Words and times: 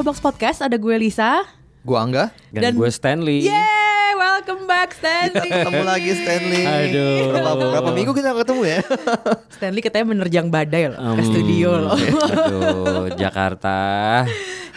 Showbox 0.00 0.16
Podcast. 0.18 0.64
Ada 0.64 0.80
gue 0.80 0.96
Lisa. 0.96 1.44
Gua 1.84 2.00
Angga. 2.00 2.32
Dan, 2.48 2.72
gue 2.72 2.88
Stanley. 2.88 3.44
Yeay, 3.44 4.16
welcome 4.16 4.64
back 4.64 4.96
Stanley. 4.96 5.44
Ketemu 5.52 5.82
lagi 5.84 6.10
Stanley. 6.16 6.64
Aduh. 6.64 7.20
Berapa, 7.28 7.52
berapa 7.68 7.90
minggu 7.92 8.12
kita 8.16 8.32
ketemu 8.32 8.62
ya? 8.64 8.78
Stanley 9.60 9.84
katanya 9.84 10.08
menerjang 10.08 10.48
badai 10.48 10.88
loh 10.88 10.96
ke 10.96 11.04
Hmm, 11.04 11.20
studio 11.22 11.70
loh. 11.76 12.00
Aduh, 12.32 13.12
Jakarta. 13.12 13.76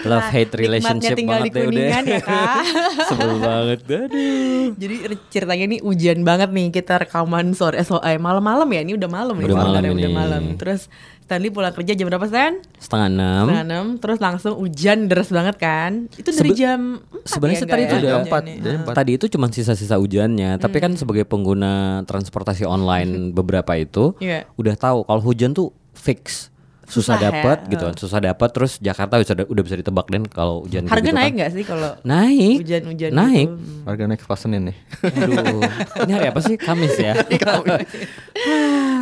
Love 0.03 0.27
hate 0.27 0.51
relationship 0.59 1.15
tinggal 1.15 1.39
banget 1.39 1.47
di 1.47 1.55
deh 1.55 1.63
udah. 1.63 1.71
Kuningan 1.71 2.03
ya 2.03 2.19
kak. 2.19 2.63
Sebel 3.07 3.31
banget. 3.39 3.79
Aduh. 3.87 4.65
Jadi 4.75 4.95
ceritanya 5.31 5.63
ini 5.63 5.77
hujan 5.79 6.19
banget 6.27 6.51
nih 6.51 6.67
kita 6.67 6.99
rekaman 6.99 7.55
sore 7.55 7.79
eh, 7.79 7.87
so- 7.87 8.03
eh, 8.03 8.19
malam-malam 8.19 8.67
ya. 8.67 8.83
Ini 8.83 8.99
udah 8.99 9.07
malam 9.07 9.39
nih. 9.39 9.47
Udah 9.47 9.55
malam 9.55 9.71
sebenarnya, 9.71 9.91
Udah 9.95 10.11
ini. 10.11 10.17
malam. 10.19 10.43
Terus 10.59 10.91
Stanley 11.33 11.49
pulang 11.49 11.73
kerja 11.73 11.91
jam 11.91 12.05
berapa 12.05 12.23
Stan? 12.23 12.53
Setengah 12.77 13.07
enam. 13.09 13.43
Setengah 13.43 13.65
enam. 13.65 13.85
Terus 13.97 14.19
langsung 14.19 14.53
hujan 14.55 14.97
deras 15.05 15.27
banget 15.27 15.57
kan. 15.57 16.05
Itu 16.13 16.29
dari 16.29 16.49
Sebe- 16.51 16.55
jam 16.55 16.79
4 17.01 17.25
Sebenarnya 17.25 17.57
ya, 17.57 17.65
tadi 17.65 17.81
itu 17.81 17.89
ya, 17.89 17.97
udah 17.97 18.13
hujannya? 18.19 18.55
empat. 18.77 18.93
Tadi 18.93 19.11
itu 19.13 19.25
cuma 19.27 19.45
sisa-sisa 19.49 19.95
hujannya, 19.95 20.51
tapi 20.55 20.77
kan 20.77 20.93
sebagai 20.93 21.23
pengguna 21.23 21.73
transportasi 22.03 22.63
online 22.63 23.09
beberapa 23.37 23.73
itu 23.73 24.13
Iya. 24.19 24.45
udah 24.53 24.75
tahu 24.75 25.01
kalau 25.03 25.21
hujan 25.23 25.51
tuh 25.51 25.73
fix 25.91 26.52
susah, 26.83 27.15
Susah 27.15 27.15
ya, 27.15 27.23
dapat 27.25 27.57
gitu 27.67 27.83
kan, 27.83 27.95
susah 27.95 28.19
dapat 28.19 28.49
terus 28.49 28.75
Jakarta 28.77 29.15
udah 29.15 29.45
udah 29.45 29.63
bisa 29.63 29.75
ditebak 29.75 30.05
dan 30.07 30.23
kalau 30.25 30.61
hujan 30.61 30.85
Harga 30.85 31.03
gitu 31.05 31.13
naik 31.13 31.25
kan. 31.25 31.37
nggak 31.37 31.51
sih 31.51 31.63
kalau 31.63 31.91
Naik. 32.01 32.55
hujan-hujan 32.59 33.11
Naik. 33.11 33.47
gitu? 33.47 33.55
Hmm. 33.55 33.83
Harga 33.83 34.03
naik 34.05 34.21
pas 34.23 34.37
Senin 34.37 34.61
nih. 34.65 34.77
Aduh. 35.01 35.61
Ini 36.01 36.11
hari 36.11 36.27
apa 36.27 36.39
sih? 36.39 36.55
Kamis 36.55 36.95
ya. 36.95 37.13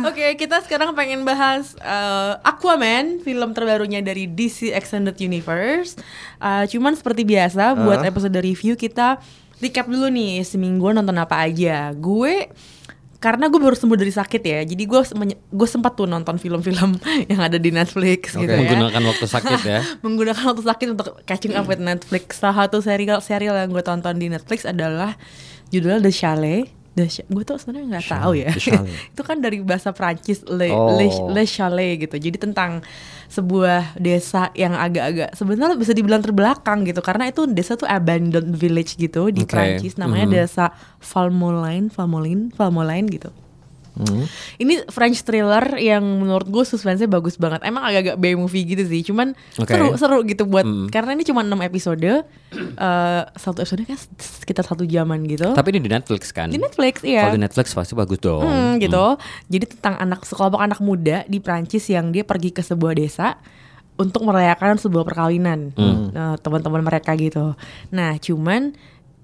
Oke, 0.02 0.34
kita 0.34 0.58
sekarang 0.60 0.92
pengen 0.92 1.22
bahas 1.22 1.74
eh, 1.76 2.32
Aquaman, 2.42 3.18
film 3.20 3.50
terbarunya 3.52 4.00
dari 4.00 4.26
DC 4.26 4.70
Extended 4.70 5.14
Universe. 5.16 5.94
Eh, 6.38 6.64
cuman 6.68 6.92
seperti 6.92 7.22
biasa, 7.22 7.78
buat 7.78 8.00
Ah. 8.00 8.08
episode 8.08 8.34
review 8.36 8.74
kita 8.74 9.22
recap 9.58 9.86
dulu 9.86 10.06
nih 10.06 10.42
seminggu 10.42 10.90
nonton 10.90 11.14
apa 11.14 11.38
aja. 11.40 11.90
Gue 11.92 12.50
karena 13.22 13.46
gue 13.46 13.60
baru 13.62 13.78
sembuh 13.78 13.94
dari 13.94 14.10
sakit 14.10 14.42
ya, 14.42 14.66
jadi 14.66 14.82
gue 14.82 15.00
gue 15.30 15.68
sempat 15.70 15.94
tuh 15.94 16.10
nonton 16.10 16.42
film-film 16.42 16.98
yang 17.30 17.38
ada 17.38 17.54
di 17.54 17.70
Netflix 17.70 18.34
gitu 18.34 18.50
Oke. 18.50 18.66
ya. 18.66 18.74
Menggunakan 18.74 19.02
waktu 19.06 19.26
sakit 19.30 19.60
ya. 19.62 19.80
menggunakan 20.04 20.42
waktu 20.50 20.62
sakit 20.66 20.86
untuk 20.98 21.06
catching 21.22 21.54
up 21.54 21.70
with 21.70 21.78
Netflix. 21.78 22.42
Salah 22.42 22.66
satu 22.66 22.82
serial 22.82 23.22
serial 23.22 23.54
yang 23.54 23.70
gue 23.70 23.84
tonton 23.86 24.18
di 24.18 24.26
Netflix 24.26 24.66
adalah 24.66 25.14
judulnya 25.70 26.02
The 26.02 26.10
Chalet. 26.10 26.81
Ch- 26.94 27.24
gue 27.24 27.42
tuh 27.42 27.56
sebenarnya 27.56 27.88
nggak 27.90 28.08
tahu 28.10 28.32
ya. 28.36 28.52
Itu 29.12 29.22
kan 29.22 29.38
dari 29.38 29.60
bahasa 29.60 29.90
Prancis 29.90 30.44
Le, 30.44 30.68
Oh. 30.68 30.92
Le, 30.92 31.08
Le 31.30 31.42
Chalet 31.42 31.96
gitu. 31.98 32.14
Jadi 32.14 32.36
tentang 32.36 32.84
sebuah 33.26 33.96
desa 33.96 34.52
yang 34.52 34.72
agak-agak 34.72 35.32
sebenarnya 35.32 35.74
bisa 35.74 35.90
dibilang 35.90 36.20
terbelakang 36.20 36.84
gitu 36.84 37.00
karena 37.00 37.24
itu 37.26 37.48
desa 37.48 37.74
tuh 37.74 37.88
abandoned 37.88 38.52
village 38.52 38.92
gitu 38.94 39.32
di 39.32 39.42
Oke. 39.42 39.56
Prancis 39.56 39.96
namanya 39.96 40.28
Mhm. 40.28 40.34
desa 40.34 40.64
Valmoline, 41.00 41.88
Valmoline, 41.88 42.52
Valmoline 42.52 43.08
gitu. 43.08 43.32
Hmm. 43.92 44.24
Ini 44.56 44.88
French 44.88 45.20
thriller 45.20 45.76
yang 45.76 46.00
menurut 46.00 46.48
gue 46.48 46.64
suspense-nya 46.64 47.06
bagus 47.06 47.36
banget. 47.36 47.60
Emang 47.62 47.84
agak-agak 47.84 48.16
B 48.16 48.32
movie 48.34 48.64
gitu 48.64 48.82
sih, 48.82 49.04
cuman 49.04 49.36
Oke. 49.56 49.68
seru 49.68 49.94
seru 49.96 50.18
gitu 50.24 50.48
buat 50.48 50.64
Hmm. 50.64 50.88
karena 50.88 51.12
ini 51.12 51.24
cuma 51.24 51.44
6 51.44 51.60
episode. 51.60 52.24
eh 52.52 53.22
satu 53.32 53.64
episode 53.64 53.88
kan 53.88 53.96
sekitar 54.20 54.64
satu 54.64 54.84
jaman 54.84 55.24
gitu. 55.24 55.52
Tapi 55.52 55.72
ini 55.72 55.88
di 55.88 55.90
Netflix 55.92 56.32
kan? 56.32 56.52
di 56.52 56.60
Netflix 56.60 57.00
iya. 57.00 57.24
Kalau 57.24 57.36
di 57.36 57.42
Netflix 57.44 57.72
pasti 57.72 57.96
bagus 57.96 58.20
dong. 58.20 58.44
Hmm, 58.44 58.76
gitu. 58.76 59.16
Jadi 59.48 59.72
tentang 59.72 59.96
anak 59.96 60.24
sekelompok 60.24 60.60
anak 60.60 60.80
muda 60.80 61.24
di 61.24 61.40
Prancis 61.40 61.88
yang 61.88 62.12
dia 62.12 62.24
pergi 62.24 62.52
ke 62.52 62.60
sebuah 62.60 62.92
desa 62.92 63.40
untuk 63.96 64.24
merayakan 64.24 64.80
sebuah 64.80 65.04
perkawinan 65.04 65.72
Nah, 66.12 66.36
teman-teman 66.40 66.80
mereka 66.80 67.12
gitu. 67.16 67.56
Nah, 67.88 68.16
cuman 68.20 68.72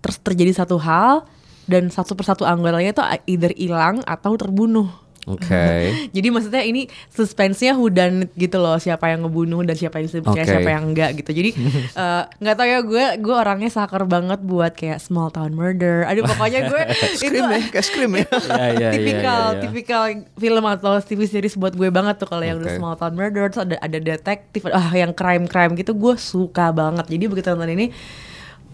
terus 0.00 0.17
terjadi 0.21 0.65
satu 0.65 0.81
hal 0.81 1.29
dan 1.69 1.93
satu 1.93 2.17
persatu 2.17 2.49
anggotanya 2.49 2.91
itu 2.97 3.05
either 3.29 3.53
hilang 3.55 4.01
atau 4.09 4.34
terbunuh. 4.34 4.89
Oke. 5.29 5.93
Jadi 6.17 6.29
maksudnya 6.33 6.62
ini 6.65 6.89
suspense-nya 7.12 7.77
whodunit 7.77 8.33
gitu 8.33 8.56
loh 8.56 8.81
siapa 8.81 9.12
yang 9.12 9.29
ngebunuh 9.29 9.61
dan 9.69 9.77
siapa 9.77 10.01
yang 10.01 10.09
Oke. 10.09 10.49
siapa 10.49 10.69
yang 10.73 10.84
enggak 10.89 11.21
gitu. 11.21 11.31
Jadi 11.37 11.51
eh, 12.03 12.23
nggak 12.25 12.55
tahu 12.56 12.67
ya 12.67 12.79
gue 12.81 13.05
gue 13.21 13.34
orangnya 13.37 13.69
saker 13.69 14.09
banget 14.09 14.41
buat 14.41 14.73
kayak 14.73 14.99
small 15.05 15.29
town 15.29 15.53
murder. 15.53 16.09
Aduh 16.09 16.25
pokoknya 16.25 16.73
gue 16.73 16.83
itu 17.29 17.37
ya, 17.37 17.61
kayak 17.69 17.85
Scream 17.85 18.12
ya. 18.17 18.25
Ya, 18.25 18.56
ya, 18.56 18.69
ya, 18.73 18.91
tipikal 18.97 19.43
ya, 19.45 19.53
ya. 19.53 19.61
tipikal 19.61 20.03
film 20.41 20.65
atau 20.65 20.93
TV 21.05 21.21
series 21.29 21.55
buat 21.61 21.77
gue 21.77 21.93
banget 21.93 22.17
tuh 22.17 22.29
kalau 22.33 22.43
yang 22.43 22.56
udah 22.56 22.73
Oke. 22.73 22.79
small 22.81 22.97
town 22.97 23.12
murder 23.12 23.53
terus 23.53 23.69
ada 23.69 23.77
ada 23.85 23.99
detektif 24.00 24.65
ah 24.73 24.91
yang 24.97 25.12
crime 25.12 25.45
crime 25.45 25.77
gitu 25.77 25.93
gue 25.93 26.17
suka 26.17 26.73
banget 26.73 27.05
jadi 27.05 27.25
begitu 27.29 27.49
nonton 27.53 27.77
ini 27.77 27.87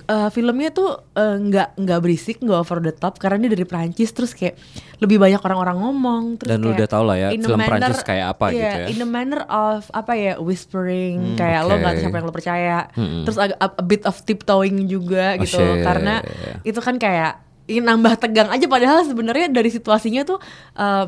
eh, 0.04 0.28
filmnya 0.28 0.68
tuh 0.68 0.90
eh, 1.12 1.36
nggak 1.38 1.76
nggak 1.76 1.98
berisik 1.98 2.36
nggak 2.38 2.58
over 2.58 2.78
the 2.78 2.92
top 2.92 3.16
karena 3.16 3.42
dia 3.42 3.52
dari 3.52 3.64
Prancis 3.64 4.10
terus 4.10 4.32
kayak 4.32 4.56
lebih 4.98 5.16
banyak 5.16 5.38
orang-orang 5.38 5.76
ngomong 5.76 6.24
terus 6.36 6.50
Dan 6.50 6.60
lu 6.60 6.68
kayak 6.68 6.76
udah 6.76 6.88
tau 6.88 7.04
lah 7.04 7.16
ya, 7.16 7.28
film 7.30 7.60
Prancis 7.60 8.00
kayak 8.02 8.26
apa 8.30 8.44
iya, 8.48 8.54
gitu 8.54 8.78
ya. 8.78 8.86
in 8.88 8.98
a 8.98 9.08
manner 9.08 9.40
of 9.44 9.88
apa 9.90 10.12
ya 10.12 10.32
whispering 10.38 11.34
kayak 11.34 11.60
lo 11.62 11.74
oke. 11.74 11.80
nggak 11.80 11.94
siapa 11.98 12.14
yang 12.14 12.26
lo 12.26 12.32
percaya 12.32 12.78
Mm-mm. 12.92 13.22
terus 13.24 13.36
agak 13.36 13.58
a, 13.58 13.68
a 13.70 13.84
bit 13.84 14.02
of 14.04 14.16
tiptoeing 14.22 14.84
juga 14.84 15.34
Oh, 15.34 15.42
gitu 15.42 15.58
shit. 15.58 15.82
karena 15.82 16.20
itu 16.62 16.78
kan 16.78 16.96
kayak 16.96 17.40
ingin 17.64 17.82
nambah 17.82 18.20
tegang 18.20 18.48
aja 18.48 18.66
padahal 18.66 19.02
sebenarnya 19.02 19.48
dari 19.48 19.68
situasinya 19.68 20.22
tuh 20.22 20.36
eh, 20.74 21.04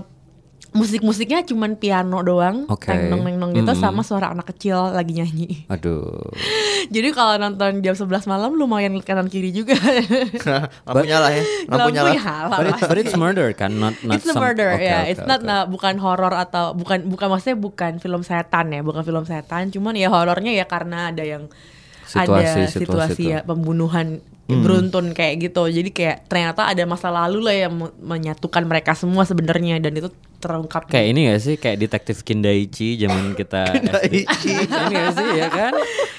musik-musiknya 0.72 1.44
cuman 1.44 1.75
piano 1.75 2.19
doang, 2.21 2.66
Oke. 2.66 2.91
neng 2.91 3.22
nong 3.37 3.53
gitu 3.53 3.69
Mm-mm. 3.69 3.78
sama 3.78 4.00
suara 4.00 4.31
anak 4.31 4.50
kecil 4.50 4.91
lagi 4.91 5.15
nyanyi. 5.15 5.66
Aduh. 5.66 6.32
Jadi 6.94 7.09
kalau 7.10 7.37
nonton 7.37 7.78
jam 7.81 7.93
11 7.93 8.06
malam 8.25 8.54
lumayan 8.54 8.99
kanan 9.00 9.27
kiri 9.27 9.50
juga. 9.50 9.75
Lampu 10.87 11.04
nyala 11.04 11.28
ya. 11.31 11.43
Lampu 11.66 11.88
nyala. 11.91 12.10
nyala 12.12 12.49
But, 12.49 12.66
it- 12.66 12.82
but 12.84 12.99
it's 12.99 13.15
murder 13.15 13.49
kan, 13.53 13.75
not 13.75 13.94
not 14.03 14.19
It's 14.19 14.27
a 14.27 14.32
some- 14.32 14.43
murder 14.43 14.72
Oke, 14.72 14.82
ya. 14.82 15.03
oke, 15.03 15.10
It's 15.12 15.25
not 15.25 15.41
oke. 15.41 15.49
nah, 15.49 15.62
bukan 15.65 15.94
horor 15.99 16.32
atau 16.32 16.72
bukan 16.72 17.06
bukan 17.06 17.27
maksudnya 17.28 17.56
bukan 17.56 17.93
film 17.98 18.22
setan 18.22 18.71
ya, 18.71 18.81
bukan 18.81 19.03
film 19.03 19.25
setan. 19.25 19.69
Cuman 19.69 19.94
ya 19.94 20.09
horornya 20.09 20.53
ya 20.53 20.65
karena 20.65 21.10
ada 21.10 21.22
yang 21.22 21.47
ada 22.06 22.22
Situasi, 22.22 22.60
situasi 22.71 22.78
situasi 22.78 23.22
itu. 23.27 23.33
ya 23.34 23.38
pembunuhan 23.43 24.22
Hmm. 24.46 24.62
beruntun 24.62 25.10
kayak 25.10 25.42
gitu. 25.44 25.66
Jadi 25.66 25.90
kayak 25.90 26.26
ternyata 26.26 26.64
ada 26.64 26.82
masa 26.82 27.10
lalu 27.10 27.42
lah 27.42 27.56
yang 27.58 27.72
me- 27.74 27.94
menyatukan 27.98 28.62
mereka 28.62 28.94
semua 28.94 29.22
sebenarnya 29.22 29.78
dan 29.78 29.90
itu 29.92 30.06
terungkap. 30.36 30.86
Kayak 30.86 31.06
ini 31.08 31.20
gak 31.26 31.40
sih, 31.40 31.54
kayak 31.56 31.76
detektif 31.80 32.22
Kindaichi 32.22 32.94
zaman 32.96 33.34
kita. 33.34 33.66
Kindaichi. 33.74 34.54
ini 34.54 34.94
gak 34.94 35.12
sih 35.12 35.28
ya 35.34 35.48
kan? 35.48 35.72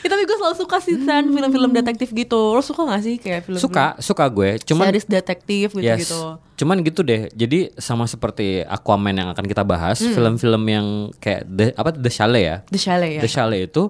Ya, 0.03 0.07
tapi 0.11 0.21
gue 0.23 0.35
selalu 0.35 0.55
suka 0.57 0.77
sih 0.77 0.99
San 1.01 1.23
film-film 1.25 1.71
detektif 1.71 2.11
gitu. 2.11 2.51
Lo 2.51 2.59
suka 2.59 2.83
gak 2.85 3.01
sih 3.01 3.15
kayak 3.15 3.45
film 3.45 3.55
Suka, 3.57 3.95
suka 3.97 4.27
gue. 4.27 4.59
Cuman 4.61 4.91
series 4.91 5.07
detektif 5.07 5.71
Yes. 5.73 6.03
gitu-gitu. 6.03 6.21
Cuman 6.57 6.81
gitu 6.81 7.01
deh. 7.01 7.31
Jadi 7.31 7.71
sama 7.77 8.03
seperti 8.03 8.59
Aquaman 8.61 9.13
yang 9.13 9.29
akan 9.29 9.45
kita 9.45 9.63
bahas, 9.63 9.97
Hmm. 9.97 10.11
film-film 10.11 10.63
yang 10.65 10.87
kayak 11.15 11.47
The, 11.47 11.65
apa 11.71 11.89
The 11.91 12.09
Chalet 12.09 12.43
ya. 12.43 12.55
The 12.67 12.79
Chalet 12.81 13.11
ya. 13.13 13.21
The 13.23 13.29
Chalet 13.29 13.61
itu 13.65 13.87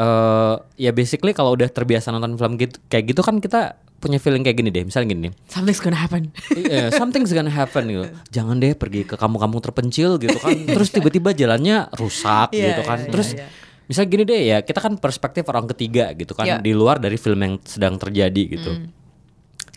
eh 0.00 0.54
ya 0.80 0.90
basically 0.90 1.36
kalau 1.36 1.52
udah 1.52 1.68
terbiasa 1.68 2.08
nonton 2.08 2.40
film 2.40 2.56
gitu 2.56 2.80
kayak 2.88 3.12
gitu 3.12 3.20
kan 3.20 3.36
kita 3.36 3.76
punya 4.00 4.16
feeling 4.16 4.40
kayak 4.40 4.56
gini 4.56 4.72
deh. 4.72 4.80
Misalnya 4.80 5.12
gini. 5.12 5.28
Something's 5.44 5.76
gonna 5.78 6.00
happen. 6.00 6.32
Iya, 6.56 6.88
something's 6.98 7.36
gonna 7.36 7.52
happen 7.52 7.84
gitu. 7.84 8.08
Jangan 8.32 8.56
deh 8.56 8.72
pergi 8.72 9.04
ke 9.04 9.12
kampung-kampung 9.14 9.60
terpencil 9.60 10.16
gitu 10.16 10.40
kan. 10.40 10.56
Terus 10.56 10.88
tiba-tiba 10.88 11.36
jalannya 11.36 11.92
rusak 11.92 12.56
Iya, 12.56 12.66
gitu 12.72 12.82
kan. 12.88 12.98
iya, 12.98 13.12
Terus 13.12 13.28
iya, 13.36 13.44
iya. 13.44 13.46
misal 13.84 14.08
gini 14.08 14.24
deh 14.24 14.40
ya, 14.40 14.58
kita 14.64 14.80
kan 14.80 14.96
perspektif 14.96 15.44
orang 15.52 15.68
ketiga 15.68 16.16
gitu 16.16 16.32
kan 16.32 16.48
Iya. 16.48 16.56
di 16.64 16.72
luar 16.72 16.96
dari 16.96 17.20
film 17.20 17.44
yang 17.44 17.54
sedang 17.60 18.00
terjadi 18.00 18.42
gitu. 18.48 18.72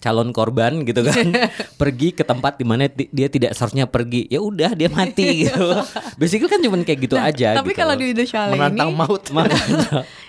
Calon 0.04 0.30
korban 0.30 0.84
gitu 0.84 1.00
kan 1.00 1.32
pergi 1.80 2.12
ke 2.12 2.22
tempat 2.22 2.60
di 2.60 2.66
mana 2.66 2.86
ti- 2.86 3.08
dia 3.08 3.26
tidak 3.26 3.56
seharusnya 3.56 3.88
pergi. 3.88 4.28
Ya 4.28 4.38
udah 4.38 4.76
dia 4.76 4.92
mati 4.92 5.24
gitu. 5.48 5.80
Basically 6.16 6.46
kan 6.46 6.60
cuma 6.60 6.76
kayak 6.78 7.00
gitu 7.02 7.16
aja 7.16 7.56
Tapi 7.56 7.72
gitu 7.72 7.80
kalau 7.80 7.96
di 7.96 8.12
The 8.12 8.26
Chalet 8.26 8.54
Menantang 8.54 8.92
ini 8.92 8.98
maut. 8.98 9.24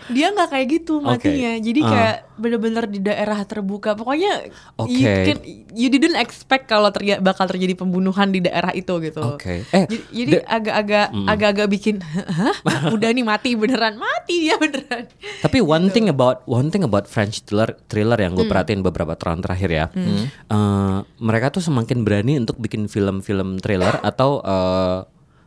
Dia 0.06 0.29
nggak 0.29 0.49
kayak 0.50 0.67
gitu 0.71 1.00
matinya. 1.00 1.56
Jadi 1.56 1.81
Ah. 1.81 1.88
kayak 1.88 2.17
bener-bener 2.37 2.85
di 2.85 3.00
daerah 3.00 3.41
terbuka. 3.43 3.97
Pokoknya 3.97 4.53
Oke. 4.76 4.93
you, 4.93 5.09
can- 5.25 5.44
you 5.73 5.88
didn't 5.88 6.12
expect 6.15 6.69
kalau 6.69 6.93
terja- 6.93 7.17
bakal 7.19 7.49
terjadi 7.49 7.73
pembunuhan 7.75 8.29
di 8.29 8.38
daerah 8.38 8.69
itu 8.71 8.93
gitu. 9.00 9.25
Oke. 9.32 9.65
Eh, 9.65 9.85
Jadi- 9.87 10.05
jadi 10.12 10.32
the- 10.35 10.44
agak-agak 10.44 11.06
agak-agak 11.25 11.67
bikin 11.71 11.94
hah 12.05 12.53
udah 12.91 13.09
nih 13.09 13.25
mati 13.25 13.56
beneran 13.56 13.97
mati 13.97 14.44
dia 14.44 14.61
beneran. 14.61 15.09
Tapi 15.41 15.59
one 15.59 15.88
Gitu. 15.88 15.94
thing 15.94 16.06
about 16.11 16.44
one 16.44 16.69
thing 16.69 16.85
about 16.85 17.06
French 17.06 17.41
thriller 17.43 17.73
thriller 17.87 18.19
yang 18.19 18.37
gue 18.37 18.44
perhatiin 18.44 18.85
beberapa 18.85 19.17
tahun 19.17 19.41
terakhir 19.41 19.63
ya, 19.66 19.87
eh, 19.90 20.96
mereka 21.19 21.49
tuh 21.50 21.61
semakin 21.61 22.02
berani 22.02 22.37
untuk 22.37 22.56
bikin 22.56 22.84
film-film 22.84 23.56
thriller 23.58 24.00
atau 24.00 24.38
eh, 24.38 24.99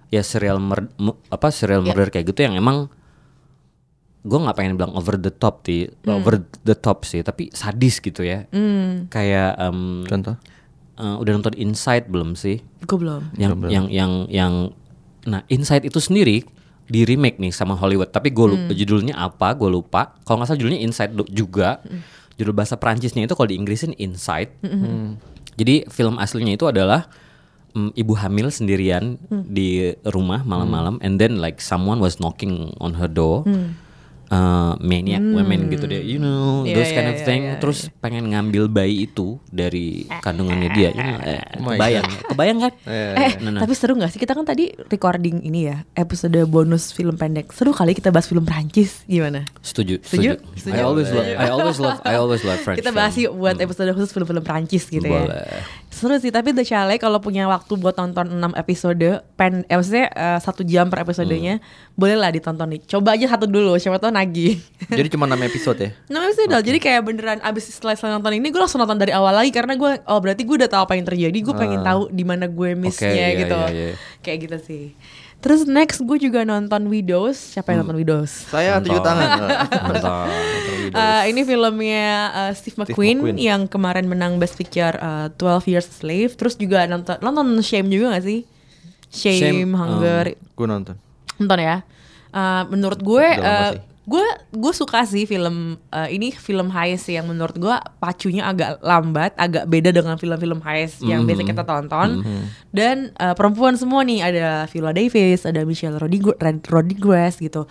ya 0.10 0.22
serial 0.22 0.58
mur- 0.58 0.94
mu- 0.96 1.20
apa 1.28 1.50
serial 1.50 1.82
Ya. 1.82 1.88
murder 1.88 2.10
kayak 2.10 2.28
gitu 2.28 2.42
yang 2.42 2.56
emang 2.56 2.88
gue 4.22 4.36
nggak 4.38 4.56
pengen 4.56 4.76
bilang 4.76 4.92
over 4.92 5.16
the 5.16 5.30
top 5.30 5.64
sih, 5.64 5.88
Hmm. 6.02 6.18
over 6.18 6.36
the 6.62 6.76
top 6.76 7.02
sih, 7.02 7.22
tapi 7.22 7.48
sadis 7.50 7.98
gitu 7.98 8.22
ya. 8.22 8.44
Kayak 9.08 9.56
em, 9.58 10.04
Contoh. 10.04 10.36
eh, 10.96 11.16
udah 11.16 11.32
nonton 11.34 11.56
Inside 11.56 12.08
belum 12.08 12.34
sih? 12.34 12.60
Gue 12.82 12.98
belum. 12.98 13.32
yang 13.36 13.56
yang 13.64 13.86
yang 13.88 14.12
yang 14.28 14.54
nah 15.24 15.44
Inside 15.48 15.84
itu 15.84 16.00
sendiri 16.00 16.44
di 16.84 17.04
remake 17.04 17.36
nih 17.38 17.52
sama 17.52 17.76
Hollywood 17.76 18.10
tapi 18.10 18.32
gue 18.32 18.48
lupa 18.48 18.72
judulnya 18.72 19.12
apa 19.14 19.52
gue 19.54 19.68
lupa 19.68 20.16
kalau 20.24 20.40
nggak 20.40 20.48
salah 20.48 20.56
judulnya 20.58 20.80
Inside 20.80 21.12
juga 21.28 21.84
judul 22.38 22.54
bahasa 22.54 22.78
Prancisnya 22.78 23.26
itu 23.26 23.34
kalau 23.34 23.50
di 23.50 23.58
Inggrisin 23.58 23.98
Inside 23.98 24.54
jadi 25.58 25.90
film 25.90 26.22
aslinya 26.22 26.54
itu 26.54 26.70
adalah 26.70 27.10
mm, 27.74 27.98
ibu 27.98 28.14
hamil 28.14 28.54
sendirian 28.54 29.18
di 29.30 29.94
rumah 30.06 30.46
malam-malam 30.46 31.02
and 31.02 31.18
then 31.18 31.42
like 31.42 31.58
someone 31.60 31.98
was 31.98 32.22
knocking 32.22 32.74
on 32.78 32.94
her 32.98 33.10
door 33.10 33.42
uh, 34.30 34.74
maniac 34.80 35.22
women 35.22 35.68
gitu 35.68 35.86
deh 35.86 36.00
you 36.00 36.18
know 36.18 36.64
Iya, 36.64 36.76
those 36.76 36.92
iya, 36.92 36.98
kind 36.98 37.10
of 37.10 37.18
iya, 37.18 37.26
thing 37.26 37.42
iya, 37.48 37.56
terus 37.58 37.80
pengen 37.98 38.30
ngambil 38.30 38.68
bayi 38.68 39.06
itu 39.06 39.40
dari 39.48 40.04
kandungannya 40.20 40.70
dia 40.72 40.90
you 40.92 41.00
know, 41.00 41.20
eh, 41.24 41.42
Oh 41.56 41.64
my 41.64 41.76
kebayang 41.76 42.08
kebayang 42.28 42.58
kan 42.60 42.74
Eh, 42.88 43.32
Nah, 43.38 43.52
nah. 43.52 43.62
tapi 43.64 43.74
seru 43.74 43.94
gak 43.96 44.10
sih? 44.10 44.20
Kita 44.20 44.34
kan 44.34 44.44
tadi 44.44 44.70
recording 44.88 45.42
ini 45.42 45.68
ya, 45.68 45.84
episode 45.94 46.36
bonus 46.48 46.92
film 46.92 47.16
pendek. 47.16 47.50
Seru 47.52 47.72
kali 47.72 47.92
kita 47.92 48.10
bahas 48.10 48.26
film 48.26 48.44
Prancis, 48.44 49.04
gimana? 49.06 49.44
Setuju, 49.62 50.02
Setuju? 50.02 50.38
setuju. 50.56 50.76
I 50.76 50.82
always 50.84 51.10
love, 51.10 51.28
I 51.28 51.48
always 51.50 51.78
love, 51.78 52.00
I 52.04 52.14
always 52.16 52.42
love 52.44 52.60
French. 52.62 52.80
kita 52.80 52.92
bahas 52.92 53.14
yuk 53.16 53.34
buat 53.34 53.58
episode 53.58 53.92
khusus 53.94 54.12
film-film 54.12 54.44
Prancis 54.44 54.88
gitu 54.88 55.06
ya. 55.06 55.24
Seru 55.98 56.14
sih, 56.22 56.30
tapi 56.30 56.54
The 56.54 56.62
Chalet 56.62 57.02
kalau 57.02 57.18
punya 57.18 57.50
waktu 57.50 57.74
buat 57.74 57.98
nonton 57.98 58.38
6 58.38 58.54
episode, 58.54 59.26
pen, 59.34 59.66
eh, 59.66 59.74
maksudnya 59.74 60.14
eh, 60.14 60.38
satu 60.38 60.62
jam 60.62 60.94
per 60.94 61.02
episodenya, 61.02 61.58
boleh 61.98 62.14
lah 62.14 62.30
ditonton 62.30 62.78
nih. 62.78 62.86
Coba 62.86 63.18
aja 63.18 63.26
satu 63.26 63.50
dulu, 63.50 63.74
siapa 63.82 63.98
tahu 63.98 64.14
nagih. 64.14 64.62
Jadi 64.94 65.10
cuma 65.10 65.26
6 65.26 65.42
episode 65.50 65.80
ya? 65.82 65.90
6 66.06 66.28
episode 66.30 66.54
jadi 66.62 66.78
kayak 66.78 67.02
beneran 67.02 67.40
abis 67.42 67.74
setelah, 67.74 67.98
setelah 67.98 68.22
nonton 68.22 68.38
ini 68.38 68.48
gue 68.52 68.62
langsung 68.62 68.78
nonton 68.78 69.00
dari 69.00 69.16
awal 69.16 69.34
lagi 69.34 69.50
karena 69.50 69.74
gue 69.80 70.04
oh 70.06 70.20
berarti 70.20 70.44
gue 70.44 70.56
udah 70.64 70.70
tahu 70.70 70.82
apa 70.84 70.94
yang 71.00 71.06
terjadi 71.08 71.38
gue 71.38 71.56
pengen 71.56 71.82
tahu 71.82 72.12
di 72.12 72.24
mana 72.28 72.46
gue 72.46 72.70
missnya 72.76 73.10
Oke, 73.10 73.18
iya, 73.18 73.28
gitu 73.40 73.58
iya, 73.58 73.70
iya. 73.72 73.94
kayak 74.20 74.38
gitu 74.44 74.58
sih 74.62 74.84
terus 75.38 75.64
next 75.64 76.02
gue 76.02 76.18
juga 76.18 76.42
nonton 76.42 76.90
Widows 76.90 77.38
siapa 77.38 77.72
yang 77.72 77.86
nonton 77.86 78.02
Widows 78.02 78.50
Saya 78.50 78.82
tujuh 78.82 79.00
tangan. 79.00 79.30
Mantap. 79.88 80.28
Eh, 80.88 81.24
ini 81.30 81.42
filmnya 81.44 82.08
eh, 82.34 82.52
Steve 82.54 82.80
McQueen, 82.80 83.18
McQueen. 83.22 83.38
yang 83.38 83.62
kemarin 83.66 84.08
menang 84.08 84.38
Best 84.38 84.56
Picture 84.56 84.98
eh, 84.98 85.28
12 85.36 85.72
Years 85.72 85.88
a 85.88 85.94
Slave 85.94 86.32
terus 86.34 86.56
juga 86.56 86.84
nonton 86.86 87.20
nonton 87.20 87.46
Shame 87.62 87.88
juga 87.88 88.18
gak 88.18 88.26
sih 88.26 88.44
Shame, 89.08 89.40
Shame, 89.40 89.72
Hunger 89.72 90.26
Gue 90.52 90.68
nonton. 90.68 90.96
nonton 91.38 91.60
ya. 91.60 91.78
Eh, 92.28 92.64
menurut 92.68 93.00
gue, 93.00 93.24
eh, 93.24 93.70
sih. 93.72 93.80
Gue 94.08 94.24
gue 94.50 94.72
suka 94.72 95.04
sih 95.04 95.24
film 95.24 95.76
eh, 95.92 96.10
ini 96.10 96.32
film 96.32 96.72
heist 96.72 97.08
yang 97.08 97.28
menurut 97.28 97.54
gue 97.54 97.76
pacunya 97.98 98.48
agak 98.48 98.80
lambat, 98.80 99.36
agak 99.36 99.68
beda 99.68 99.92
dengan 99.92 100.16
film-film 100.16 100.64
heist 100.64 101.04
yang 101.04 101.28
biasa 101.28 101.44
kita 101.44 101.62
tonton. 101.62 102.24
Dan 102.70 103.12
eh, 103.14 103.36
perempuan 103.36 103.76
semua 103.76 104.02
nih 104.02 104.24
ada 104.24 104.48
Viola 104.66 104.92
Davis, 104.92 105.44
ada 105.44 105.60
Michelle 105.62 105.98
Rodriguez, 105.98 106.40
Rodriguez 106.66 107.36
gitu, 107.38 107.68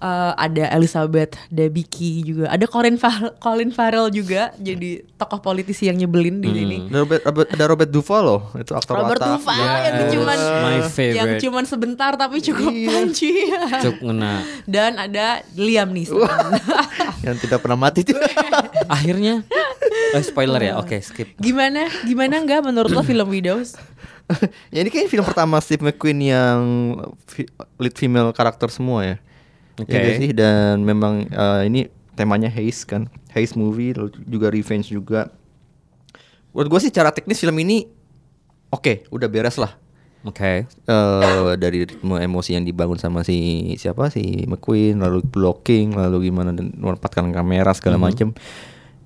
Eh, 0.00 0.32
ada 0.34 0.64
Elizabeth 0.72 1.36
Debicki 1.50 2.24
juga, 2.24 2.48
ada 2.48 2.64
Colin 2.64 2.96
Farrell, 2.96 3.36
Colin 3.36 3.68
Farrell 3.68 4.08
juga 4.08 4.48
jadi 4.56 5.04
tokoh 5.14 5.44
politisi 5.44 5.92
yang 5.92 5.98
nyebelin 5.98 6.40
di 6.40 6.48
sini. 6.48 6.78
Ada 6.88 6.98
Robert, 6.98 7.22
Robert, 7.22 7.48
ada 7.50 7.64
Robert 7.68 7.90
Duval 7.90 8.22
loh, 8.24 8.40
itu 8.54 8.72
aktor 8.72 8.96
Robert 8.96 9.20
watak. 9.20 9.28
Duvall 9.36 9.60
yang 9.60 9.92
Yes, 9.92 10.08
cuman 10.10 10.38
my 10.38 10.78
favorite. 10.88 11.16
yang 11.20 11.30
cuman 11.36 11.64
sebentar 11.66 12.12
tapi 12.14 12.40
cukup 12.40 12.72
Iya. 12.72 12.88
panci. 12.88 13.30
Cuk 13.82 13.96
ngena. 14.00 14.32
Dan 14.64 14.92
ada 14.96 15.26
Liam 15.80 15.96
Neeson. 15.96 16.28
Yang 17.26 17.48
tidak 17.48 17.64
pernah 17.64 17.80
mati 17.80 18.04
tuh. 18.04 18.20
Akhirnya, 19.00 19.40
eh, 20.12 20.20
spoiler 20.20 20.60
ya. 20.60 20.76
Oke, 20.76 21.00
skip. 21.00 21.32
gimana? 21.40 21.88
Gimana 22.04 22.36
nggak 22.44 22.68
menurut 22.68 22.92
lo 22.92 23.00
film 23.00 23.32
Widows? 23.32 23.80
ya 24.74 24.84
ini 24.84 24.92
kayaknya 24.92 25.10
film 25.10 25.24
pertama 25.24 25.56
Steve 25.64 25.80
McQueen 25.80 26.20
yang 26.20 26.60
lead 27.80 27.96
female 27.96 28.30
karakter 28.36 28.68
semua 28.68 29.08
ya. 29.08 29.16
Oke. 29.80 29.88
Ya 29.88 29.98
nggak 30.04 30.16
sih 30.20 30.30
dan 30.36 30.84
memang 30.84 31.24
eh, 31.32 31.62
ini 31.64 31.80
temanya 32.12 32.52
heist 32.52 32.84
kan, 32.84 33.08
heist 33.32 33.56
movie 33.56 33.96
lalu 33.96 34.12
juga 34.28 34.52
revenge 34.52 34.92
juga. 34.92 35.32
Buat 36.52 36.68
gue 36.68 36.80
sih 36.84 36.92
cara 36.92 37.08
teknis 37.08 37.40
film 37.40 37.56
ini 37.64 37.88
oke, 38.68 39.08
udah 39.08 39.28
beres 39.32 39.56
lah. 39.56 39.80
Oke. 40.20 40.68
eh 40.68 41.52
dari 41.56 41.88
ritme 41.88 42.20
emosi 42.20 42.52
yang 42.52 42.64
dibangun 42.68 43.00
sama 43.00 43.24
si 43.24 43.72
siapa? 43.80 44.12
Si 44.12 44.44
McQueen 44.44 45.00
lalu 45.00 45.24
blocking 45.24 45.96
lalu 45.96 46.28
gimana 46.28 46.52
dan 46.52 46.76
menempatkan 46.76 47.32
kamera 47.32 47.72
segala 47.72 47.96
macem. 47.96 48.36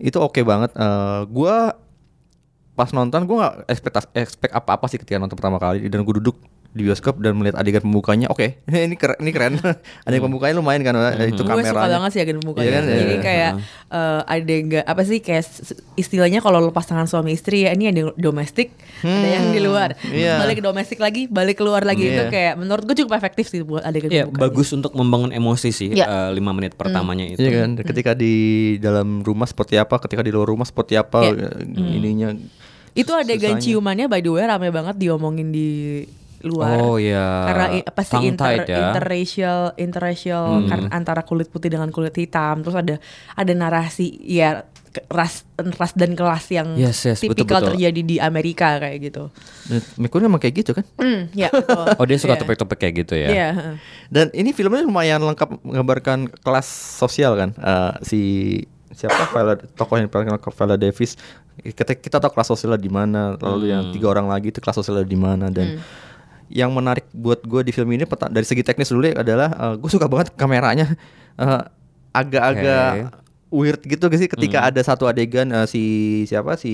Itu 0.03 0.19
oke 0.19 0.43
banget. 0.43 0.75
Eh 0.75 1.21
gua 1.31 1.79
pas 2.75 2.91
nonton 2.91 3.23
gua 3.31 3.37
nggak 3.39 3.55
expect 3.71 3.97
expect 4.19 4.53
apa 4.53 4.75
apa 4.75 4.87
sih 4.91 4.99
ketika 4.99 5.23
nonton 5.23 5.39
pertama 5.39 5.63
kali 5.63 5.87
dan 5.87 6.03
gue 6.03 6.15
duduk 6.19 6.35
di 6.75 6.83
bioskop 6.83 7.17
dan 7.19 7.35
melihat 7.35 7.55
adegan 7.55 7.81
pembukanya 7.81 8.27
oke 8.27 8.59
ini 8.87 8.95
keren 8.95 9.15
ini 9.17 9.31
keren 9.31 9.55
adegan 10.07 10.27
pembukanya 10.27 10.59
lumayan 10.59 10.83
kan 10.83 10.95
eh, 11.15 11.31
itu 11.31 11.41
Gue 11.41 11.55
kamera 11.55 11.71
suka 11.71 11.87
banget 11.89 12.11
sih 12.11 12.21
agen 12.21 12.39
mukanya. 12.41 12.61
Iya 12.61 12.73
kan? 12.73 12.85
Jadi 12.85 13.05
Iya. 13.07 13.23
kayak 13.23 13.51
eh, 13.89 14.21
ada 14.27 14.55
nggak 14.61 14.85
apa 14.85 15.03
sih 15.03 15.19
kayak 15.19 15.45
istilahnya 15.95 16.39
kalau 16.39 16.59
lo 16.59 16.71
pasangan 16.71 17.07
suami 17.07 17.31
istri 17.31 17.63
ya 17.63 17.71
ini 17.71 17.87
ada 17.87 17.99
yang 18.01 18.11
domestik, 18.17 18.75
ada 19.01 19.29
yang 19.31 19.47
di 19.49 19.61
luar. 19.61 19.95
Iya. 20.03 20.37
Balik 20.37 20.59
ke 20.59 20.65
domestik 20.65 20.99
lagi, 20.99 21.27
balik 21.27 21.57
keluar 21.57 21.81
lagi 21.81 22.05
itu 22.05 22.19
Iya. 22.21 22.29
kayak 22.29 22.55
menurut 22.57 22.83
gue 22.85 22.97
cukup 22.97 23.15
efektif 23.15 23.47
sih 23.47 23.63
buat 23.63 23.81
adegan 23.81 24.09
Ya 24.09 24.25
pembukanya. 24.25 24.43
bagus 24.43 24.69
untuk 24.73 24.93
membangun 24.93 25.31
emosi 25.31 25.71
sih. 25.71 25.89
Ya. 25.93 26.05
eh, 26.05 26.31
lima 26.33 26.51
menit 26.51 26.75
pertamanya 26.75 27.23
itu. 27.25 27.39
Iya 27.39 27.63
kan 27.63 27.71
ketika 27.79 28.13
di 28.13 28.35
dalam 28.77 29.21
rumah 29.21 29.45
seperti 29.45 29.77
apa 29.77 29.97
ketika 30.01 30.21
di 30.21 30.29
luar 30.29 30.47
rumah 30.47 30.65
seperti 30.65 30.95
apa 30.95 31.23
Iya. 31.23 31.55
eh, 31.55 31.95
ininya 31.95 32.29
Itu 32.93 33.11
adegan 33.13 33.59
susahnya. 33.59 33.63
ciumannya 33.65 34.07
by 34.07 34.19
the 34.19 34.31
way 34.31 34.43
rame 34.43 34.69
banget 34.69 34.95
diomongin 34.97 35.51
di 35.51 35.69
luar. 36.45 36.77
Oh, 36.77 36.97
iya. 36.97 37.25
Karena 37.45 37.67
i- 37.73 37.83
apa 37.83 38.01
sih 38.01 38.15
Tongue 38.15 38.29
inter, 38.31 38.57
ya. 38.63 38.79
interracial 38.87 39.61
interracial 39.75 40.45
kan 40.65 40.81
antara 40.91 41.21
kulit 41.21 41.49
putih 41.49 41.69
dengan 41.69 41.89
kulit 41.89 42.13
hitam. 42.13 42.61
Terus 42.61 42.77
ada 42.77 42.97
ada 43.33 43.53
narasi 43.53 44.07
ya 44.21 44.63
ras 45.11 45.43
ras 45.75 45.91
dan 45.93 46.15
kelas 46.15 46.47
yang 46.49 46.79
Yes, 46.79 47.03
yes, 47.03 47.19
tipikal 47.19 47.59
betul-betul. 47.59 47.71
terjadi 47.75 48.01
di 48.05 48.17
Amerika 48.17 48.79
kayak 48.79 48.99
gitu. 49.03 49.27
Dan 49.67 49.83
McQueen 49.97 50.29
emang 50.29 50.39
kayak 50.39 50.55
gitu 50.57 50.71
kan 50.71 50.87
Hmm, 50.95 51.27
ya. 51.33 51.51
betul. 51.51 51.83
Oh 51.99 52.07
dia 52.07 52.15
suka 52.15 52.35
Iya. 52.35 52.41
topik-topik 52.41 52.79
kayak 52.79 52.95
gitu 53.03 53.15
ya. 53.17 53.29
Iya, 53.29 53.49
heeh. 53.51 53.75
Dan 54.07 54.27
ini 54.31 54.53
filmnya 54.53 54.87
lumayan 54.87 55.19
lengkap 55.19 55.67
menggambarkan 55.67 56.31
kelas 56.39 56.69
sosial 56.95 57.35
kan. 57.35 57.51
Eh, 57.53 57.93
si 58.03 58.21
siapa 58.89 59.27
Viola, 59.27 59.59
tokoh 59.59 59.99
yang 59.99 60.07
oleh 60.07 60.39
Viola 60.39 60.77
Davis. 60.79 61.19
Kita 61.57 61.91
kita 61.93 62.19
tahu 62.19 62.31
kelas 62.31 62.49
sosialnya 62.49 62.79
di 62.79 62.87
mana. 62.89 63.35
Lalu 63.35 63.67
yang 63.71 63.91
tiga 63.91 64.07
orang 64.09 64.27
lagi 64.27 64.51
itu 64.51 64.63
kelas 64.63 64.79
sosialnya 64.79 65.03
di 65.03 65.19
mana 65.19 65.51
dan 65.51 65.83
yang 66.53 66.71
menarik 66.73 67.09
buat 67.13 67.41
gue 67.45 67.61
di 67.65 67.73
film 67.73 67.91
ini 67.93 68.05
dari 68.07 68.47
segi 68.47 68.61
teknis 68.61 68.93
dulu 68.93 69.09
ya 69.09 69.21
adalah 69.25 69.77
gue 69.77 69.91
suka 69.91 70.07
banget 70.09 70.33
kameranya 70.37 70.93
eh, 71.43 71.63
agak-agak 72.15 73.11
weird 73.55 73.81
gitu 73.87 74.11
sih 74.19 74.27
ketika 74.27 74.67
ada 74.67 74.83
satu 74.83 75.07
adegan 75.07 75.47
eh, 75.55 75.67
si 75.71 75.83
siapa 76.27 76.59
si 76.59 76.73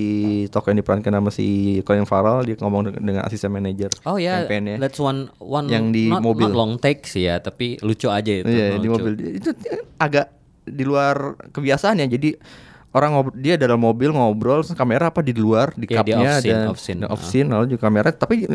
tokoh 0.49 0.73
yang 0.73 0.81
diperankan 0.81 1.13
sama 1.13 1.29
si 1.29 1.79
Colin 1.85 2.09
Farrell 2.09 2.41
dia 2.41 2.57
ngomong 2.57 2.89
dengan, 2.89 3.21
asisten 3.21 3.53
manajer 3.53 3.93
Oh 4.09 4.17
ya, 4.17 4.43
campaign-nya. 4.43 4.81
that's 4.81 4.97
one 4.97 5.29
one 5.37 5.69
Yang 5.69 5.85
di 5.93 6.05
not, 6.09 6.25
mobil. 6.25 6.49
not 6.49 6.57
long 6.57 6.73
take 6.81 7.05
sih 7.05 7.29
ya, 7.29 7.37
tapi 7.37 7.77
lucu 7.85 8.09
aja 8.09 8.33
itu. 8.33 8.49
Di 8.49 8.81
lucu. 8.81 8.97
mobil 8.97 9.13
itu 9.37 9.53
agak 10.01 10.33
di 10.65 10.83
luar 10.83 11.37
kebiasaan 11.53 12.01
ya. 12.01 12.07
Jadi 12.09 12.33
orang 12.91 13.29
dia 13.37 13.55
dalam 13.55 13.79
mobil 13.79 14.11
ngobrol 14.11 14.65
kamera 14.73 15.13
apa 15.13 15.21
di 15.23 15.31
luar 15.37 15.71
di 15.77 15.87
di 15.87 15.95
cupnya 15.95 16.41
off 16.41 16.41
scene, 16.43 16.49
dan 16.51 16.67
off 16.67 16.79
scene. 16.81 17.01
off 17.07 17.23
scene, 17.23 17.47
lalu 17.47 17.65
juga 17.75 17.87
kamera 17.87 18.09
tapi 18.11 18.49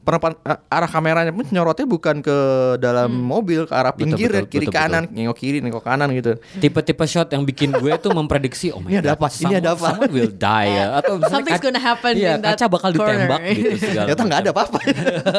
penepan- 0.00 0.38
eh, 0.40 0.58
arah 0.68 0.86
kameranya 0.86 1.30
pun 1.30 1.44
nyorotnya 1.44 1.84
bukan 1.84 2.18
ke 2.18 2.36
dalam 2.76 3.10
mobil 3.10 3.62
ke 3.62 3.72
arah 3.72 3.90
Betul, 3.90 4.00
pinggir 4.08 4.30
betul, 4.30 4.46
kiri 4.48 4.66
betul, 4.66 4.74
kanan 4.74 5.02
nengok 5.06 5.36
kiri 5.36 5.58
nengok 5.58 5.80
kanan 5.80 6.08
gitu. 6.10 6.32
Tipe-tipe 6.56 7.04
shot 7.04 7.28
yang 7.28 7.42
bikin 7.42 7.70
gue 7.72 7.92
tuh 7.96 8.10
memprediksi 8.10 8.68
oh 8.68 8.78
my 8.78 8.88
Ini 8.88 8.96
ada 9.00 9.10
God, 9.10 9.16
apa? 9.16 9.26
Ini 9.34 9.54
ada 9.56 9.70
apa? 9.70 9.86
someone 9.88 10.10
will 10.10 10.30
die 10.30 10.68
ya 10.70 10.84
atau 10.96 11.12
Something's 11.22 11.48
kaca- 11.54 11.64
gonna 11.64 11.82
happen 11.82 12.12
iya, 12.14 12.30
in 12.30 12.40
that 12.40 12.54
kaca 12.54 12.66
bakal 12.68 12.90
ditembak 12.90 13.38
corner. 13.38 13.54
gitu 13.54 13.76
segala 13.84 14.06
Ternyata 14.06 14.22
nggak 14.24 14.40
ada 14.40 14.50
apa-apa. 14.50 14.78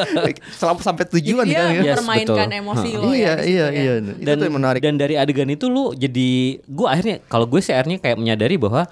Selama 0.54 0.80
sampai 0.80 1.04
tujuan 1.10 1.44
Dia 1.44 1.56
kan 1.56 1.64
ya. 1.66 1.72
Yes, 1.72 1.84
mempermainkan 1.96 2.46
betul. 2.46 2.60
emosi 2.60 2.88
Iya 2.88 2.96
lo 2.96 3.10
ya. 3.10 3.10
situ 3.10 3.48
iya 3.48 3.66
ya. 3.66 3.66
iya. 3.72 3.94
Itu 3.98 4.22
dan 4.22 4.34
tuh 4.36 4.44
yang 4.44 4.56
menarik. 4.56 4.80
dan 4.80 4.94
dari 4.96 5.14
adegan 5.14 5.48
itu 5.48 5.66
lu 5.66 5.92
jadi 5.92 6.28
gue 6.60 6.86
akhirnya 6.86 7.16
kalau 7.26 7.44
gue 7.44 7.60
sih 7.60 7.72
akhirnya 7.72 7.98
kayak 7.98 8.16
menyadari 8.16 8.54
bahwa 8.54 8.86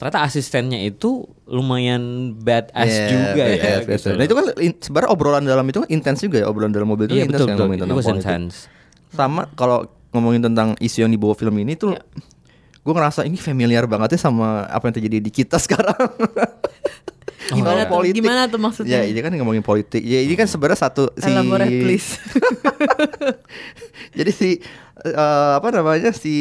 ternyata 0.00 0.24
asistennya 0.24 0.80
itu 0.80 1.28
lumayan 1.44 2.32
badass 2.34 2.88
Yeah, 2.88 3.10
juga 3.12 3.42
ya. 3.44 3.52
yes, 3.52 3.60
yes, 3.84 4.00
gitu. 4.00 4.16
Nah 4.16 4.24
itu 4.24 4.32
kan 4.32 4.44
sebenarnya 4.80 5.10
obrolan 5.12 5.44
dalam 5.44 5.62
itu 5.62 5.84
kan 5.84 5.88
intens 5.88 6.18
juga 6.18 6.40
ya 6.40 6.48
obrolan 6.48 6.72
dalam 6.72 6.88
mobil 6.88 7.04
itu 7.04 7.20
intens 7.20 7.36
betul 7.36 7.46
kan 7.46 7.52
betul. 7.52 7.60
ngomongin 7.60 7.76
It 7.76 7.82
tentang 7.84 7.98
politik. 8.00 8.16
intense. 8.16 8.56
Sama 9.10 9.42
kalau 9.52 9.78
ngomongin 10.10 10.40
tentang 10.42 10.68
isu 10.74 11.04
yang 11.04 11.12
dibawa 11.12 11.36
film 11.36 11.52
ini 11.54 11.76
tuh 11.76 11.92
gue 12.80 12.94
ngerasa 12.96 13.22
ini 13.22 13.36
familiar 13.36 13.84
banget 13.84 14.16
ya 14.16 14.24
sama 14.24 14.64
apa 14.64 14.88
yang 14.88 14.96
terjadi 14.96 15.18
di 15.20 15.30
kita 15.30 15.60
sekarang. 15.68 16.00
Gimana 17.50 17.82
Kalau 17.84 18.00
tuh? 18.00 18.14
Gimana 18.14 18.40
tuh 18.46 18.56
maksudnya? 18.56 19.02
Ya 19.02 19.02
ini 19.04 19.18
kan 19.18 19.34
ngomongin 19.34 19.60
politik. 19.60 20.00
Ya 20.00 20.22
ini 20.22 20.32
kan 20.32 20.46
sebenarnya 20.46 20.80
satu 20.80 21.12
si 21.12 21.28
Elaborate 21.28 21.76
please. 21.76 22.16
Jadi 24.18 24.30
si 24.32 24.48
eh, 25.04 25.52
apa 25.56 25.68
namanya 25.72 26.12
si 26.12 26.34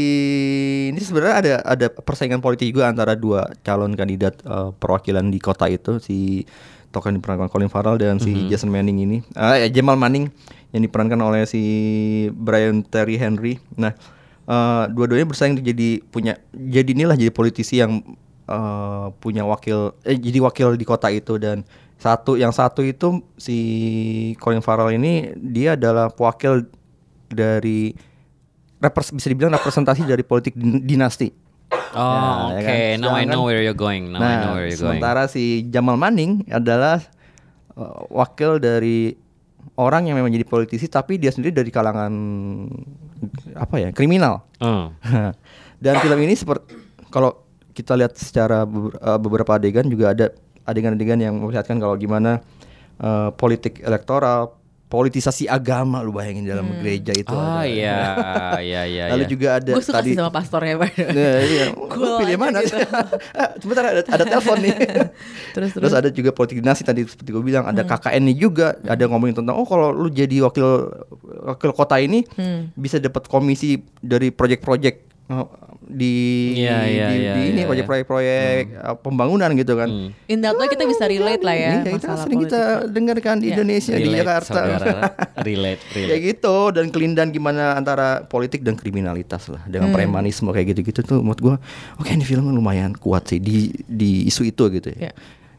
ini 0.91 0.99
sebenarnya 0.99 1.35
ada 1.35 1.53
ada 1.63 1.87
persaingan 1.89 2.43
politik 2.43 2.75
juga 2.75 2.91
antara 2.91 3.15
dua 3.15 3.47
calon 3.63 3.95
kandidat 3.95 4.39
eh, 4.43 4.69
perwakilan 4.75 5.27
di 5.31 5.39
kota 5.39 5.67
itu 5.71 5.97
si 6.03 6.43
yang 6.89 7.21
diperankan 7.21 7.53
Colin 7.53 7.69
Farrell 7.69 8.01
dan 8.01 8.17
si 8.17 8.49
Jason 8.49 8.73
Manning 8.73 9.05
ini. 9.05 9.17
Ah 9.37 9.61
ya, 9.61 9.69
Jamal 9.69 9.93
Manning 9.93 10.33
yang 10.73 10.81
diperankan 10.81 11.21
oleh 11.21 11.45
si 11.45 11.61
Brian 12.33 12.81
Terry 12.81 13.15
Henry. 13.21 13.61
Nah, 13.77 13.93
eh, 14.49 14.83
dua-duanya 14.89 15.29
bersaing 15.29 15.61
jadi 15.61 16.01
punya 16.09 16.41
jadi 16.53 16.89
inilah 16.89 17.13
jadi 17.13 17.29
politisi 17.29 17.77
yang 17.77 18.01
eh, 18.49 19.07
punya 19.21 19.45
wakil 19.45 19.93
eh 20.01 20.17
jadi 20.17 20.41
wakil 20.41 20.73
di 20.75 20.85
kota 20.85 21.13
itu 21.13 21.37
dan 21.37 21.61
satu 21.99 22.39
yang 22.39 22.55
satu 22.55 22.81
itu 22.81 23.21
si 23.35 23.57
Colin 24.41 24.63
Farrell 24.63 24.95
ini 24.95 25.35
dia 25.37 25.75
adalah 25.77 26.09
wakil 26.15 26.65
dari 27.29 27.93
repres 28.79 29.11
bisa 29.11 29.27
dibilang 29.27 29.51
representasi 29.51 30.03
dari 30.03 30.23
politik 30.23 30.55
din- 30.55 30.81
dinasti. 30.81 31.29
Oh, 31.91 32.53
Ya, 32.53 32.55
oke. 32.55 32.55
ya 32.55 32.61
kan? 32.63 32.75
Now 32.99 33.13
I 33.13 33.23
know 33.23 33.43
where 33.43 33.59
you're 33.59 33.77
going. 33.77 34.09
Now 34.09 34.19
I 34.19 34.35
know 34.37 34.53
where 34.55 34.67
you're 34.67 34.75
going. 34.75 34.97
Nah, 34.97 35.09
sementara 35.13 35.21
si 35.27 35.67
Jamal 35.67 35.97
Manning 35.97 36.45
adalah 36.47 37.01
uh, 37.73 38.05
wakil 38.09 38.57
dari 38.57 39.13
orang 39.75 40.07
yang 40.07 40.15
memang 40.15 40.29
jadi 40.29 40.43
politisi 40.43 40.85
tapi 40.85 41.15
dia 41.15 41.29
sendiri 41.29 41.51
dari 41.51 41.69
kalangan 41.69 42.11
apa 43.55 43.75
ya 43.77 43.89
kriminal. 43.91 44.45
Hmm. 44.57 44.93
Dan 45.83 45.99
film 45.99 46.19
ini 46.19 46.35
seperti 46.35 46.75
kalau 47.09 47.35
kita 47.71 47.95
lihat 47.95 48.13
secara 48.13 48.63
uh, 48.65 49.17
beberapa 49.17 49.55
adegan 49.55 49.87
juga 49.87 50.11
ada 50.11 50.29
adegan-adegan 50.63 51.17
yang 51.17 51.33
memperlihatkan 51.39 51.79
kalau 51.79 51.95
gimana 51.95 52.43
uh, 52.99 53.31
politik 53.33 53.79
elektoral, 53.81 54.58
politisasi 54.89 55.45
agama 55.45 56.01
lu 56.01 56.09
bayangin 56.09 56.49
dalam 56.49 56.65
gereja 56.81 57.13
itu 57.13 57.29
Ah 57.29 57.61
ada. 57.61 57.69
iya, 57.69 57.97
iya, 58.65 58.81
iya. 58.89 59.03
Lalu 59.13 59.23
iya. 59.23 59.29
juga 59.29 59.47
ada 59.61 59.71
Gue 59.77 59.85
suka 59.85 60.01
tadi 60.01 60.09
sih 60.11 60.17
sama 60.17 60.33
pastornya 60.33 60.81
Pak. 60.81 60.91
Nah, 61.13 61.37
iya. 61.53 61.65
Cool 61.93 62.09
Lu 62.09 62.17
pilih 62.25 62.37
mana? 62.41 62.65
gitu. 62.65 62.81
Ah, 63.37 63.53
Sebentar 63.61 63.85
ada, 63.85 64.01
ada 64.01 64.25
telepon 64.25 64.57
nih. 64.65 64.73
Terus, 64.73 65.09
terus 65.53 65.71
terus. 65.77 65.93
ada 65.93 66.09
juga 66.09 66.33
politik 66.33 66.57
dinasti 66.57 66.81
tadi 66.81 67.05
seperti 67.05 67.29
gue 67.29 67.43
bilang 67.45 67.69
ada 67.69 67.85
KKN 67.85 68.33
nya 68.33 68.33
juga 68.33 68.67
ada 68.81 69.03
ngomongin 69.05 69.37
tentang 69.37 69.61
oh 69.61 69.67
kalau 69.69 69.93
lu 69.93 70.09
jadi 70.09 70.41
wakil 70.41 70.89
wakil 71.45 71.69
kota 71.69 72.01
ini 72.01 72.25
bisa 72.73 72.97
dapat 72.97 73.29
komisi 73.29 73.77
dari 74.01 74.33
proyek-proyek 74.33 74.95
oh, 74.97 75.08
di 75.81 76.15
Iya, 76.55 76.77
iya, 76.83 77.07
di, 77.07 77.17
iya, 77.19 77.33
di 77.33 77.41
ini 77.47 77.53
iya, 77.55 77.65
Hmm. 77.65 77.85
proyek-proyek 77.85 78.63
uh, 78.75 78.97
pembangunan 78.97 79.49
gitu 79.53 79.73
kan. 79.73 79.89
In 80.25 80.39
that 80.39 80.53
way 80.53 80.65
kita 80.67 80.83
bisa 80.83 81.05
relate 81.05 81.39
lah 81.39 81.53
ya. 81.53 81.71
Iya, 81.79 81.93
itu 81.93 82.03
masalah 82.03 82.17
sering 82.19 82.39
kita 82.41 82.59
politik. 82.59 82.89
dengarkan 82.91 83.35
di 83.35 83.45
Iya. 83.45 83.53
Indonesia 83.55 83.91
di 83.91 84.01
Relate, 84.03 84.19
Jakarta. 84.19 84.51
saudara. 84.51 84.93
relate, 85.47 85.81
Kayak 85.87 86.01
relate. 86.03 86.23
gitu 86.27 86.55
dan 86.71 86.85
kelindan 86.87 87.27
gimana 87.29 87.63
antara 87.73 88.07
politik 88.23 88.61
dan 88.61 88.73
kriminalitas 88.73 89.47
lah 89.47 89.61
Hmm. 89.61 89.71
dengan 89.71 89.89
premanisme 89.91 90.45
kayak 90.47 90.67
gitu-gitu 90.71 90.99
tuh 91.03 91.19
menurut 91.19 91.39
gua 91.39 91.55
oke 91.95 92.07
ini 92.07 92.23
film 92.23 92.49
lumayan 92.49 92.93
kuat 92.93 93.25
sih 93.27 93.37
di 93.37 93.69
di 93.83 94.25
isu 94.25 94.45
itu 94.45 94.63
gitu 94.71 94.89
ya. 94.91 95.07
Iya. 95.07 95.13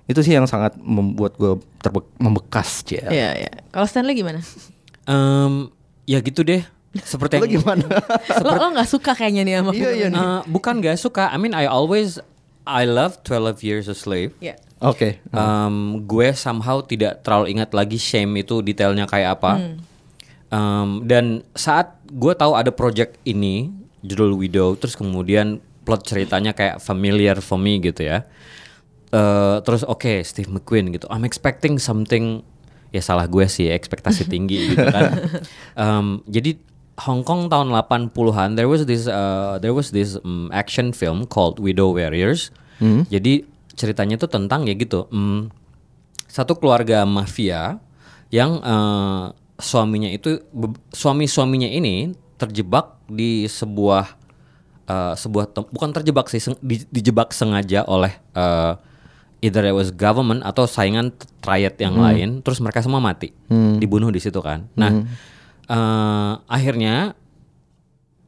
Itu 0.04 0.20
sih 0.20 0.32
yang 0.32 0.44
sangat 0.44 0.74
membuat 0.76 1.34
gua 1.36 1.54
terbe- 1.78 2.10
membekas 2.16 2.82
ya. 2.84 3.06
Iya, 3.08 3.30
iya. 3.38 3.50
Kalau 3.68 3.86
Stanley 3.86 4.14
gimana? 4.14 4.42
Em, 5.04 5.70
ya 6.04 6.18
gitu 6.18 6.42
deh. 6.42 6.62
Seperti 6.90 7.38
Lo 7.38 7.46
yang 7.46 7.62
gimana? 7.62 7.86
lo 8.44 8.50
lo 8.58 8.66
nggak 8.74 8.88
suka 8.90 9.14
kayaknya 9.14 9.42
nih 9.46 9.54
sama 9.62 9.70
Iya, 9.70 9.90
iya 9.94 10.08
nih. 10.10 10.18
Eh, 10.18 10.40
bukan 10.50 10.82
gak 10.82 10.98
suka. 10.98 11.30
I 11.30 11.38
mean 11.38 11.54
I 11.54 11.70
always 11.70 12.18
I 12.66 12.82
love 12.86 13.22
12 13.22 13.62
Years 13.62 13.86
a 13.86 13.94
Slave. 13.94 14.34
Iya. 14.42 14.58
Oke. 14.80 15.20
Um, 15.30 16.02
gue 16.08 16.32
somehow 16.32 16.80
tidak 16.82 17.20
terlalu 17.20 17.52
ingat 17.52 17.70
lagi 17.76 18.00
shame 18.00 18.40
itu 18.40 18.64
detailnya 18.64 19.04
kayak 19.04 19.38
apa. 19.38 19.76
Um, 20.50 21.04
dan 21.06 21.46
saat 21.52 22.00
gue 22.10 22.32
tahu 22.34 22.56
ada 22.56 22.72
project 22.72 23.20
ini 23.28 23.70
judul 24.00 24.34
Widow, 24.34 24.74
terus 24.80 24.96
kemudian 24.96 25.60
plot 25.84 26.08
ceritanya 26.08 26.56
kayak 26.56 26.80
familiar 26.80 27.38
for 27.44 27.60
me 27.60 27.76
gitu 27.78 28.08
ya. 28.08 28.24
Eh, 29.10 29.56
terus 29.66 29.82
oke 29.82 30.22
Steve 30.22 30.46
McQueen 30.46 30.94
gitu. 30.94 31.10
I'm 31.10 31.26
expecting 31.26 31.82
something 31.82 32.46
ya 32.94 33.02
salah 33.02 33.26
gue 33.26 33.42
sih 33.50 33.66
ekspektasi 33.66 34.26
tinggi 34.32 34.74
gitu 34.74 34.86
kan. 34.86 35.10
Um, 35.80 36.20
jadi 36.28 36.60
Hong 37.00 37.24
Kong 37.24 37.48
tahun 37.48 37.72
80-an 37.72 38.54
there 38.54 38.68
was 38.68 38.84
this 38.84 39.04
uh, 39.04 39.56
there 39.58 39.72
was 39.72 39.88
this 39.88 40.20
um, 40.20 40.52
action 40.52 40.92
film 40.92 41.24
called 41.24 41.56
Widow 41.56 41.92
Warriors. 41.92 42.52
Jadi 43.08 43.44
ceritanya 43.72 44.16
itu 44.16 44.26
tentang 44.26 44.64
ya 44.64 44.72
gitu. 44.72 45.08
um, 45.08 45.48
satu 46.26 46.54
keluarga 46.54 47.02
mafia 47.02 47.80
yang 48.28 48.60
eh, 48.60 49.24
suaminya 49.58 50.06
itu 50.06 50.38
suami-suaminya 50.88 51.66
ini 51.66 52.12
terjebak 52.36 53.02
di 53.04 53.44
sebuah 53.44 54.06
eh, 54.86 55.14
sebuah 55.16 55.44
bukan 55.66 55.90
terjebak 55.90 56.28
sih 56.28 56.38
seng- 56.38 56.60
di- 56.60 56.86
dijebak 56.86 57.32
sengaja 57.32 57.82
oleh 57.82 58.14
eh, 58.32 58.72
either 59.40 59.64
it 59.64 59.72
was 59.72 59.90
government 59.90 60.40
atau 60.40 60.64
saingan 60.64 61.10
triad 61.40 61.74
yang 61.76 61.96
lain 61.98 62.28
terus 62.40 62.60
mereka 62.60 62.78
semua 62.78 63.00
mati 63.00 63.32
dibunuh 63.76 64.08
di 64.08 64.20
situ 64.20 64.38
kan 64.38 64.68
nah 64.74 64.92
eh, 65.70 66.32
akhirnya 66.50 67.14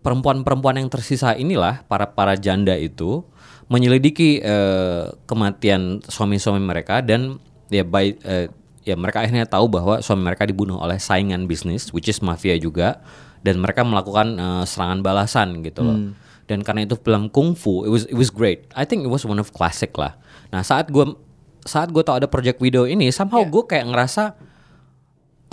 perempuan-perempuan 0.02 0.78
yang 0.82 0.90
tersisa 0.90 1.34
inilah 1.34 1.82
para 1.86 2.10
para 2.10 2.34
janda 2.38 2.74
itu 2.78 3.22
menyelidiki 3.70 4.42
eh, 4.42 5.10
kematian 5.26 6.02
suami-suami 6.06 6.62
mereka 6.62 7.02
dan 7.02 7.38
ya 7.70 7.82
by 7.86 8.14
eh, 8.22 8.46
ya 8.82 8.98
mereka 8.98 9.22
akhirnya 9.22 9.46
tahu 9.46 9.70
bahwa 9.70 10.02
suami 10.02 10.26
mereka 10.26 10.46
dibunuh 10.46 10.78
oleh 10.82 10.98
saingan 10.98 11.46
bisnis 11.46 11.94
which 11.94 12.10
is 12.10 12.18
mafia 12.18 12.58
juga 12.58 12.98
dan 13.46 13.58
mereka 13.58 13.86
melakukan 13.86 14.38
eh, 14.38 14.64
serangan 14.66 15.00
balasan 15.02 15.62
gitu 15.66 15.82
loh. 15.82 15.98
Dan 16.50 16.66
karena 16.66 16.84
itu 16.84 16.98
film 16.98 17.30
kungfu 17.30 17.86
it 17.86 17.92
was 17.94 18.04
it 18.10 18.18
was 18.18 18.28
great. 18.28 18.66
I 18.74 18.82
think 18.84 19.06
it 19.06 19.10
was 19.10 19.22
one 19.22 19.38
of 19.38 19.54
classic 19.54 19.94
lah. 19.94 20.18
Nah, 20.50 20.60
saat 20.66 20.90
gua 20.90 21.14
saat 21.62 21.88
gue 21.94 22.02
tahu 22.02 22.18
ada 22.18 22.26
project 22.26 22.58
video 22.58 22.90
ini 22.90 23.14
somehow 23.14 23.46
gue 23.46 23.62
kayak 23.70 23.86
ngerasa 23.86 24.34
uh, 24.34 24.51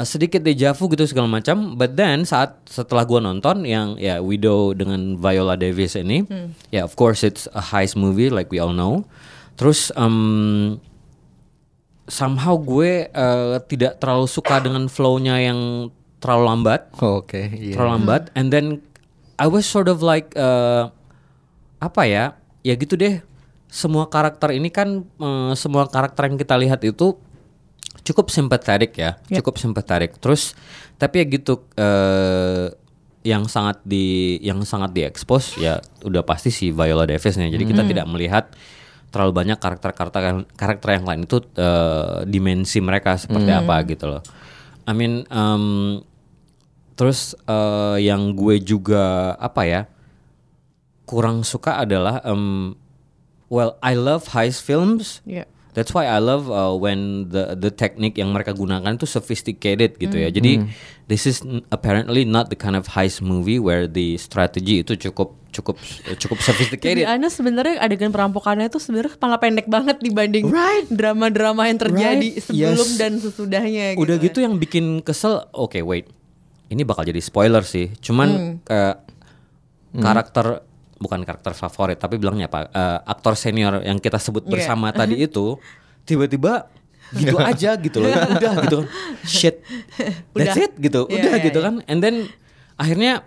sedikit 0.04 0.44
deja 0.44 0.76
vu 0.76 0.88
gitu 0.92 1.04
segala 1.08 1.28
macam. 1.28 1.76
But 1.80 1.96
then 1.96 2.28
saat 2.28 2.60
setelah 2.68 3.08
gua 3.08 3.24
nonton 3.24 3.64
yang 3.64 3.96
ya 4.00 4.20
Widow 4.20 4.76
dengan 4.76 5.18
Viola 5.20 5.56
Davis 5.60 5.98
ini, 6.00 6.24
ya 6.70 6.86
of 6.86 6.94
course 7.00 7.24
it's 7.24 7.48
a 7.56 7.64
heist 7.64 8.00
movie 8.00 8.28
like 8.32 8.52
we 8.52 8.60
all 8.60 8.76
know. 8.76 9.08
Terus 9.60 9.92
um, 10.00 10.80
somehow 12.10 12.58
gue 12.58 13.08
uh, 13.14 13.62
tidak 13.70 14.02
terlalu 14.02 14.26
suka 14.26 14.60
dengan 14.60 14.90
flow-nya 14.90 15.38
yang 15.40 15.92
terlalu 16.20 16.44
lambat, 16.52 16.82
Oke, 17.00 17.48
iya. 17.54 17.78
terlalu 17.78 17.92
lambat. 18.02 18.34
And 18.36 18.52
then 18.52 18.84
I 19.40 19.48
was 19.48 19.64
sort 19.64 19.88
of 19.88 20.04
like 20.04 20.36
uh, 20.36 20.92
apa 21.80 22.02
ya? 22.10 22.26
Ya 22.66 22.76
gitu 22.76 23.00
deh. 23.00 23.24
Semua 23.70 24.10
karakter 24.10 24.52
ini 24.52 24.74
kan 24.74 25.06
uh, 25.22 25.54
semua 25.54 25.88
karakter 25.88 26.28
yang 26.28 26.36
kita 26.42 26.58
lihat 26.58 26.82
itu 26.84 27.16
cukup 28.06 28.32
simpatetik 28.32 28.96
ya, 28.98 29.18
cukup 29.30 29.60
simpatetik. 29.60 30.18
Terus 30.18 30.54
tapi 31.00 31.24
ya 31.24 31.26
gitu 31.28 31.64
eh 31.80 32.72
yang 33.20 33.52
sangat 33.52 33.84
di 33.84 34.40
yang 34.40 34.64
sangat 34.64 34.96
diekspos 34.96 35.60
ya 35.60 35.84
udah 36.08 36.24
pasti 36.24 36.50
si 36.56 36.72
Viola 36.72 37.04
Davis 37.04 37.36
nih. 37.36 37.52
Jadi 37.52 37.64
kita 37.68 37.84
tidak 37.84 38.08
melihat 38.08 38.56
terlalu 39.10 39.34
banyak 39.34 39.58
karakter-karakter 39.58 40.22
yang 40.22 40.40
karakter 40.56 40.90
yang 40.96 41.06
lain 41.06 41.26
itu 41.28 41.42
eh, 41.58 42.24
dimensi 42.30 42.80
mereka 42.80 43.18
seperti 43.20 43.52
apa 43.52 43.76
gitu 43.90 44.06
loh. 44.08 44.22
I 44.88 44.94
mean 44.96 45.28
em, 45.28 46.00
terus 46.96 47.36
eh, 47.44 47.98
yang 48.08 48.32
gue 48.38 48.62
juga 48.64 49.36
apa 49.36 49.62
ya 49.68 49.82
kurang 51.10 51.42
suka 51.44 51.82
adalah 51.82 52.22
em, 52.24 52.78
well 53.52 53.76
I 53.84 54.00
love 54.00 54.32
heist 54.32 54.64
films. 54.64 55.26
Iya. 55.28 55.50
That's 55.78 55.94
why 55.94 56.10
I 56.10 56.18
love 56.18 56.50
uh, 56.50 56.74
when 56.74 57.30
the 57.30 57.54
the 57.54 57.70
technique 57.70 58.18
yang 58.18 58.34
mereka 58.34 58.58
gunakan 58.58 58.98
itu 58.98 59.06
sophisticated 59.06 60.02
gitu 60.02 60.18
ya. 60.18 60.34
Jadi 60.34 60.66
this 61.06 61.30
is 61.30 61.46
apparently 61.70 62.26
not 62.26 62.50
the 62.50 62.58
kind 62.58 62.74
of 62.74 62.90
heist 62.98 63.22
movie 63.22 63.62
where 63.62 63.86
the 63.86 64.18
strategy 64.18 64.82
itu 64.82 64.98
cukup 64.98 65.38
cukup 65.50 65.78
cukup 66.18 66.38
Jadi 66.42 66.46
sophisticated. 66.46 67.06
Anda 67.06 67.30
sebenarnya 67.30 67.82
adegan 67.82 68.10
perampokannya 68.10 68.66
itu 68.66 68.82
sebenarnya 68.82 69.14
kepala 69.14 69.38
pendek 69.38 69.70
banget 69.70 70.02
dibanding 70.02 70.50
drama-drama 70.90 71.70
yang 71.70 71.78
terjadi 71.78 72.28
Right. 72.34 72.42
sebelum 72.42 72.88
Yes. 72.90 72.98
dan 72.98 73.12
sesudahnya. 73.22 73.86
Udah 73.98 74.18
gitu 74.18 74.42
yang 74.42 74.58
bikin 74.58 75.06
kesel. 75.06 75.46
Oke, 75.54 75.86
wait. 75.86 76.10
Ini 76.70 76.82
bakal 76.86 77.06
jadi 77.06 77.22
spoiler 77.22 77.62
sih. 77.62 77.94
Cuman 77.98 78.62
kayak 78.62 79.06
karakter 79.98 80.62
bukan 81.00 81.24
karakter 81.24 81.56
favorit 81.56 81.96
tapi 81.96 82.20
bilangnya 82.20 82.46
apa 82.46 82.68
eh, 82.68 83.00
aktor 83.08 83.34
senior 83.34 83.80
yang 83.82 83.98
kita 83.98 84.20
sebut 84.20 84.44
Iya. 84.44 84.52
bersama 84.52 84.92
tadi 85.00 85.16
itu 85.18 85.56
tiba-tiba 86.04 86.68
gitu 87.10 87.40
aja 87.50 87.74
gitu 87.74 88.04
loh 88.04 88.12
udah 88.12 88.54
gitu 88.68 88.78
kan 88.84 88.88
shit 89.24 89.64
that's 90.36 90.54
Udah. 90.54 90.66
it 90.68 90.72
gitu 90.78 91.08
Iya, 91.08 91.16
udah 91.18 91.34
iya, 91.34 91.46
gitu 91.48 91.60
iya. 91.60 91.66
kan 91.66 91.76
and 91.88 92.00
then 92.00 92.16
akhirnya 92.76 93.24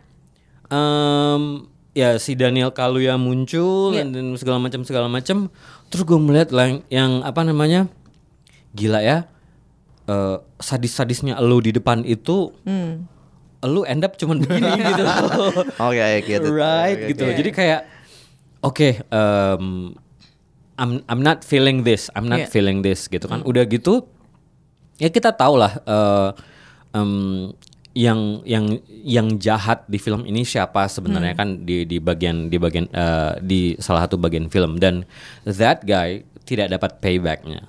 em, 0.69 1.67
ya 1.93 2.17
si 2.17 2.33
Daniel 2.33 2.71
Kaluuya 2.71 3.17
muncul 3.17 3.93
and 3.93 4.13
then 4.13 4.33
segala 4.37 4.57
macam 4.57 4.81
segala 4.83 5.09
macam 5.09 5.53
terus 5.89 6.05
gue 6.05 6.17
melihat 6.17 6.49
yang, 6.53 6.81
yang 6.89 7.13
apa 7.21 7.43
namanya 7.43 7.89
gila 8.73 9.01
ya 9.01 9.29
eh, 10.07 10.37
sadis-sadisnya 10.57 11.37
lo 11.39 11.59
di 11.59 11.71
depan 11.71 12.01
itu 12.03 12.53
Hmm. 12.65 13.05
Lu 13.65 13.83
end 13.83 14.03
up 14.03 14.15
cuman 14.15 14.39
begini 14.39 14.71
gitu 14.91 15.05
Oke, 15.79 15.99
I 15.99 16.19
get 16.21 16.41
it. 16.41 16.51
right 16.51 16.97
Oke, 16.97 17.09
gitu. 17.11 17.25
oke. 17.25 17.37
jadi 17.37 17.51
kayak 17.51 17.81
oke 18.61 18.89
em, 19.05 19.95
I'm 20.75 21.05
I'm 21.07 21.21
not 21.21 21.43
feeling 21.43 21.83
this 21.83 22.11
I'm 22.13 22.27
not 22.27 22.43
Iya. 22.43 22.49
feeling 22.49 22.81
this 22.81 23.07
gitu 23.07 23.27
kan. 23.27 23.43
Udah 23.43 23.63
gitu 23.65 24.09
ya 24.97 25.07
kita 25.07 25.31
tahu 25.31 25.55
lah 25.57 25.79
eh, 25.79 26.31
em, 26.93 27.53
yang 27.93 28.41
yang 28.43 28.65
yang 28.89 29.29
jahat 29.37 29.85
di 29.85 29.97
film 29.97 30.25
ini 30.25 30.43
siapa 30.43 30.89
sebenarnya 30.89 31.37
kan 31.37 31.61
di 31.61 31.85
di 31.85 32.01
bagian 32.01 32.49
di 32.49 32.57
bagian 32.57 32.89
eh, 32.89 33.33
di 33.39 33.61
salah 33.79 34.09
satu 34.09 34.17
bagian 34.17 34.49
film. 34.49 34.81
Dan 34.81 35.05
that 35.45 35.85
guy 35.85 36.25
tidak 36.43 36.73
dapat 36.73 36.99
paybacknya. 36.99 37.69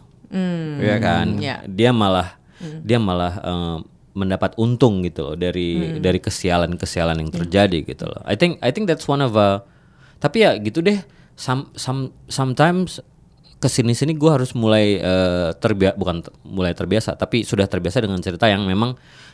Ya 0.79 0.97
kan? 0.97 1.37
Iya. 1.37 1.61
dia 1.67 1.91
malah 1.91 2.33
dia 2.81 2.97
malah 2.97 3.33
eh, 3.37 3.77
mendapat 4.13 4.53
untung 4.61 5.01
gitu 5.01 5.33
loh 5.33 5.35
dari 5.35 5.97
dari 5.97 6.21
kesialan-kesialan 6.21 7.17
yang 7.17 7.31
terjadi 7.33 7.81
gitu 7.81 8.05
loh. 8.05 8.21
I 8.25 8.37
think 8.37 8.61
I 8.61 8.69
think 8.69 8.85
that's 8.85 9.09
one 9.09 9.25
of 9.25 9.33
a 9.33 9.65
tapi 10.21 10.45
ya 10.45 10.55
gitu 10.61 10.85
deh. 10.85 11.01
Some, 11.33 11.73
some 11.73 12.13
sometimes 12.29 13.01
ke 13.57 13.65
sini-sini 13.65 14.13
gue 14.13 14.29
harus 14.29 14.53
mulai 14.53 15.01
terbiasa 15.57 15.95
bukan 15.97 16.21
mulai 16.45 16.77
terbiasa 16.77 17.17
tapi 17.17 17.41
sudah 17.41 17.65
terbiasa 17.65 18.03
dengan 18.05 18.21
cerita 18.21 18.45
yang 18.45 18.67
memang 18.69 18.93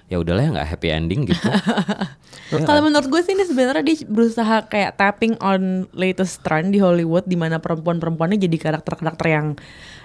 ya 0.09 0.17
udahlah 0.17 0.41
ya 0.41 0.49
nggak 0.53 0.69
happy 0.73 0.89
ending 0.89 1.21
gitu. 1.29 1.49
Kalau 2.69 2.81
menurut 2.81 3.05
gue 3.05 3.21
sih 3.21 3.37
ini 3.37 3.45
sebenarnya 3.45 3.85
dia 3.85 3.97
berusaha 4.09 4.65
kayak 4.65 4.97
tapping 4.97 5.37
on 5.37 5.85
latest 5.93 6.41
trend 6.41 6.73
di 6.73 6.81
Hollywood 6.81 7.29
di 7.29 7.37
mana 7.37 7.61
perempuan-perempuannya 7.61 8.41
jadi 8.41 8.57
karakter-karakter 8.57 9.27
yang 9.29 9.47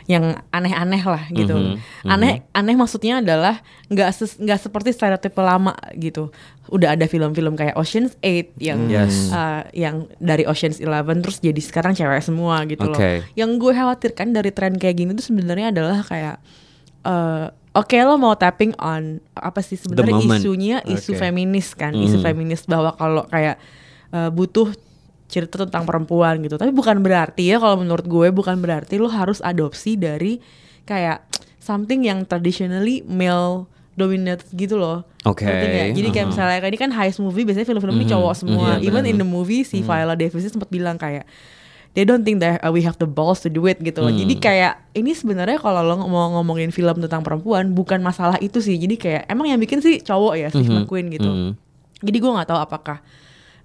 yang 0.04 0.24
aneh-aneh 0.50 1.00
lah 1.00 1.24
gitu. 1.30 1.56
Mhm, 1.56 1.80
Aneh 2.04 2.44
aneh 2.50 2.74
maksudnya 2.74 3.18
adalah 3.18 3.64
nggak 3.86 4.10
ses- 4.10 4.36
nggak 4.36 4.60
seperti 4.60 4.92
stereotipe 4.92 5.38
lama 5.38 5.72
gitu. 5.94 6.28
Udah 6.66 6.92
ada 6.92 7.04
film-film 7.04 7.54
kayak 7.54 7.72
Ocean's 7.72 8.12
8 8.18 8.52
yang 8.58 8.84
Yes. 8.86 9.28
uh, 9.30 9.64
yang 9.72 10.04
dari 10.18 10.44
Ocean's 10.44 10.76
11 10.76 10.92
terus 11.20 11.38
jadi 11.38 11.56
sekarang 11.56 11.92
cewek 11.92 12.20
semua 12.20 12.64
gitu 12.64 12.84
loh. 12.84 12.92
Oke. 12.92 13.24
Yang 13.32 13.50
gue 13.56 13.72
khawatirkan 13.72 14.28
dari 14.30 14.50
tren 14.50 14.76
kayak 14.76 14.92
gini 14.94 15.10
tuh 15.12 15.24
sebenarnya 15.24 15.70
adalah 15.70 16.00
kayak 16.00 16.36
eh, 17.02 17.48
Oke 17.74 17.98
lo 17.98 18.14
mau 18.14 18.32
tapping 18.32 18.70
on 18.78 19.18
apa 19.34 19.58
sih 19.58 19.74
sebenarnya 19.74 20.14
isunya 20.38 20.78
isu 20.86 21.10
Oke. 21.10 21.20
feminis 21.20 21.74
kan 21.74 21.90
isu 21.90 22.16
Hmm. 22.16 22.24
feminis 22.24 22.62
bahwa 22.64 22.94
kalau 22.94 23.26
kayak 23.26 23.58
eh, 24.10 24.30
butuh 24.30 24.70
cerita 25.26 25.64
tentang 25.64 25.88
perempuan 25.88 26.38
gitu 26.44 26.54
tapi 26.54 26.70
bukan 26.70 27.00
berarti 27.00 27.48
ya 27.50 27.56
kalau 27.58 27.80
menurut 27.80 28.04
gue 28.04 28.28
bukan 28.30 28.60
berarti 28.60 29.00
lo 29.00 29.08
harus 29.08 29.40
adopsi 29.40 29.96
dari 29.96 30.38
kayak 30.84 31.24
something 31.58 32.04
yang 32.04 32.22
traditionally 32.28 33.00
male 33.08 33.64
dominated 33.94 34.44
gitu 34.52 34.76
loh 34.76 35.06
Oke, 35.24 35.48
nggak? 35.48 35.96
jadi 35.96 36.08
kayak 36.12 36.26
uh-huh. 36.28 36.30
misalnya 36.36 36.58
kayak 36.60 36.72
ini 36.76 36.80
kan 36.82 36.90
heist 36.92 37.18
movie 37.22 37.48
biasanya 37.48 37.64
film-film 37.64 37.96
ini 37.96 38.04
Mhm, 38.04 38.12
cowok 38.12 38.32
semua 38.36 38.68
iya, 38.76 38.90
even 38.90 39.04
in 39.08 39.16
the 39.16 39.24
movie 39.24 39.64
si 39.64 39.80
Viola 39.80 40.12
Davis 40.12 40.44
sempat 40.44 40.68
bilang 40.68 41.00
kayak 41.00 41.24
they 41.94 42.02
don't 42.02 42.26
think 42.26 42.42
that 42.42 42.58
we 42.74 42.82
have 42.82 42.98
the 42.98 43.06
balls 43.06 43.40
to 43.40 43.48
do 43.48 43.62
it 43.70 43.78
gitu 43.78 44.02
loh. 44.02 44.10
Hmm. 44.10 44.18
Jadi 44.18 44.34
kayak 44.42 44.82
ini 44.98 45.14
sebenarnya 45.14 45.62
kalau 45.62 45.78
lo 45.86 45.94
mau 46.10 46.26
ngomongin 46.34 46.74
film 46.74 46.98
tentang 46.98 47.22
perempuan 47.22 47.70
bukan 47.70 48.02
masalah 48.02 48.34
itu 48.42 48.58
sih. 48.58 48.74
Jadi 48.74 48.98
kayak 48.98 49.22
emang 49.30 49.46
yang 49.46 49.62
bikin 49.62 49.78
sih 49.78 50.02
cowok 50.02 50.34
ya 50.34 50.50
Steve 50.50 50.66
Mhm, 50.74 50.90
McQueen 50.90 51.06
gitu. 51.14 51.30
mhm. 51.30 51.50
Jadi 52.02 52.16
gue 52.18 52.30
nggak 52.34 52.50
tahu 52.50 52.58
apakah 52.58 52.98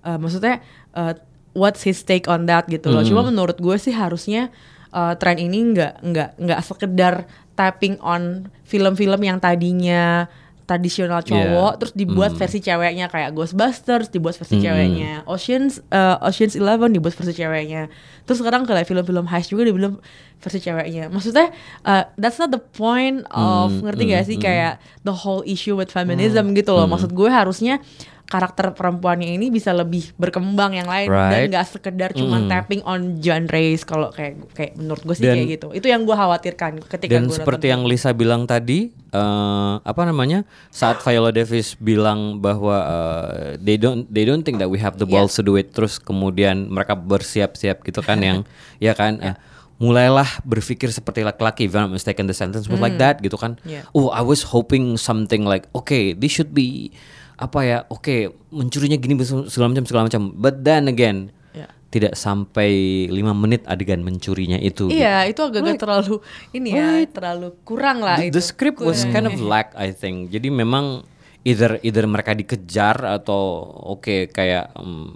uh, 0.05 0.17
maksudnya 0.21 0.61
uh, 0.93 1.17
what's 1.51 1.81
his 1.83 2.01
take 2.01 2.25
on 2.25 2.45
that 2.45 2.65
gitu 2.65 2.89
loh. 2.89 3.01
Mhm. 3.01 3.09
Cuma 3.09 3.21
menurut 3.23 3.57
gue 3.57 3.75
sih 3.75 3.91
harusnya 3.91 4.49
uh, 4.89 5.13
tren 5.15 5.37
ini 5.37 5.73
nggak 5.73 5.93
nggak 6.01 6.29
nggak 6.37 6.59
sekedar 6.61 7.25
tapping 7.53 7.99
on 7.99 8.47
film-film 8.63 9.19
yang 9.19 9.37
tadinya 9.37 10.29
tradisional 10.63 11.25
cowok 11.25 11.41
Yeah. 11.73 11.77
terus 11.81 11.93
dibuat 11.97 12.31
Hmm. 12.31 12.39
versi 12.39 12.61
ceweknya 12.61 13.09
kayak 13.09 13.33
Ghostbusters 13.33 14.13
dibuat 14.13 14.37
versi 14.37 14.61
Hmm. 14.61 14.65
ceweknya 14.69 15.11
Oceans 15.25 15.81
uh, 15.89 16.21
Oceans 16.21 16.53
Eleven 16.53 16.93
dibuat 16.93 17.17
versi 17.17 17.33
ceweknya 17.33 17.89
terus 18.23 18.37
sekarang 18.37 18.69
kayak 18.69 18.85
film-film 18.85 19.25
heist 19.25 19.49
juga 19.49 19.65
dibilang 19.65 19.97
versi 20.37 20.61
ceweknya 20.61 21.09
maksudnya 21.09 21.49
uh, 21.81 22.05
that's 22.21 22.37
not 22.37 22.53
the 22.53 22.61
point 22.61 23.25
of 23.33 23.73
Hmm, 23.73 23.89
ngerti 23.89 24.03
gak 24.07 24.21
hmm, 24.21 24.29
sih 24.29 24.37
hmm. 24.37 24.45
kayak 24.45 24.73
the 25.01 25.11
whole 25.11 25.41
issue 25.41 25.73
with 25.73 25.89
feminism 25.89 26.53
gitu 26.53 26.69
loh 26.69 26.85
Hmm. 26.85 26.93
maksud 26.93 27.17
gue 27.17 27.29
harusnya 27.33 27.81
karakter 28.29 28.71
perempuannya 28.71 29.33
ini 29.33 29.49
bisa 29.49 29.73
lebih 29.73 30.13
berkembang 30.13 30.71
yang 30.71 30.85
lain 30.85 31.09
Right. 31.09 31.49
dan 31.49 31.59
gak 31.59 31.65
sekedar 31.67 32.13
cuman 32.13 32.45
Mm. 32.45 32.49
tapping 32.49 32.81
on 32.85 33.17
genres 33.17 33.81
kalau 33.81 34.13
kayak 34.13 34.37
kayak 34.53 34.77
menurut 34.77 35.01
gue 35.01 35.15
sih 35.17 35.25
Dan- 35.25 35.35
kayak 35.35 35.49
gitu 35.57 35.67
itu 35.73 35.87
yang 35.89 36.05
gue 36.05 36.13
khawatirkan 36.13 36.77
ketika 36.79 37.09
Dan 37.09 37.25
gue 37.25 37.33
seperti 37.33 37.65
yang 37.67 37.81
Lisa 37.83 38.13
bilang 38.13 38.45
tadi, 38.45 38.93
eh, 38.93 39.73
apa 39.81 40.01
namanya, 40.05 40.45
saat 40.69 41.01
Viola 41.01 41.33
Davis 41.33 41.73
bilang 41.75 42.37
bahwa 42.37 42.77
eh, 42.79 43.57
they 43.57 43.75
don't 43.75 44.05
they 44.07 44.23
don't 44.23 44.45
think 44.45 44.61
that 44.61 44.69
we 44.69 44.77
have 44.77 44.95
the 44.95 45.09
Yeah. 45.09 45.19
balls 45.19 45.33
to 45.35 45.41
do 45.41 45.57
it, 45.57 45.73
terus 45.73 45.97
kemudian 45.97 46.69
mereka 46.69 46.93
bersiap-siap 46.93 47.81
gitu 47.81 47.99
kan, 47.99 48.21
yang 48.21 48.45
ya 48.77 48.93
kan, 48.93 49.17
eh, 49.19 49.33
mulailah 49.79 50.43
berpikir 50.43 50.91
seperti 50.91 51.23
laki-laki, 51.23 51.65
if 51.65 51.73
I'm 51.73 51.87
not 51.87 51.95
mistaken 51.95 52.27
the 52.27 52.35
sentence 52.35 52.67
was 52.67 52.77
like 52.77 52.99
that 52.99 53.23
gitu 53.23 53.39
kan. 53.39 53.57
Yeah. 53.63 53.87
Oh, 53.89 54.11
I 54.11 54.21
was 54.21 54.51
hoping 54.51 54.99
something 54.99 55.47
like, 55.47 55.65
okay, 55.71 56.11
this 56.11 56.29
should 56.29 56.51
be 56.51 56.91
apa 57.39 57.59
ya, 57.63 57.77
oke, 57.87 58.15
mencurinya 58.51 58.99
gini 58.99 59.15
segala 59.47 59.71
macam 59.71 59.87
segala 59.87 60.03
macam. 60.05 60.35
But 60.35 60.61
then 60.61 60.85
again, 60.85 61.31
Ya. 61.49 61.71
tidak 61.89 62.13
sampai 62.13 62.69
lima 63.07 63.31
menit 63.31 63.63
adegan 63.65 64.03
mencurinya 64.03 64.59
itu. 64.59 64.85
gitu. 64.85 64.93
Iya, 64.93 65.25
itu 65.25 65.39
agak-agak 65.39 65.79
terlalu 65.79 66.19
ini 66.51 66.75
ya, 66.75 67.01
terlalu 67.07 67.55
kurang 67.63 68.03
lah 68.03 68.19
the, 68.19 68.27
itu. 68.27 68.35
the 68.37 68.43
script 68.43 68.77
was 68.77 69.01
Kurang. 69.01 69.13
kind 69.15 69.25
of 69.25 69.39
lack 69.39 69.71
I 69.73 69.89
think. 69.89 70.29
Jadi 70.29 70.51
memang 70.51 71.01
either 71.41 71.79
either 71.81 72.03
mereka 72.05 72.35
dikejar 72.35 73.01
atau 73.01 73.63
oke 73.89 74.29
kayak 74.29 74.75
um, 74.75 75.15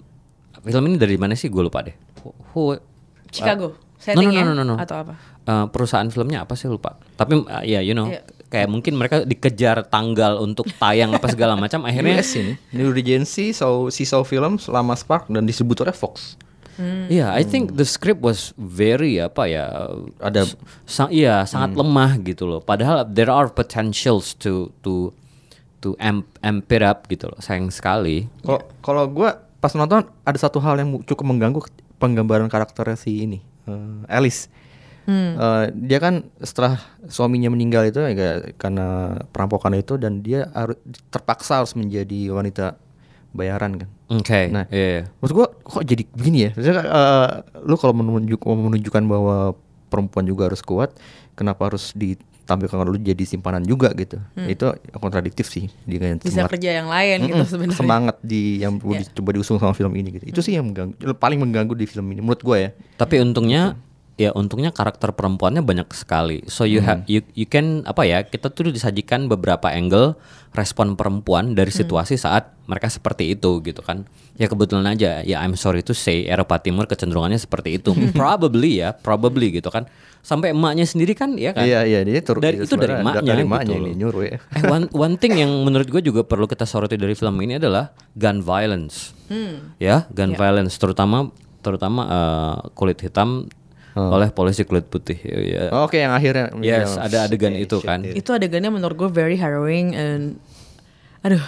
film 0.64 0.88
ini 0.88 0.96
dari 0.96 1.14
mana 1.14 1.36
sih 1.36 1.46
gue 1.46 1.60
lupa 1.60 1.84
deh. 1.84 1.94
Who, 2.24 2.32
who- 2.50 2.80
Chicago, 3.28 3.66
uh, 3.68 4.00
settingnya 4.00 4.42
no, 4.42 4.56
no, 4.56 4.64
no, 4.64 4.64
no, 4.64 4.74
no. 4.74 4.82
atau 4.82 4.96
apa? 4.96 5.14
Uh, 5.44 5.68
perusahaan 5.68 6.08
filmnya 6.08 6.42
apa 6.42 6.56
sih 6.56 6.66
lupa. 6.66 6.96
Tapi 7.14 7.36
uh, 7.36 7.60
ya 7.62 7.78
you 7.78 7.92
know 7.92 8.08
Iya. 8.08 8.24
Kayak 8.54 8.70
mungkin 8.70 8.94
mereka 8.94 9.26
dikejar 9.26 9.82
tanggal 9.84 10.38
untuk 10.38 10.70
tayang 10.78 11.10
apa 11.10 11.26
segala 11.26 11.58
macam 11.58 11.82
akhirnya 11.90 12.22
US 12.22 12.38
ini 12.38 12.54
New 12.70 12.94
Regency 12.94 13.50
so 13.50 13.90
Seesaw 13.90 14.22
Film 14.22 14.56
selama 14.56 14.94
Spark 14.94 15.26
dan 15.26 15.42
distributornya 15.42 15.92
Fox 15.92 16.38
Iya, 17.06 17.30
I 17.30 17.46
think 17.46 17.78
the 17.78 17.86
script 17.86 18.18
was 18.18 18.50
very 18.58 19.22
apa 19.22 19.46
ya 19.46 19.94
Ada- 20.18 20.58
sa- 20.82 21.06
iya 21.06 21.46
sangat 21.46 21.78
lemah 21.78 22.18
gitu 22.18 22.50
loh. 22.50 22.58
Padahal 22.58 23.06
there 23.06 23.30
are 23.30 23.46
potentials 23.46 24.34
to 24.42 24.74
to 24.82 25.14
to 25.78 25.94
amp, 26.02 26.26
amp 26.42 26.66
it 26.66 26.82
up 26.82 27.06
gitu 27.06 27.30
loh. 27.30 27.38
Sayang 27.38 27.70
sekali. 27.70 28.26
Kalau 28.42 28.58
kalau 28.82 29.06
gue 29.06 29.30
pas 29.62 29.70
nonton 29.78 30.02
ada 30.02 30.34
satu 30.34 30.58
hal 30.58 30.74
yang 30.82 30.98
cukup 31.06 31.22
mengganggu 31.22 31.62
penggambaran 32.02 32.50
karakternya 32.50 32.98
si 32.98 33.22
ini 33.22 33.38
eh, 33.70 34.10
Alice. 34.10 34.50
Eh, 35.06 35.64
dia 35.74 35.98
kan 35.98 36.14
setelah 36.38 36.80
suaminya 37.06 37.48
meninggal 37.48 37.84
itu 37.84 38.00
ya 38.00 38.12
karena 38.54 38.86
perampokan 39.28 39.72
itu 39.72 39.94
dan 39.94 40.20
dia 40.20 40.48
harus 40.50 40.80
terpaksa 41.08 41.60
harus 41.60 41.72
menjadi 41.72 42.30
wanita 42.30 42.80
bayaran 43.30 43.76
kan. 43.76 43.88
Oke. 44.08 44.48
Nah, 44.48 44.64
iya, 44.68 44.86
iya. 44.88 45.02
Maksud 45.18 45.34
gua 45.34 45.46
kok 45.50 45.82
jadi 45.82 46.02
begini 46.08 46.38
ya? 46.38 46.50
Maksudnya 46.52 46.76
eh, 46.80 47.28
lu 47.60 47.74
kalau 47.74 47.92
menunjuk 47.92 48.40
menunjukkan 48.40 49.04
bahwa 49.04 49.36
perempuan 49.90 50.24
juga 50.24 50.48
harus 50.48 50.58
kuat, 50.58 50.94
kenapa 51.32 51.68
harus 51.68 51.92
ditampilkan 51.92 52.82
lu 52.82 52.96
jadi 52.96 53.24
simpanan 53.24 53.60
juga 53.60 53.90
gitu? 53.92 54.18
Itu 54.38 54.72
kontradiktif 54.94 55.46
sih 55.46 55.66
dengan 55.82 56.16
Bisa 56.16 56.42
semangat- 56.42 56.50
kerja 56.54 56.70
yang 56.78 56.88
lain 56.88 57.16
gitu 57.24 57.34
Mm-mm, 57.36 57.46
sebenarnya. 57.46 57.76
semangat 57.76 58.16
di 58.22 58.58
yang 58.58 58.78
Iya. 58.80 59.06
coba 59.12 59.30
diusung 59.34 59.58
sama 59.58 59.70
film 59.70 59.92
ini 59.94 60.14
gitu. 60.14 60.24
Itu 60.26 60.40
sih 60.40 60.54
yang 60.54 60.66
mengganggu, 60.66 60.94
paling 61.14 61.38
mengganggu 61.38 61.74
di 61.74 61.84
film 61.84 62.06
ini 62.08 62.18
menurut 62.18 62.40
gua 62.40 62.56
ya. 62.58 62.70
Tapi 62.96 63.18
untungnya 63.18 63.74
ya 64.14 64.30
untungnya 64.30 64.70
karakter 64.70 65.10
perempuannya 65.10 65.58
banyak 65.60 65.90
sekali. 65.90 66.46
So 66.46 66.62
you 66.62 66.78
have 66.80 67.02
you 67.06 67.26
you 67.32 67.44
can 67.44 67.82
apa 67.82 68.02
ya 68.02 68.22
kita 68.22 68.46
tuh 68.48 68.70
disajikan 68.70 69.26
beberapa 69.26 69.66
angle 69.66 70.14
respon 70.50 70.94
perempuan 70.94 71.52
dari 71.52 71.68
situasi 71.68 72.14
saat 72.14 72.54
mereka 72.64 72.86
seperti 72.86 73.34
itu 73.34 73.58
gitu 73.60 73.82
kan. 73.82 74.06
Ya 74.34 74.46
kebetulan 74.46 74.86
aja 74.88 75.18
ya 75.20 75.40
I'm 75.40 75.54
sorry 75.54 75.82
to 75.82 75.90
say 75.90 76.24
Eropa 76.24 76.58
Timur 76.58 76.86
kecenderungannya 76.86 77.36
seperti 77.36 77.76
itu. 77.76 77.90
probably 78.14 78.78
ya, 78.78 78.94
probably 78.94 79.50
gitu 79.52 79.68
kan. 79.68 79.90
Sampai 80.22 80.50
emaknya 80.50 80.86
sendiri 80.86 81.12
kan 81.12 81.34
ya 81.34 81.50
kan. 81.50 81.66
Iya 81.66 81.82
iya 81.82 82.00
dia 82.00 82.22
tur- 82.22 82.38
Dari- 82.38 82.62
itu 82.62 82.74
dari 82.74 82.96
emaknya 82.96 83.22
dari 83.26 83.42
gitu 83.42 83.50
emaknya 83.50 83.76
loh. 83.76 83.82
ini 83.82 83.92
nyuruh 83.94 84.22
ya. 84.24 84.38
Eh 84.54 84.62
one 84.64 84.86
one 85.04 85.14
thing 85.18 85.34
yang 85.36 85.50
menurut 85.60 85.90
gue 85.90 86.00
juga 86.00 86.22
perlu 86.22 86.46
kita 86.46 86.64
soroti 86.64 86.94
dari 86.94 87.12
film 87.12 87.34
ini 87.42 87.58
adalah 87.58 87.90
gun 88.14 88.40
violence. 88.40 89.10
Ya, 89.76 90.06
gun 90.08 90.32
Ya. 90.32 90.38
violence 90.38 90.78
terutama 90.78 91.34
terutama 91.60 92.02
eh, 92.06 92.56
kulit 92.72 93.00
hitam 93.00 93.50
oleh 93.94 94.28
polisi 94.28 94.62
kulit 94.62 94.84
putih. 94.84 95.14
Ya, 95.22 95.70
Oke, 95.80 95.98
yang 95.98 96.10
akhirnya. 96.10 96.50
Yes, 96.58 96.92
yang- 96.92 97.04
ada 97.04 97.18
adegan 97.24 97.52
Shit, 97.52 97.64
itu 97.64 97.76
shit, 97.76 97.86
kan. 97.86 97.98
shit. 98.00 98.14
itu 98.16 98.30
adegannya 98.30 98.70
menurut 98.70 98.96
gue 98.96 99.08
very 99.08 99.34
harrowing 99.34 99.92
and 99.92 100.42
aduh 101.20 101.40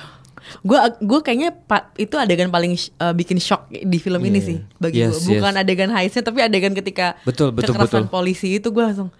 gue 0.62 0.78
gue 1.00 1.20
kayaknya 1.20 1.50
pa- 1.52 1.90
itu 1.94 2.14
adegan 2.14 2.48
paling 2.48 2.72
sh- 2.72 2.94
uh, 2.96 3.10
bikin 3.10 3.36
shock 3.36 3.66
di 3.66 3.98
film 3.98 4.22
ini 4.22 4.38
sih 4.38 4.56
bagi 4.76 5.02
Yes, 5.02 5.20
gue 5.20 5.36
bukan 5.36 5.52
yes. 5.52 5.60
adegan 5.60 5.90
heistnya 5.90 6.22
tapi 6.22 6.38
adegan 6.38 6.70
ketika 6.72 7.18
Betul, 7.22 7.50
betul, 7.50 7.74
kekerasan 7.74 8.06
betul. 8.06 8.14
polisi 8.14 8.54
itu 8.54 8.70
gue 8.70 8.80
langsung 8.80 9.10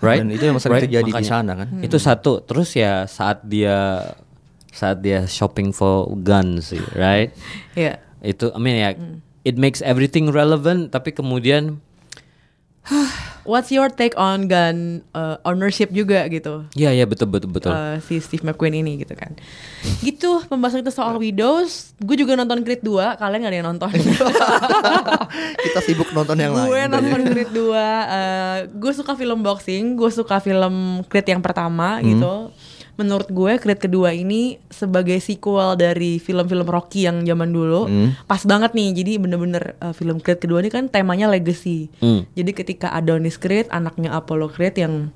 right? 0.00 0.20
Dan 0.20 0.28
itu 0.30 0.44
yang 0.44 0.56
sering 0.56 0.80
terjadi 0.80 1.00
di 1.02 1.12
makanya. 1.12 1.28
sana 1.28 1.52
kan. 1.54 1.68
Itu 1.80 1.96
satu. 1.98 2.40
Terus 2.40 2.72
ya 2.72 3.04
saat 3.04 3.40
dia 3.42 4.08
saat 4.70 5.00
dia 5.00 5.24
shopping 5.24 5.70
for 5.70 6.08
guns 6.18 6.70
sih, 6.70 6.82
right? 6.92 7.32
ya 7.76 8.00
Itu 8.20 8.48
I 8.50 8.58
mean 8.58 8.76
ya 8.76 8.90
it 9.42 9.54
makes 9.54 9.80
everything 9.80 10.28
relevant 10.28 10.88
tapi 10.88 11.10
kemudian 11.10 11.76
what's 13.48 13.72
your 13.72 13.88
take 13.88 14.12
on 14.20 14.44
gun 14.48 15.00
uh, 15.16 15.40
ownership 15.48 15.88
juga 15.92 16.28
gitu? 16.28 16.68
Ya 16.76 16.92
ya 16.92 17.08
betul 17.08 17.32
betul 17.32 17.48
betul. 17.52 17.72
uh, 17.72 17.96
si 18.04 18.20
Steve 18.20 18.44
McQueen 18.44 18.76
ini 18.84 19.00
gitu 19.00 19.16
kan. 19.16 19.32
Gitu 20.04 20.44
pembahasan 20.48 20.84
kita 20.84 20.92
soal 20.92 21.16
Widows 21.16 21.96
gue 22.00 22.16
juga 22.20 22.36
nonton 22.36 22.60
Creed 22.64 22.84
2 22.84 23.20
kalian 23.20 23.40
gak 23.44 23.52
ada 23.52 23.58
yang 23.58 23.68
nonton. 23.72 23.92
Kita 25.64 25.80
sibuk 25.80 26.12
nonton 26.12 26.36
yang 26.36 26.52
gue 26.52 26.72
lain. 26.76 26.90
nonton 26.92 27.20
Creed 27.32 27.50
2 27.52 27.60
uh, 27.72 28.58
gue 28.68 28.92
suka 28.92 29.12
film 29.16 29.40
boxing 29.40 29.96
gue 29.96 30.10
suka 30.12 30.40
film 30.40 31.04
Creed 31.08 31.28
yang 31.28 31.40
pertama 31.40 32.00
gitu 32.04 32.52
menurut 32.94 33.26
gue 33.30 33.52
Creed 33.58 33.80
kedua 33.82 34.14
ini 34.14 34.62
sebagai 34.70 35.18
sequel 35.18 35.74
dari 35.74 36.22
film-film 36.22 36.66
Rocky 36.66 37.06
yang 37.06 37.26
zaman 37.26 37.50
dulu 37.50 37.90
pas 38.30 38.42
banget 38.46 38.72
nih. 38.72 38.90
Jadi 38.94 39.12
bener-bener 39.18 39.74
uh, 39.82 39.94
film 39.94 40.22
Creed 40.22 40.38
kedua 40.38 40.62
ini 40.62 40.70
kan 40.70 40.86
temanya 40.86 41.26
legacy. 41.26 41.90
Hmm. 41.98 42.26
jadi 42.32 42.50
ketika 42.54 42.92
Adonis 42.94 43.36
Creed 43.40 43.66
anaknya 43.70 44.14
Apollo 44.14 44.54
Creed 44.54 44.78
yang 44.78 45.10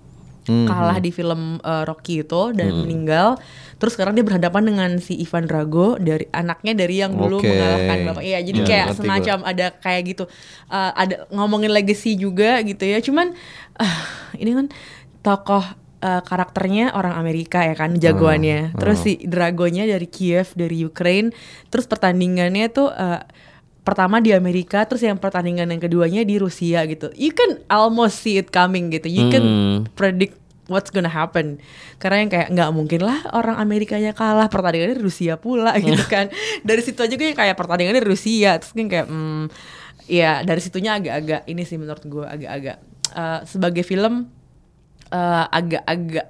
kalah 0.49 0.99
di 0.99 1.13
film 1.13 1.61
uh, 1.61 1.85
Rocky 1.85 2.25
itu 2.25 2.57
dan 2.57 2.73
meninggal 2.73 3.37
terus 3.77 3.95
sekarang 3.95 4.17
dia 4.17 4.25
berhadapan 4.25 4.65
dengan 4.65 4.91
si 4.99 5.21
Ivan 5.21 5.45
Drago 5.45 6.01
dari 6.01 6.25
anaknya 6.33 6.73
dari 6.75 7.05
yang 7.05 7.15
dulu 7.15 7.39
mengalahkan 7.45 7.97
bapak. 8.11 8.23
Iya 8.25 8.39
jadi 8.43 8.59
Ya, 8.59 8.67
kayak 8.67 8.87
semacam 8.99 9.39
ada 9.47 9.67
kayak 9.79 10.03
gitu. 10.09 10.25
Uh, 10.67 10.91
ada 10.99 11.31
ngomongin 11.31 11.71
legacy 11.71 12.19
juga 12.19 12.59
gitu 12.67 12.83
ya. 12.83 12.99
Cuman 12.99 13.37
ah, 13.79 13.97
ini 14.35 14.51
kan 14.51 14.67
tokoh 15.23 15.63
uh, 16.01 16.23
karakternya 16.23 16.95
orang 16.95 17.15
Amerika 17.15 17.63
ya 17.63 17.75
kan 17.75 17.97
jagoannya. 17.97 18.75
Terus 18.75 18.99
si 19.03 19.13
Dragonya 19.23 19.85
dari 19.85 20.07
Kiev 20.07 20.55
dari 20.55 20.83
Ukraine. 20.83 21.35
Terus 21.69 21.87
pertandingannya 21.87 22.67
tuh 22.71 22.89
uh, 22.89 23.21
pertama 23.83 24.21
di 24.21 24.37
Amerika 24.37 24.85
terus 24.85 25.01
yang 25.01 25.17
pertandingan 25.17 25.73
yang 25.73 25.81
keduanya 25.81 26.21
di 26.21 26.37
Rusia 26.37 26.85
gitu. 26.85 27.09
You 27.17 27.33
can 27.33 27.65
almost 27.67 28.21
see 28.21 28.37
it 28.37 28.53
coming 28.53 28.93
gitu. 28.93 29.09
You 29.09 29.33
can 29.33 29.45
Hmm. 29.45 29.77
predict 29.97 30.37
what's 30.69 30.93
gonna 30.93 31.09
happen. 31.09 31.57
Karena 31.97 32.21
yang 32.21 32.31
kayak 32.31 32.49
nggak 32.53 32.71
mungkin 32.77 33.01
lah 33.01 33.25
orang 33.33 33.57
Amerikanya 33.57 34.13
kalah 34.13 34.53
pertandingannya 34.53 35.01
di 35.01 35.05
Rusia 35.05 35.41
pula 35.41 35.73
gitu 35.81 36.05
kan. 36.05 36.29
Dari 36.61 36.83
situ 36.85 37.01
aja 37.01 37.17
gue 37.17 37.33
kayak 37.33 37.57
pertandingannya 37.57 38.05
di 38.05 38.09
Rusia. 38.13 38.61
Terus 38.61 38.77
kan 38.77 38.87
kayak 38.93 39.07
hmm, 39.09 39.45
ya 40.05 40.45
dari 40.45 40.61
situnya 40.61 41.01
agak-agak 41.01 41.49
ini 41.49 41.63
sih 41.65 41.81
menurut 41.81 42.05
gue 42.05 42.25
agak-agak 42.29 42.77
eh, 43.17 43.41
sebagai 43.49 43.85
film 43.89 44.29
eh, 45.09 45.45
agak-agak 45.49 46.29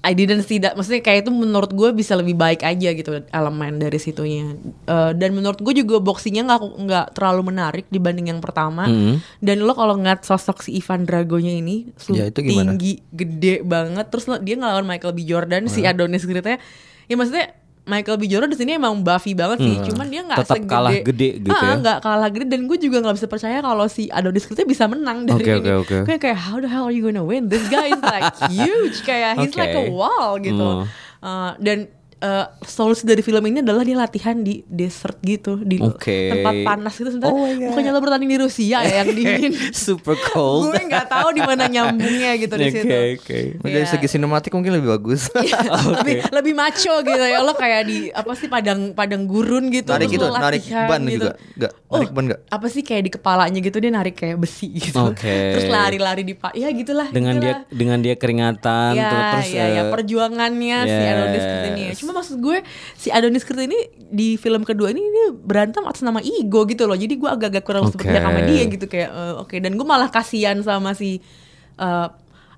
I 0.00 0.14
didn't 0.14 0.46
see 0.46 0.62
that. 0.62 0.78
Maksudnya 0.78 1.02
kayak 1.02 1.26
itu 1.26 1.34
menurut 1.34 1.74
gue 1.74 1.90
bisa 1.90 2.14
lebih 2.14 2.38
baik 2.38 2.62
aja 2.62 2.94
gitu 2.94 3.26
elemen 3.26 3.74
dari 3.76 3.98
situnya. 3.98 4.54
Eh, 4.86 5.12
dan 5.12 5.34
menurut 5.34 5.58
gue 5.58 5.74
juga 5.74 5.98
boxingnya 5.98 6.46
nggak 6.46 6.62
nggak 6.78 7.06
terlalu 7.12 7.50
menarik 7.50 7.84
dibanding 7.88 8.30
yang 8.30 8.38
pertama. 8.38 8.86
Mhm. 8.86 9.18
dan 9.40 9.56
lo 9.58 9.74
kalau 9.74 9.98
ngeliat 9.98 10.22
sosok 10.22 10.62
si 10.62 10.78
Ivan 10.78 11.02
Dragonya 11.02 11.50
ini 11.52 11.90
Ya, 12.08 12.30
itu 12.30 12.38
gimana? 12.38 12.70
tinggi 12.70 13.02
gede 13.10 13.66
banget. 13.66 14.06
Terus 14.06 14.30
lo- 14.30 14.38
dia 14.38 14.54
ngelawan 14.54 14.86
Michael 14.86 15.10
B. 15.10 15.26
Jordan 15.26 15.66
si 15.66 15.82
Adonis 15.82 16.22
ceritanya 16.22 16.62
ya 17.06 17.14
maksudnya 17.14 17.55
Michael 17.86 18.18
B. 18.18 18.26
Jordan 18.26 18.50
di 18.50 18.58
sini 18.58 18.74
emang 18.74 18.98
buffy 18.98 19.30
banget 19.30 19.62
sih. 19.62 19.78
Cuman 19.86 20.06
dia 20.06 20.20
nggak 20.20 20.42
Tetap 20.42 20.58
segede 20.58 20.68
kalah 20.68 20.92
gede 21.00 21.28
gitu 21.38 21.54
Ah, 21.54 21.62
ya. 21.62 21.74
nggak 21.78 21.98
kalah 22.00 22.28
gede 22.28 22.46
dan 22.46 22.60
gue 22.66 22.78
juga 22.78 22.98
nggak 22.98 23.14
bisa 23.14 23.26
percaya 23.26 23.58
kalau 23.58 23.86
si 23.86 24.10
Adonis 24.10 24.42
ceritanya 24.42 24.68
bisa 24.68 24.84
menang 24.86 25.18
dari 25.22 25.38
Oke, 25.40 25.52
ini. 25.52 25.56
oke, 25.56 25.72
oke. 25.80 25.96
gue 26.04 26.16
kayak 26.18 26.38
how 26.40 26.58
the 26.58 26.66
hell 26.66 26.82
are 26.82 26.90
you 26.90 27.00
gonna 27.00 27.22
win? 27.22 27.46
This 27.46 27.62
guy 27.66 27.88
is 27.88 28.02
like 28.02 28.34
huge. 28.50 29.00
Kayak 29.00 29.38
he's 29.38 29.54
like 29.54 29.70
a 29.72 29.86
wall 29.86 30.34
gitu. 30.36 30.82
Hmm. 30.82 30.90
Uh, 31.16 31.54
dan 31.58 31.86
uh, 32.18 32.46
solusi 32.60 33.02
dari 33.02 33.20
film 33.20 33.42
ini 33.44 33.60
adalah 33.60 33.80
dia 33.80 33.94
latihan 33.94 34.36
di 34.36 34.64
desert 34.64 35.18
gitu 35.20 35.58
di 35.58 35.76
Oke. 35.76 36.32
tempat 36.32 36.54
panas 36.62 36.94
gitu 36.94 37.10
sebentar 37.10 37.28
Oh 37.28 37.44
bukannya 37.46 37.90
lo 37.90 38.00
bertanding 38.00 38.28
di 38.28 38.38
Rusia 38.38 38.78
ya 38.80 39.00
yang 39.00 39.10
dingin 39.10 39.52
super 39.76 40.16
cold. 40.24 40.70
gue 40.70 40.82
nggak 40.82 41.06
tahu 41.06 41.28
di 41.30 41.42
mana 41.42 41.66
nyambungnya 41.66 42.36
gitu 42.36 42.54
di 42.54 42.64
Oke, 42.64 42.72
situ 42.72 42.96
oke. 43.16 43.38
Dari 43.62 43.74
Iya. 43.76 43.88
segi 43.88 44.08
sinematik 44.08 44.50
mungkin 44.50 44.72
lebih 44.74 44.88
bagus. 44.90 45.28
lebih 45.98 46.24
lebih 46.26 46.52
maco 46.52 46.94
gitu 47.00 47.24
ya 47.24 47.40
lo 47.40 47.52
kayak 47.52 47.82
di 47.84 47.98
apa 48.08 48.32
sih 48.32 48.46
padang 48.46 48.92
padang 48.92 49.24
gurun 49.24 49.68
gitu 49.68 49.88
narik 49.88 50.08
terus 50.08 50.18
itu, 50.18 50.26
lo 50.26 50.36
narik 50.36 50.62
ban 50.66 51.00
gitu. 51.02 51.12
juga. 51.22 51.32
Enggak, 51.54 51.72
Oh, 51.86 51.96
narik 51.96 52.10
ban 52.10 52.24
enggak? 52.26 52.40
apa 52.48 52.66
sih 52.66 52.82
kayak 52.82 53.02
di 53.02 53.12
kepalanya 53.12 53.58
gitu 53.58 53.76
dia 53.76 53.90
narik 53.90 54.14
kayak 54.14 54.36
besi 54.36 54.68
gitu 54.72 54.98
Oke. 55.06 55.54
terus 55.54 55.66
lari-lari 55.66 56.22
di 56.22 56.34
pak 56.34 56.52
ya 56.52 56.66
gitulah 56.68 57.08
Dengan 57.08 57.36
dia 57.36 57.62
gitulah. 57.62 57.70
dengan 57.70 57.98
dia 58.00 58.14
keringatan 58.16 58.92
ya, 58.92 59.06
tuh, 59.06 59.20
terus 59.32 59.50
ya, 59.50 59.64
ya, 59.66 59.80
eh, 59.80 59.84
perjuangannya 59.88 60.78
si 60.82 61.02
Adonis 61.06 61.44
Creed 61.44 61.66
ini. 61.68 61.82
yes. 61.86 62.05
Cuma 62.06 62.22
maksud 62.22 62.38
gue 62.38 62.62
si 62.94 63.10
Adonis 63.10 63.42
Creed 63.42 63.66
ini 63.66 63.74
di 63.98 64.38
film 64.38 64.62
kedua 64.62 64.94
ini 64.94 65.02
dia 65.02 65.34
berantem 65.34 65.82
atas 65.82 66.00
nama 66.00 66.22
ego 66.22 66.62
gitu 66.64 66.86
loh. 66.86 66.94
Jadi 66.94 67.18
gue 67.18 67.26
agak-agak 67.26 67.66
kurang 67.66 67.84
Oke. 67.84 67.98
seperti 67.98 68.14
sama 68.16 68.40
dia 68.40 68.62
gitu 68.64 68.86
kayak 68.86 69.10
eh, 69.10 69.34
oke 69.36 69.56
dan 69.58 69.74
gue 69.74 69.82
malah 69.82 70.06
kasihan 70.06 70.54
sama 70.60 70.94
si 70.94 71.18
eh, 71.76 72.08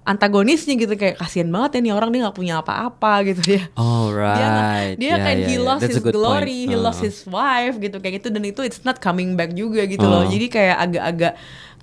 antagonisnya 0.05 0.73
gitu 0.73 0.97
kayak 0.97 1.21
kasihan 1.21 1.53
banget 1.53 1.77
ya 1.77 1.81
nih 1.85 1.93
orang 1.93 2.09
dia 2.09 2.21
nggak 2.25 2.33
punya 2.33 2.55
apa-apa 2.61 3.29
gitu 3.29 3.41
dia. 3.45 3.69
Alright. 3.77 4.97
Dia, 4.97 4.97
dia 4.97 5.11
Ya, 5.13 5.17
kan 5.21 5.37
ya, 5.37 5.45
he 5.45 5.57
ya. 5.57 5.61
lost 5.61 5.85
a 5.85 5.89
his 5.89 6.01
glory, 6.01 6.65
point. 6.65 6.71
he 6.73 6.77
Uh. 6.77 6.81
lost 6.81 7.01
his 7.05 7.19
wife 7.25 7.77
gitu 7.77 8.01
kayak 8.01 8.25
gitu 8.25 8.33
dan 8.33 8.41
itu 8.41 8.65
it's 8.65 8.81
not 8.85 9.05
coming 9.05 9.37
back 9.37 9.53
juga 9.53 9.85
gitu 9.85 10.05
loh. 10.05 10.25
Uh. 10.25 10.31
Jadi 10.33 10.49
kayak 10.49 10.77
agak-agak 10.81 11.33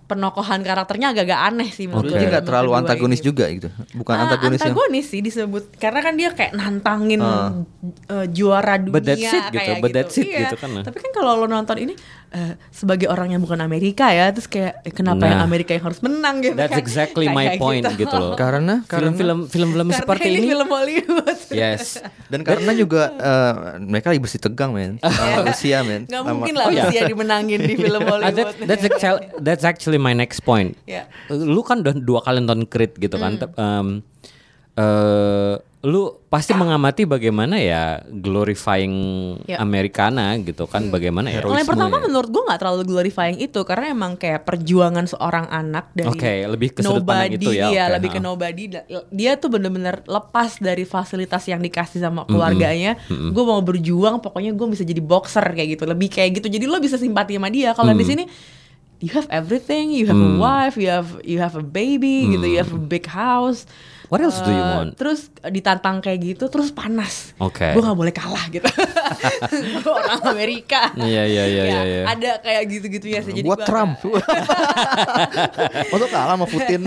penokohan 0.05 0.61
karakternya 0.61 1.11
agak-agak 1.11 1.39
aneh 1.43 1.67
sih 1.67 1.85
menurut 1.85 2.07
Jadi 2.07 2.23
gue 2.23 2.31
film 2.31 2.45
terlalu 2.45 2.69
kedua 2.69 2.79
antagonis 2.79 3.17
ini. 3.17 3.25
juga 3.25 3.45
gitu. 3.49 3.69
Bukan 3.95 4.13
Ah, 4.13 4.21
antagonis 4.23 4.59
yang 4.59 4.69
antagonis 4.69 5.05
sih 5.07 5.19
disebut 5.19 5.63
karena 5.75 5.99
kan 5.99 6.13
dia 6.13 6.29
kayak 6.29 6.53
nantangin 6.53 7.19
Ah. 7.19 7.51
eh, 8.07 8.25
juara 8.29 8.77
dunia 8.77 8.93
But 8.93 9.03
that's 9.03 9.25
it 9.27 9.43
gitu, 9.47 9.57
kayak 9.59 9.77
but 9.79 9.91
that's 9.91 10.15
it 10.15 10.25
Iya. 10.25 10.39
gitu 10.45 10.55
kan, 10.55 10.69
nah. 10.71 10.83
Tapi 10.83 10.97
kan 10.99 11.11
kalau 11.11 11.31
lo 11.35 11.45
nonton 11.45 11.77
ini 11.79 11.93
eh, 12.35 12.53
sebagai 12.69 13.07
orang 13.07 13.31
yang 13.31 13.39
bukan 13.39 13.57
Amerika 13.57 14.11
ya, 14.11 14.27
terus 14.29 14.45
kayak 14.45 14.83
eh, 14.83 14.91
kenapa 14.91 15.23
yang 15.23 15.39
Nah. 15.39 15.47
Amerika 15.47 15.71
yang 15.71 15.83
harus 15.83 15.99
menang 15.99 16.39
gitu 16.39 16.53
That's 16.53 16.69
kan. 16.69 16.77
exactly 16.77 17.25
my 17.27 17.47
Kayak 17.49 17.59
point 17.59 17.83
gitu 17.95 18.11
loh. 18.13 18.35
karena 18.35 18.83
Film-film 18.83 19.47
film-film 19.47 19.87
seperti 19.89 20.27
ini 20.29 20.37
ini. 20.37 20.47
film 20.49 20.67
Hollywood. 20.67 21.37
Yes. 21.49 22.03
dan 22.27 22.41
karena 22.41 22.71
juga 22.73 23.09
eh, 23.09 23.53
mereka 23.79 24.11
lagi 24.11 24.19
bersih 24.19 24.37
tegang 24.37 24.69
men 24.69 24.99
sama 25.01 25.45
Rusia 25.45 25.79
men 25.81 26.03
Nggak 26.05 26.21
mungkin 26.27 26.53
lah 26.53 26.65
Oh, 26.65 26.71
iya. 26.71 26.83
Rusia 26.83 27.01
dimenangin 27.05 27.59
di 27.61 27.73
film 27.73 28.01
Hollywood. 28.11 28.35
that- 28.35 28.59
that's 28.61 28.83
actually 28.83 29.21
that's 29.39 29.63
actually 29.63 29.97
my 29.97 30.11
next 30.11 30.41
point. 30.41 30.75
Ya. 30.83 31.07
Lu 31.27 31.61
kan 31.61 31.79
udah 31.79 31.95
dua 31.95 32.19
kali 32.19 32.39
nonton 32.39 32.65
Creed 32.65 32.97
gitu 32.97 33.15
kan. 33.15 33.37
Tep- 33.37 33.55
em, 33.55 34.03
eh, 34.75 35.55
lu 35.85 36.25
pasti 36.27 36.49
mengamati 36.51 37.05
bagaimana 37.05 37.61
ya 37.61 38.01
glorifying 38.03 38.97
Ya. 39.45 39.61
Americana 39.61 40.33
gitu 40.41 40.65
kan 40.65 40.89
bagaimana 40.89 41.29
ya. 41.29 41.45
Yang 41.45 41.69
pertama 41.69 42.01
ya. 42.01 42.09
menurut 42.09 42.29
gue 42.33 42.41
nggak 42.41 42.57
terlalu 42.57 42.83
glorifying 42.83 43.37
itu 43.37 43.61
karena 43.61 43.93
emang 43.93 44.17
kayak 44.17 44.41
perjuangan 44.43 45.05
seorang 45.05 45.45
anak 45.45 45.93
dari 45.93 46.09
Oke, 46.09 46.33
lebih 46.49 46.73
ke 46.73 46.81
sudut 46.81 47.05
pandang 47.05 47.29
nobody, 47.29 47.37
itu 47.37 47.51
ya, 47.53 47.65
iya, 47.69 47.83
oke, 47.85 47.93
lebih 48.01 48.09
ke 48.09 48.19
nobody. 48.19 48.63
Dia 49.13 49.37
tuh 49.37 49.53
bener-bener 49.53 50.01
lepas 50.03 50.57
dari 50.57 50.83
fasilitas 50.83 51.45
yang 51.45 51.61
dikasih 51.61 52.01
sama 52.01 52.25
keluarganya. 52.25 52.97
Gue 53.07 53.45
mau 53.45 53.61
berjuang, 53.61 54.17
pokoknya 54.17 54.57
gue 54.57 54.67
bisa 54.67 54.81
jadi 54.81 54.99
boxer 54.99 55.45
kayak 55.45 55.77
gitu. 55.77 55.85
Lebih 55.85 56.09
kayak 56.09 56.41
gitu. 56.41 56.47
Jadi 56.49 56.65
lo 56.65 56.81
bisa 56.81 56.97
simpati 56.97 57.37
sama 57.37 57.53
dia. 57.53 57.77
Kalau 57.77 57.93
Mm. 57.93 57.99
di 58.01 58.05
sini 58.07 58.23
you 58.99 59.13
have 59.13 59.29
everything, 59.29 59.93
you 59.93 60.09
have 60.09 60.17
a 60.17 60.31
wife, 60.35 60.73
you 60.75 60.89
have 60.89 61.21
you 61.21 61.37
have 61.37 61.53
a 61.53 61.61
baby, 61.61 62.25
gitu, 62.33 62.45
you 62.47 62.57
have 62.57 62.73
a 62.73 62.81
big 62.81 63.05
house. 63.05 63.69
What 64.07 64.19
else 64.19 64.39
do 64.39 64.49
you 64.49 64.57
Eh, 64.57 64.73
want? 64.75 64.89
Terus 64.93 65.27
ditantang 65.43 65.99
kayak 65.99 66.19
gitu, 66.21 66.45
terus 66.47 66.69
panas. 66.69 67.33
Oke. 67.37 67.73
Gue 67.73 67.81
gak 67.81 67.95
boleh 67.95 68.11
kalah 68.11 68.45
gitu. 68.49 68.65
Orang 69.89 70.21
Amerika. 70.27 70.93
Iya 70.95 71.23
iya 71.25 71.43
iya 71.45 71.63
Ya, 71.65 71.65
iya. 71.65 71.81
iya. 71.83 72.01
Ada 72.07 72.31
kayak 72.39 72.63
gitu-gitunya 72.69 73.19
sih. 73.21 73.33
Jadi 73.33 73.45
buat 73.45 73.61
gua 73.61 73.67
Trump 73.67 73.97
untuk 75.95 76.09
kalah 76.09 76.35
sama 76.35 76.45
Putin 76.45 76.81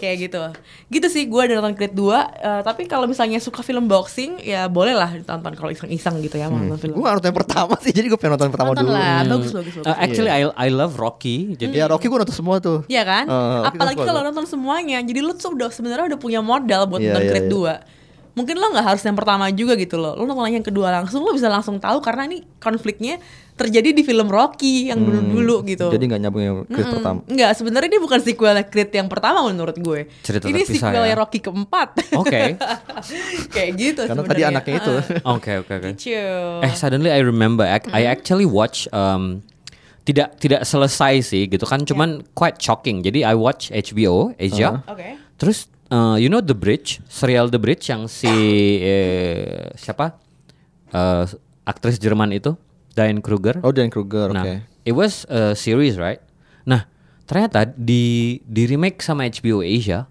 kayak 0.00 0.16
gitu. 0.28 0.42
Gitu 0.90 1.06
sih 1.08 1.22
gue 1.26 1.40
udah 1.40 1.56
nonton 1.62 1.74
Creed 1.74 1.94
2 1.94 2.02
eh, 2.02 2.60
Tapi 2.62 2.84
kalau 2.90 3.08
misalnya 3.08 3.40
suka 3.40 3.64
film 3.64 3.88
boxing 3.88 4.42
Ya 4.44 4.66
boleh 4.68 4.92
lah 4.92 5.10
ditonton 5.10 5.52
kalau 5.56 5.70
iseng-iseng 5.72 6.20
gitu 6.20 6.36
ya 6.36 6.52
mau 6.52 6.60
nonton 6.60 6.78
film 6.78 6.94
gue 6.98 7.04
gak 7.04 7.14
nonton 7.18 7.28
yang 7.32 7.40
pertama 7.42 7.74
sih 7.80 7.92
jadi 7.92 8.06
gue 8.12 8.18
pengen 8.20 8.36
nonton 8.36 8.46
yang 8.50 8.54
pertama 8.54 8.70
Nonton 8.72 8.84
dulu 8.86 8.94
lah, 8.94 9.20
bagus 9.24 9.50
bagus 9.52 9.74
bagus 9.78 9.88
Uh, 9.88 9.96
actually 9.98 10.30
I 10.30 10.42
I 10.54 10.68
love 10.70 10.94
Rocky. 11.00 11.58
Jadi 11.58 11.74
ya 11.80 11.90
Rocky 11.90 12.06
gue 12.06 12.18
nonton 12.18 12.36
semua 12.36 12.62
tuh 12.62 12.84
Iya 12.86 13.02
kan? 13.02 13.24
Eh, 13.26 13.58
Rocky 13.66 13.76
Apalagi 13.78 13.98
kalau 14.04 14.20
nonton 14.22 14.44
semuanya 14.46 14.98
Jadi 15.02 15.20
lu 15.20 15.32
tuh 15.34 15.56
udah 15.56 15.68
sebenarnya 15.72 16.14
udah 16.14 16.20
punya 16.20 16.40
modal 16.44 16.86
buat 16.86 17.00
Iya, 17.02 17.14
nonton 17.14 17.24
iya, 17.24 17.30
Creed 17.32 17.48
iya. 17.48 17.88
2 17.88 18.00
mungkin 18.32 18.56
lo 18.56 18.72
nggak 18.72 18.86
harus 18.88 19.02
yang 19.04 19.16
pertama 19.16 19.52
juga 19.52 19.76
gitu 19.76 20.00
loh. 20.00 20.16
Lo 20.16 20.24
nonton 20.24 20.48
yang 20.48 20.64
kedua 20.64 20.88
langsung, 20.88 21.20
lo 21.20 21.36
bisa 21.36 21.52
langsung 21.52 21.76
tahu 21.76 22.00
karena 22.00 22.24
ini 22.24 22.40
konfliknya 22.56 23.20
terjadi 23.52 23.92
di 23.92 24.02
film 24.02 24.32
Rocky 24.32 24.88
yang 24.88 24.98
dulu-dulu 25.04 25.62
gitu. 25.68 25.86
Hmm. 25.86 25.94
Jadi 25.94 26.04
nggak 26.08 26.20
nyambung 26.24 26.42
yang 26.42 26.56
Creed 26.64 26.82
Mm-mm. 26.88 26.94
pertama. 26.98 27.18
Enggak, 27.28 27.50
sebenarnya 27.54 27.88
dia 27.92 28.02
bukan 28.02 28.20
sequel 28.24 28.56
Creed 28.66 28.90
yang 28.96 29.08
pertama 29.12 29.38
menurut 29.46 29.76
gue. 29.76 30.00
Cerita 30.24 30.48
ini 30.48 30.64
sequelnya 30.64 31.12
ya. 31.12 31.20
Rocky 31.20 31.38
keempat. 31.38 31.88
Oke. 32.16 32.56
Kayak 33.54 33.70
gitu 33.76 34.02
Karena 34.08 34.22
tadi 34.24 34.42
anaknya 34.42 34.74
itu. 34.80 34.94
Ah, 35.22 35.34
Oke 35.36 35.52
oke 35.60 35.72
oke. 35.78 35.90
Eh 36.64 36.72
suddenly 36.74 37.12
I 37.12 37.20
remember 37.20 37.64
ac- 37.68 37.92
I 37.92 38.08
actually 38.08 38.48
watch 38.48 38.88
um, 38.90 39.44
tidak 40.08 40.40
tidak 40.42 40.66
selesai 40.66 41.22
sih 41.22 41.46
gitu 41.46 41.62
kan 41.68 41.84
cuman 41.84 42.24
quite 42.32 42.56
shocking. 42.58 43.04
Jadi 43.04 43.22
I 43.22 43.36
watch 43.36 43.68
HBO 43.70 44.32
Asia. 44.40 44.80
Oke. 44.88 45.20
Terus 45.36 45.68
uh, 45.92 46.16
you 46.16 46.32
know 46.32 46.40
The 46.40 46.56
Bridge, 46.56 47.04
serial 47.06 47.52
The 47.52 47.60
Bridge 47.60 47.92
yang 47.92 48.08
si 48.08 48.32
eh, 48.80 49.70
siapa? 49.76 50.16
Eh, 50.92 51.24
aktris 51.64 51.96
Jerman 51.96 52.32
itu 52.36 52.52
Diane 52.94 53.20
Kruger. 53.20 53.60
Oh 53.64 53.72
Dan 53.72 53.88
Kruger, 53.90 54.30
oke. 54.30 54.36
Nah, 54.36 54.62
it 54.84 54.92
was 54.92 55.24
a 55.28 55.56
series, 55.56 55.96
right? 55.96 56.20
Nah, 56.68 56.86
ternyata 57.26 57.64
di 57.66 58.38
di 58.44 58.68
remake 58.68 59.00
sama 59.00 59.24
HBO 59.26 59.64
Asia, 59.64 60.06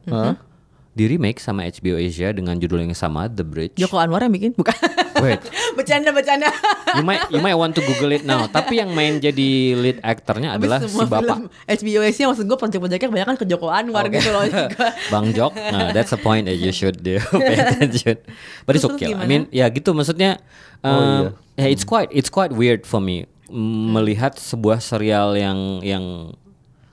di 0.92 1.08
remake 1.08 1.40
sama 1.40 1.64
HBO 1.72 1.96
Asia 1.96 2.36
dengan 2.36 2.60
judul 2.60 2.84
yang 2.84 2.92
sama, 2.92 3.32
The 3.32 3.48
Bridge. 3.48 3.80
Joko 3.80 3.96
Anwar 3.96 4.28
yang 4.28 4.36
bikin? 4.36 4.52
Bukan. 4.52 4.76
Wait, 5.24 5.40
bercanda 5.80 6.12
bercanda. 6.12 6.52
you 7.00 7.06
might 7.08 7.24
you 7.32 7.40
might 7.40 7.56
want 7.56 7.72
to 7.72 7.82
Google 7.84 8.12
it 8.12 8.28
now. 8.28 8.44
Tapi 8.52 8.84
yang 8.84 8.92
main 8.92 9.24
jadi 9.24 9.80
lead 9.80 9.98
aktornya 10.04 10.60
adalah 10.60 10.84
si 10.84 10.92
bapak 11.00 11.24
film 11.24 11.48
HBO 11.48 12.02
Asia 12.04 12.28
maksud 12.28 12.44
gue 12.44 12.58
project-projectnya 12.60 13.08
kebanyakan 13.08 13.36
ke 13.40 13.46
Joko 13.48 13.72
Anwar 13.72 14.12
Oke. 14.12 14.20
gitu 14.20 14.36
loh 14.36 14.44
juga. 14.44 14.92
Bang 15.14 15.32
Jok. 15.32 15.56
Nah, 15.56 15.96
that's 15.96 16.12
the 16.12 16.20
point 16.20 16.44
that 16.50 16.60
you 16.60 16.76
should 16.76 17.00
do. 17.00 17.24
Pay 17.32 17.56
attention. 17.56 18.20
But 18.68 18.76
it's 18.76 18.84
okay. 18.84 19.16
I 19.16 19.24
mean, 19.24 19.48
ya 19.54 19.72
gitu 19.72 19.96
maksudnya. 19.96 20.44
Oh, 20.82 20.92
um, 20.92 21.38
Ya, 21.60 21.68
it's 21.70 21.84
quite 21.84 22.10
it's 22.10 22.32
quite 22.32 22.50
weird 22.56 22.88
for 22.90 23.04
me 23.04 23.30
mm, 23.52 23.94
melihat 23.94 24.40
sebuah 24.40 24.80
serial 24.80 25.36
yang 25.36 25.84
yang 25.84 26.34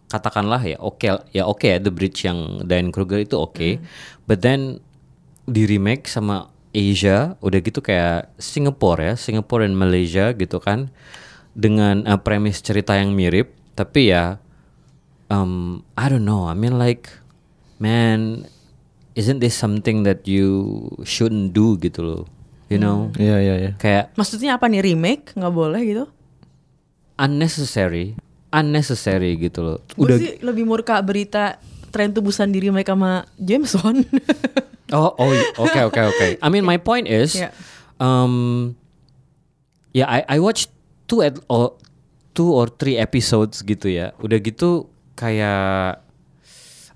katakanlah 0.09 0.65
ya 0.65 0.81
oke 0.81 1.05
ya 1.37 1.45
oke 1.45 1.69
ya 1.69 1.79
The 1.79 1.93
Bridge 1.93 2.25
yang 2.25 2.65
Diane 2.65 2.91
Kruger 2.93 3.23
itu 3.23 3.37
oke. 3.37 3.79
But 4.25 4.45
then 4.45 4.81
di 5.49 5.65
remake 5.65 6.09
sama 6.09 6.53
Asia 6.73 7.37
udah 7.41 7.59
gitu 7.65 7.81
kayak 7.81 8.33
Singapore 8.37 9.01
ya, 9.01 9.15
Singapore 9.17 9.65
dan 9.65 9.77
Malaysia 9.77 10.33
gitu 10.37 10.61
kan 10.61 10.93
dengan 11.57 12.05
uh, 12.05 12.21
premis 12.21 12.61
cerita 12.61 12.95
yang 12.95 13.17
mirip 13.17 13.57
tapi 13.73 14.13
ya 14.13 14.41
um 15.29 15.85
I 15.95 16.09
don't 16.11 16.25
know. 16.27 16.49
I 16.49 16.57
mean 16.57 16.77
like 16.77 17.09
man 17.81 18.49
isn't 19.15 19.41
this 19.45 19.57
something 19.57 20.05
that 20.09 20.27
you 20.27 20.89
shouldn't 21.05 21.55
do 21.55 21.77
gitu 21.79 22.05
loh. 22.05 22.25
You 22.69 22.77
know? 22.77 23.09
Iya 23.17 23.37
iya 23.41 23.55
iya. 23.57 23.73
Kayak 23.81 24.13
Maksudnya 24.13 24.61
apa 24.61 24.69
nih 24.69 24.85
remake? 24.85 25.33
Nggak 25.33 25.55
boleh 25.57 25.81
gitu? 25.89 26.05
unnecessary, 27.19 28.15
unnecessary 28.51 29.37
gitu 29.37 29.61
loh. 29.61 29.79
Gue 29.93 30.17
sih 30.17 30.33
lebih 30.41 30.65
murka 30.65 30.97
berita 31.01 31.61
tren 31.89 32.13
tubusan 32.13 32.53
diri 32.53 32.69
mereka 32.69 32.93
sama 32.97 33.25
James 33.37 33.73
Bond. 33.77 34.05
Oh, 34.89 35.13
oh, 35.21 35.29
oke, 35.61 35.81
oke, 35.93 36.01
oke. 36.01 36.27
I 36.41 36.49
mean, 36.49 36.65
my 36.65 36.81
point 36.81 37.05
is, 37.05 37.37
Yeah. 37.37 37.53
um, 38.01 38.73
ya, 39.93 40.09
I, 40.09 40.25
I 40.25 40.39
watched 40.41 40.73
two, 41.05 41.21
at, 41.21 41.37
or, 41.45 41.77
two 42.33 42.49
or 42.49 42.73
three 42.73 42.97
episodes 42.97 43.61
gitu 43.61 43.93
ya. 43.93 44.17
Udah 44.17 44.41
gitu 44.41 44.89
kayak, 45.13 46.01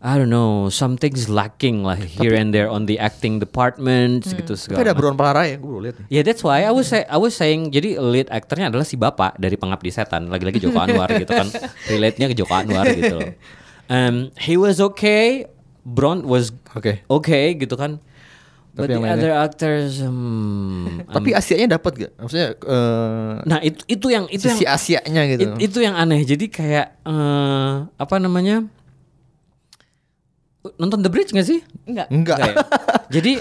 I 0.03 0.19
don't 0.19 0.29
know, 0.29 0.67
something's 0.67 1.31
lacking 1.31 1.87
lah 1.87 1.95
here 1.95 2.35
and 2.35 2.51
there 2.51 2.67
on 2.67 2.85
the 2.85 2.99
acting 2.99 3.38
department 3.38 4.27
gitu 4.27 4.53
Tapi 4.53 4.59
segala. 4.59 4.77
ada 4.77 4.85
macam. 4.85 4.99
buruan 4.99 5.15
parah 5.15 5.47
ya, 5.47 5.55
gue 5.55 5.71
lihat. 5.81 5.97
Ya 6.09 6.21
that's 6.21 6.43
why 6.43 6.61
I 6.61 6.71
was 6.71 6.91
say, 6.91 7.07
I 7.07 7.15
was 7.17 7.33
saying 7.33 7.71
jadi 7.71 7.97
lead 7.97 8.27
aktornya 8.27 8.67
adalah 8.67 8.83
si 8.83 8.95
bapak 8.95 9.38
dari 9.38 9.55
Pengabdi 9.55 9.88
Setan 9.88 10.27
lagi-lagi 10.27 10.59
Joko 10.59 10.83
Anwar 10.83 11.07
gitu 11.12 11.31
kan 11.31 11.47
relate-nya 11.87 12.27
ke 12.27 12.35
Joko 12.35 12.51
Anwar 12.53 12.91
gitu 12.91 13.15
loh. 13.15 13.31
Um, 13.87 14.35
he 14.37 14.57
was 14.57 14.83
okay, 14.83 15.47
Bron 15.83 16.25
was 16.25 16.51
Oke. 16.73 17.07
okay 17.07 17.55
gitu 17.55 17.75
kan. 17.75 18.03
But 18.73 18.88
Tapi 18.88 18.88
the 18.88 18.93
yang 18.93 19.05
lainnya? 19.05 19.19
other 19.21 19.33
actors, 19.38 20.01
hmm, 20.01 21.05
Tapi 21.07 21.31
Asianya 21.31 21.77
dapat 21.77 21.93
gak? 22.01 22.12
Maksudnya 22.17 22.57
eh, 22.57 23.33
nah 23.45 23.61
itu 23.61 23.85
itu 23.87 24.07
yang 24.09 24.25
itu 24.27 24.49
sisi 24.49 24.65
yang 24.65 24.73
Asianya 24.73 25.23
gitu. 25.29 25.43
it- 25.53 25.61
itu 25.62 25.79
yang 25.79 25.93
aneh. 25.93 26.25
Jadi 26.25 26.49
kayak 26.49 26.99
eh, 26.99 27.75
apa 27.87 28.17
namanya? 28.17 28.67
Nonton 30.79 31.03
The 31.03 31.11
Bridge 31.11 31.35
gak 31.35 31.46
sih? 31.46 31.61
Enggak. 31.85 32.07
Enggak. 32.09 32.37
Enggak 32.38 32.38
ya? 32.46 32.55
Jadi 33.11 33.33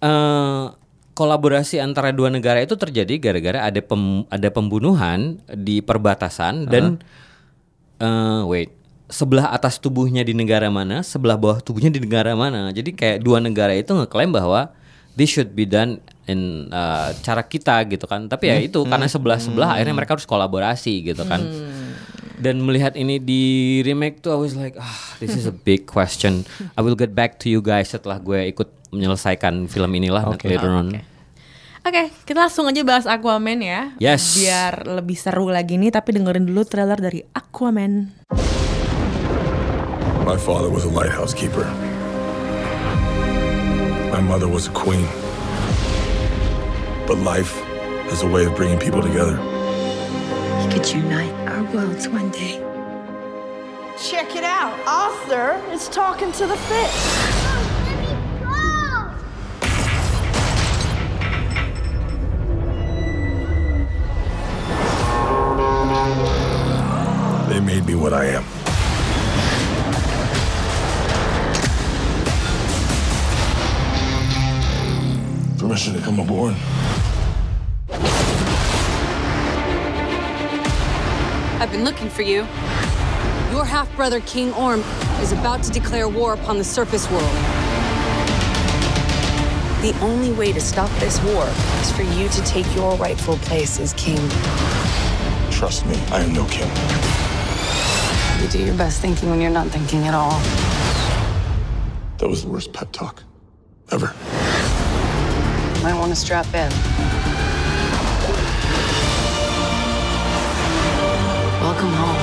eh, 0.00 0.64
kolaborasi 1.12 1.82
antara 1.82 2.14
dua 2.14 2.30
negara 2.30 2.62
itu 2.62 2.78
terjadi 2.78 3.18
gara-gara 3.20 3.66
ada 3.66 3.80
pem- 3.82 4.24
ada 4.30 4.48
pembunuhan 4.48 5.36
di 5.50 5.82
perbatasan 5.82 6.70
dan 6.70 6.84
eh, 7.98 8.42
wait 8.46 8.70
sebelah 9.10 9.50
atas 9.50 9.82
tubuhnya 9.82 10.22
di 10.22 10.30
negara 10.38 10.70
mana, 10.70 11.02
sebelah 11.02 11.34
bawah 11.34 11.58
tubuhnya 11.58 11.90
di 11.90 11.98
negara 11.98 12.38
mana. 12.38 12.70
Jadi 12.70 12.94
kayak 12.94 13.18
dua 13.26 13.42
negara 13.42 13.74
itu 13.74 13.90
ngeklaim 13.90 14.30
bahwa 14.30 14.70
this 15.18 15.34
should 15.34 15.50
be 15.50 15.66
done 15.66 15.98
in 16.30 16.70
eh, 16.70 17.08
cara 17.18 17.42
kita 17.42 17.82
gitu 17.90 18.06
kan. 18.06 18.30
Tapi 18.30 18.46
ya 18.46 18.56
itu 18.62 18.78
karena 18.86 19.10
sebelah-sebelah 19.10 19.74
akhirnya 19.74 19.98
mereka 19.98 20.14
harus 20.14 20.30
kolaborasi 20.30 21.10
gitu 21.10 21.26
kan. 21.26 21.42
Dan 22.40 22.64
melihat 22.64 22.96
ini 22.96 23.20
di 23.20 23.42
remake 23.84 24.24
tuh 24.24 24.32
I 24.32 24.38
was 24.40 24.56
like, 24.56 24.80
ah, 24.80 25.16
this 25.20 25.36
is 25.36 25.44
a 25.44 25.52
big 25.52 25.84
question. 25.84 26.48
I 26.76 26.80
will 26.80 26.96
get 26.96 27.12
back 27.12 27.36
to 27.44 27.52
you 27.52 27.60
guys 27.60 27.92
setelah 27.92 28.16
gue 28.16 28.48
ikut 28.48 28.68
menyelesaikan 28.96 29.68
film 29.68 29.92
inilah 29.92 30.24
Oke. 30.24 30.48
later 30.48 30.72
on. 30.72 30.96
Oke, 31.80 32.12
kita 32.28 32.44
langsung 32.44 32.68
aja 32.68 32.84
bahas 32.84 33.08
Aquaman 33.08 33.60
ya. 33.60 33.92
Yes. 33.96 34.36
Biar 34.36 34.84
lebih 34.84 35.16
seru 35.16 35.48
lagi 35.48 35.80
nih, 35.80 35.88
tapi 35.88 36.12
dengerin 36.12 36.44
dulu 36.44 36.64
trailer 36.68 37.00
dari 37.00 37.24
Aquaman. 37.32 38.20
My 40.28 40.36
father 40.36 40.68
was 40.68 40.84
a 40.84 40.92
lighthouse 40.92 41.32
keeper. 41.32 41.64
My 44.12 44.20
mother 44.20 44.44
was 44.44 44.68
a 44.68 44.74
queen. 44.76 45.08
But 47.08 47.24
life 47.24 47.56
is 48.12 48.20
a 48.20 48.28
way 48.28 48.44
of 48.44 48.52
bringing 48.56 48.76
people 48.76 49.00
together. 49.00 49.40
We 50.60 50.68
could 50.68 50.84
unite 50.92 51.39
our 51.60 51.74
worlds 51.74 52.08
one 52.08 52.30
day. 52.30 52.58
Check 53.98 54.34
it 54.34 54.44
out. 54.44 54.78
Arthur 54.86 55.60
is 55.72 55.88
talking 55.88 56.32
to 56.32 56.46
the 56.46 56.56
fish. 56.56 57.00
They 67.48 67.60
made 67.60 67.84
me 67.84 67.94
what 67.94 68.14
I 68.14 68.24
am. 68.26 68.44
Permission 75.58 75.92
to 75.94 76.00
come 76.00 76.20
aboard. 76.20 76.54
I've 81.60 81.70
been 81.70 81.84
looking 81.84 82.08
for 82.08 82.22
you. 82.22 82.38
Your 83.52 83.66
half 83.66 83.94
brother, 83.94 84.20
King 84.20 84.50
Orm, 84.54 84.80
is 85.20 85.32
about 85.32 85.62
to 85.64 85.70
declare 85.70 86.08
war 86.08 86.32
upon 86.32 86.56
the 86.56 86.64
surface 86.64 87.06
world. 87.10 87.22
The 89.82 89.94
only 90.00 90.32
way 90.32 90.52
to 90.54 90.60
stop 90.60 90.88
this 91.00 91.22
war 91.22 91.46
is 91.82 91.92
for 91.92 92.00
you 92.00 92.30
to 92.30 92.42
take 92.44 92.64
your 92.74 92.96
rightful 92.96 93.36
place 93.36 93.78
as 93.78 93.92
king. 93.92 94.16
Trust 95.50 95.84
me, 95.84 95.96
I 96.10 96.22
am 96.22 96.32
no 96.32 96.46
king. 96.46 96.70
You 98.42 98.48
do 98.48 98.64
your 98.64 98.78
best 98.78 99.02
thinking 99.02 99.28
when 99.28 99.42
you're 99.42 99.50
not 99.50 99.66
thinking 99.66 100.04
at 100.06 100.14
all. 100.14 100.40
That 102.16 102.28
was 102.30 102.42
the 102.42 102.48
worst 102.48 102.72
pep 102.72 102.90
talk 102.90 103.22
ever. 103.90 104.14
Might 105.82 105.98
want 105.98 106.08
to 106.08 106.16
strap 106.16 106.46
in. 106.54 106.72
Welcome 111.80 111.98
home. 111.98 112.16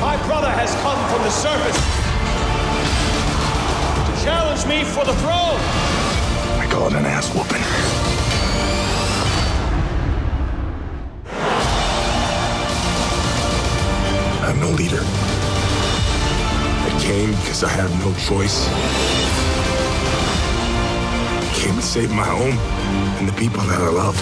My 0.00 0.16
brother 0.26 0.50
has 0.50 0.74
come 0.82 0.98
from 1.08 1.22
the 1.22 1.30
surface 1.30 1.78
to 4.08 4.24
challenge 4.24 4.66
me 4.66 4.82
for 4.82 5.04
the 5.04 5.14
throne. 5.22 5.60
I 6.58 6.66
call 6.68 6.88
it 6.88 6.94
an 6.94 7.06
ass 7.06 7.32
whooping. 7.32 7.62
I 14.42 14.46
have 14.50 14.58
no 14.58 14.70
leader. 14.70 15.04
I 16.82 17.00
came 17.00 17.30
because 17.30 17.62
I 17.62 17.68
had 17.68 17.90
no 18.04 18.12
choice. 18.26 19.17
I 21.78 21.80
came 21.80 21.86
to 21.86 21.86
save 21.86 22.10
my 22.10 22.24
home 22.24 22.58
and 23.18 23.28
the 23.28 23.32
people 23.34 23.62
that 23.62 23.80
I 23.80 23.88
love. 23.88 24.16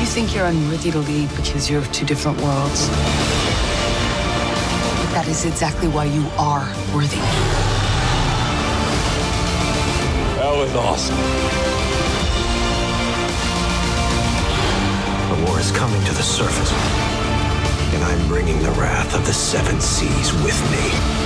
You 0.00 0.06
think 0.06 0.34
you're 0.34 0.44
unworthy 0.44 0.90
to 0.90 0.98
lead 0.98 1.30
because 1.34 1.70
you're 1.70 1.80
of 1.80 1.90
two 1.92 2.04
different 2.04 2.38
worlds. 2.42 2.88
But 4.98 5.12
That 5.14 5.28
is 5.28 5.46
exactly 5.46 5.88
why 5.88 6.04
you 6.04 6.26
are 6.36 6.68
worthy. 6.94 7.16
That 10.36 10.52
was 10.60 10.74
awesome. 10.74 11.16
The 15.30 15.46
war 15.46 15.58
is 15.58 15.72
coming 15.72 16.04
to 16.04 16.12
the 16.12 16.22
surface. 16.22 16.72
And 17.94 18.04
I'm 18.04 18.28
bringing 18.28 18.62
the 18.62 18.72
wrath 18.72 19.14
of 19.14 19.24
the 19.24 19.32
seven 19.32 19.80
seas 19.80 20.34
with 20.44 20.60
me. 20.70 21.19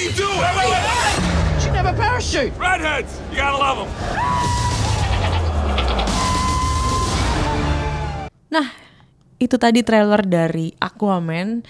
You 0.00 0.10
doing? 0.12 0.40
Wait, 0.40 0.54
wait, 0.56 0.70
wait. 0.70 1.16
Should 1.60 1.74
have 1.74 1.84
a 1.84 1.92
parachute. 1.92 2.52
Redheads! 2.56 3.20
You 3.30 3.36
gotta 3.36 3.56
love 3.56 3.76
them. 3.78 3.90
Nah, 8.50 8.66
itu 9.38 9.54
tadi 9.54 9.80
trailer 9.80 10.24
dari 10.24 10.74
Aquaman. 10.76 11.62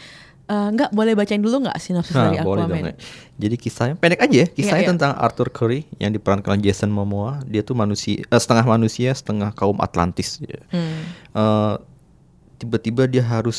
Eh, 0.51 0.69
Nggak 0.73 0.91
boleh 0.91 1.15
bacain 1.15 1.39
dulu 1.39 1.63
nggak 1.63 1.79
sinopsis 1.79 2.11
Nah, 2.13 2.27
dari 2.27 2.39
boleh 2.41 2.65
Aquaman? 2.65 2.83
dong. 2.91 2.99
Jadi 3.37 3.55
kisahnya 3.57 3.95
pendek 3.95 4.21
aja 4.21 4.37
ya. 4.43 4.47
Kisahnya 4.49 4.77
Iya, 4.77 4.87
iya. 4.87 4.91
tentang 4.91 5.13
Arthur 5.15 5.49
Curry 5.49 5.87
yang 5.97 6.11
diperankan 6.11 6.49
oleh 6.53 6.63
Jason 6.65 6.91
Momoa. 6.91 7.43
Dia 7.45 7.63
tuh 7.63 7.75
manusia 7.75 8.23
eh, 8.23 8.41
setengah 8.41 8.65
manusia, 8.65 9.11
setengah 9.11 9.51
kaum 9.53 9.79
Atlantis. 9.79 10.39
ya. 10.41 10.59
Hmm. 10.71 11.01
Eh, 11.33 11.75
tiba-tiba 12.59 13.07
dia 13.07 13.23
harus 13.23 13.59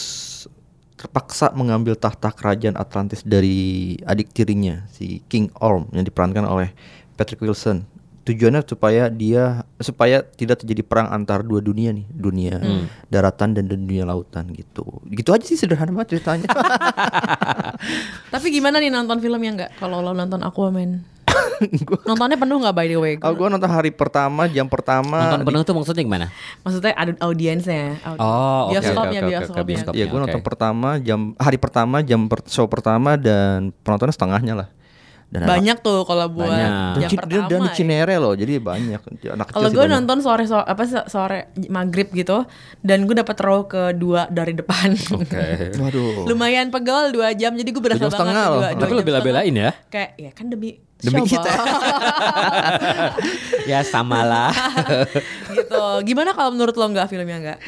terpaksa 1.02 1.50
mengambil 1.52 1.98
tahta 1.98 2.30
kerajaan 2.30 2.78
Atlantis 2.78 3.26
dari 3.26 3.98
adik 4.06 4.30
tirinya 4.30 4.86
si 4.94 5.26
King 5.26 5.50
Orm 5.58 5.90
yang 5.90 6.06
diperankan 6.06 6.46
oleh 6.46 6.70
Patrick 7.18 7.42
Wilson. 7.42 7.90
Tujuannya 8.22 8.62
supaya 8.62 9.10
dia 9.10 9.66
supaya 9.82 10.22
tidak 10.22 10.62
terjadi 10.62 10.86
perang 10.86 11.10
antar 11.10 11.42
dua 11.42 11.58
dunia 11.58 11.90
nih, 11.90 12.06
dunia 12.08 12.62
Hmm. 12.62 12.86
daratan 13.10 13.58
dan 13.58 13.66
dunia 13.66 14.06
lautan 14.06 14.54
gitu. 14.54 14.86
Gitu 15.10 15.34
aja 15.34 15.42
sih 15.42 15.58
sederhana 15.58 15.90
banget 15.90 16.22
ceritanya. 16.22 16.46
Tapi 18.34 18.48
gimana 18.54 18.78
nih 18.78 18.94
nonton 18.94 19.18
filmnya 19.18 19.52
nggak? 19.58 19.72
Kalau 19.82 20.06
lo 20.06 20.14
nonton 20.14 20.38
Aquaman, 20.38 21.02
nontonnya 22.08 22.36
penuh 22.36 22.58
nggak 22.58 22.74
by 22.74 22.86
the 22.86 22.98
way? 22.98 23.14
Oh, 23.20 23.32
gue 23.32 23.48
nonton 23.48 23.68
hari 23.68 23.90
pertama, 23.90 24.46
jam 24.46 24.66
pertama. 24.66 25.18
Nonton 25.30 25.46
penuh 25.46 25.62
tuh 25.62 25.74
maksudnya 25.74 26.04
gimana? 26.04 26.28
Maksudnya 26.62 26.94
ada 26.94 27.12
audiensnya, 27.22 27.98
audi- 28.02 28.20
Oh, 28.20 28.62
oke, 28.68 28.72
bioskopnya, 28.74 29.20
oke, 29.20 29.26
oke, 29.26 29.32
bioskopnya. 29.32 29.66
bioskop. 29.66 29.94
Iya, 29.94 30.06
gue 30.06 30.14
Oke. 30.14 30.24
nonton 30.26 30.42
pertama 30.42 30.90
jam 30.98 31.20
hari 31.36 31.58
pertama 31.58 31.98
jam 32.02 32.22
per- 32.26 32.46
show 32.46 32.66
pertama 32.66 33.16
dan 33.16 33.72
penontonnya 33.82 34.12
setengahnya 34.12 34.56
lah. 34.56 34.70
Dan 35.32 35.48
Banyak 35.48 35.80
tuh 35.80 36.04
kalau 36.04 36.28
buat 36.28 36.44
Banyak. 36.44 36.68
Dan, 36.68 37.00
jam 37.00 37.08
Ci- 37.08 37.16
pertama. 37.16 37.48
dan 37.48 37.60
di 37.62 37.70
ya. 37.70 37.74
Cinere 37.74 38.16
loh, 38.20 38.36
jadi 38.36 38.60
banyak. 38.60 39.02
Anak 39.32 39.48
Kalau 39.48 39.72
gue 39.72 39.86
nonton 39.88 40.20
sore 40.20 40.44
sore 40.44 40.68
apa 40.68 40.84
sore 41.08 41.40
maghrib 41.72 42.12
gitu, 42.12 42.44
dan 42.80 43.08
gue 43.08 43.16
dapat 43.16 43.40
row 43.40 43.64
kedua 43.64 44.28
dari 44.28 44.52
depan. 44.52 44.92
Oke. 44.92 45.72
Waduh. 45.80 46.28
Lumayan 46.28 46.68
pegel 46.68 47.16
dua 47.16 47.32
jam, 47.32 47.56
jadi 47.56 47.64
gue 47.64 47.80
berasa 47.80 48.12
banget 48.12 48.28
loh. 48.44 48.60
dua, 48.60 48.70
dua 48.76 48.82
Tapi 48.84 48.92
lo 48.92 49.00
jam 49.00 49.08
bela-belain 49.08 49.54
ya? 49.56 49.72
Kayak 49.88 50.10
ya 50.20 50.32
kan 50.36 50.52
demi 50.52 50.76
Demi 51.02 51.20
show, 51.22 51.36
kita. 51.36 51.52
Ya 53.64 53.82
samalah. 53.82 54.50
gitu. 55.56 55.82
Gimana 56.04 56.34
kalau 56.34 56.52
menurut 56.52 56.74
lo 56.74 56.86
nggak 56.88 57.08
filmnya 57.08 57.38
nggak? 57.40 57.60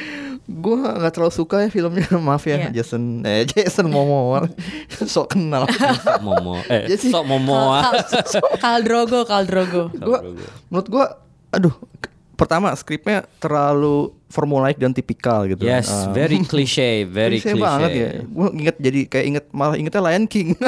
Gue 0.44 0.76
nggak 0.76 1.14
terlalu 1.14 1.32
suka 1.32 1.56
ya 1.60 1.70
filmnya, 1.70 2.08
maaf 2.20 2.44
ya 2.44 2.68
Iya. 2.68 2.70
Jason, 2.74 3.24
eh 3.24 3.46
Jason 3.46 3.88
Momoa, 3.88 4.50
sok 4.90 5.34
kenal. 5.34 5.70
Sok 5.70 6.20
Momo. 6.20 6.60
Eh, 6.66 6.90
Jadi- 6.90 7.10
sok 7.10 7.24
Momoa. 7.24 7.80
Kal- 7.84 8.58
Kaldrogo, 8.60 9.20
Kaldrogo. 9.24 9.90
Gua, 9.94 10.20
menurut 10.68 10.88
gue, 10.90 11.06
aduh, 11.52 11.76
pertama 12.34 12.74
skripnya 12.74 13.24
terlalu 13.38 14.10
formulaik 14.28 14.76
dan 14.76 14.90
tipikal 14.90 15.46
gitu. 15.46 15.62
Yes, 15.62 15.86
Eh, 15.86 16.10
very 16.12 16.42
cliche, 16.50 17.06
very 17.06 17.38
cliche. 17.38 17.54
banget 17.56 17.90
ya. 17.92 18.10
Gue 18.24 18.48
inget 18.52 18.76
jadi 18.78 19.00
kayak 19.06 19.26
inget 19.28 19.46
malah 19.52 19.76
ingetnya 19.76 20.02
Lion 20.02 20.26
King. 20.26 20.58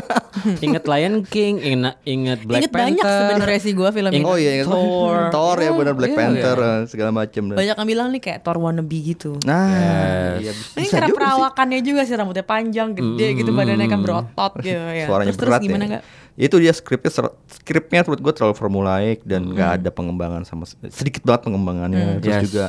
Ingat 0.61 0.83
Lion 0.85 1.23
King, 1.23 1.57
ingat 1.57 1.95
ingat 2.03 2.39
Black 2.43 2.61
Ingat 2.61 2.71
banyak 2.71 2.99
Panther. 2.99 3.17
sebenarnya 3.23 3.59
sih 3.59 3.71
gue 3.71 3.89
film 3.89 4.11
ini. 4.11 4.21
oh 4.21 4.35
iya, 4.35 4.51
inget 4.59 4.67
Thor. 4.67 5.17
Thor 5.33 5.57
ya 5.57 5.71
benar 5.71 5.93
Black 5.95 6.11
Iya, 6.11 6.19
Panther 6.19 6.57
iya. 6.59 6.67
eh, 6.67 6.81
segala 6.85 7.09
macem. 7.09 7.41
Banyak 7.49 7.75
yang 7.75 7.87
bilang 7.87 8.07
nih 8.11 8.21
kayak 8.21 8.39
Thor 8.41 8.57
wannabe 8.59 8.99
gitu. 9.01 9.39
Nah, 9.41 10.37
Yes. 10.37 10.43
iya, 10.43 10.51
Ini 10.75 10.85
karena 10.85 11.07
juga 11.07 11.09
sih. 11.09 11.15
perawakannya 11.17 11.79
juga 11.81 12.01
sih 12.03 12.13
rambutnya 12.13 12.45
panjang, 12.45 12.89
gede 12.93 13.27
gitu, 13.33 13.49
badannya 13.49 13.87
kan 13.87 13.99
berotot 13.99 14.53
gitu 14.59 14.75
ya. 14.75 15.05
Suaranya 15.07 15.31
terus, 15.31 15.39
berat 15.41 15.51
terus 15.55 15.65
gimana 15.65 15.81
ya. 15.81 15.89
nggak? 15.89 16.03
Itu 16.35 16.59
dia 16.59 16.71
skripnya 16.71 17.11
skripnya 17.47 18.03
menurut 18.03 18.21
gue 18.21 18.33
terlalu 18.35 18.55
formulaik 18.55 19.23
dan 19.23 19.47
nggak 19.47 19.71
ada 19.81 19.89
pengembangan 19.89 20.43
sama 20.43 20.67
se- 20.67 20.75
sedikit 20.91 21.23
banget 21.23 21.47
pengembangannya. 21.47 22.19
Terus 22.19 22.35
Yes. 22.35 22.43
juga 22.45 22.65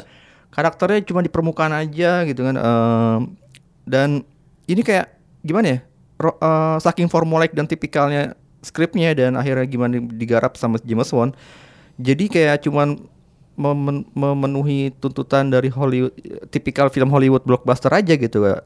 karakternya 0.50 1.02
cuma 1.02 1.20
di 1.20 1.29
permukaan 1.29 1.74
aja 1.74 2.22
gitu 2.22 2.46
kan. 2.46 2.55
Em, 2.55 3.20
dan 3.83 4.09
ini 4.64 4.81
kayak 4.81 5.11
gimana 5.42 5.66
ya? 5.66 5.79
Ro- 6.16 6.38
eh, 6.38 6.76
saking 6.81 7.11
formulaik 7.11 7.52
dan 7.52 7.66
tipikalnya 7.66 8.33
skripnya 8.62 9.12
dan 9.12 9.35
akhirnya 9.35 9.66
gimana 9.66 9.98
digarap 10.00 10.55
sama 10.55 10.79
James 10.81 11.11
Wan. 11.11 11.35
Jadi 11.98 12.29
kayak 12.29 12.62
cuman 12.62 13.02
memen- 13.57 14.05
memenuhi 14.12 14.92
tuntutan 14.94 15.48
dari 15.48 15.72
Hollywood 15.72 16.12
tipikal 16.50 16.87
film 16.87 17.09
Hollywood 17.09 17.40
blockbuster 17.42 17.88
aja 17.88 18.12
gitu 18.12 18.44
Eh, 18.44 18.61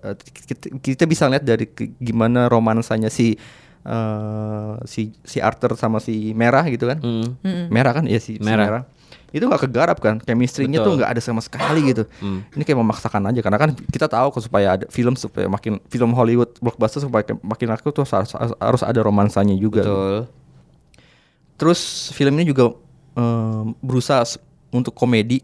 kita, 0.82 1.06
bisa 1.06 1.30
lihat 1.30 1.46
dari 1.46 1.70
gimana 1.96 2.50
romansanya 2.50 3.06
si 3.06 3.38
eh, 3.82 4.74
si 4.84 5.02
si 5.22 5.38
Arthur 5.38 5.72
sama 5.74 5.98
si 5.98 6.32
Merah 6.32 6.64
gitu 6.66 6.84
kan 6.84 6.98
Hmm. 6.98 7.36
Merah 7.68 7.92
kan 7.92 8.04
ya 8.04 8.16
si, 8.16 8.36
si 8.36 8.42
Merah. 8.42 8.66
Merah 8.66 8.84
itu 9.30 9.40
nggak 9.40 9.62
kegarap 9.62 9.98
kan 9.98 10.18
chemistry-nya 10.18 10.82
tuh 10.82 10.98
nggak 10.98 11.06
ada 11.08 11.20
sama 11.20 11.38
sekali 11.38 11.86
gitu 11.86 12.02
Hmm. 12.18 12.42
ini 12.50 12.62
kayak 12.62 12.76
memaksakan 12.76 13.22
aja 13.26 13.40
karena 13.40 13.58
kan 13.58 13.70
kita 13.86 14.04
tahu 14.04 14.26
kok 14.30 14.42
supaya 14.42 14.74
ada 14.74 14.84
film 14.88 15.14
supaya 15.14 15.46
makin 15.46 15.78
film 15.86 16.10
Hollywood 16.12 16.58
blockbuster 16.58 16.98
supaya 17.00 17.22
makin 17.38 17.66
laku 17.68 17.88
tuh 17.90 18.02
harus, 18.04 18.34
harus 18.34 18.82
ada 18.82 19.00
romansanya 19.00 19.54
juga 19.54 19.80
Betul. 19.80 20.18
Terus 21.56 21.80
film 22.10 22.34
ini 22.34 22.48
juga 22.48 22.72
em, 23.12 23.76
berusaha 23.78 24.24
untuk 24.70 24.94
komedi. 24.94 25.42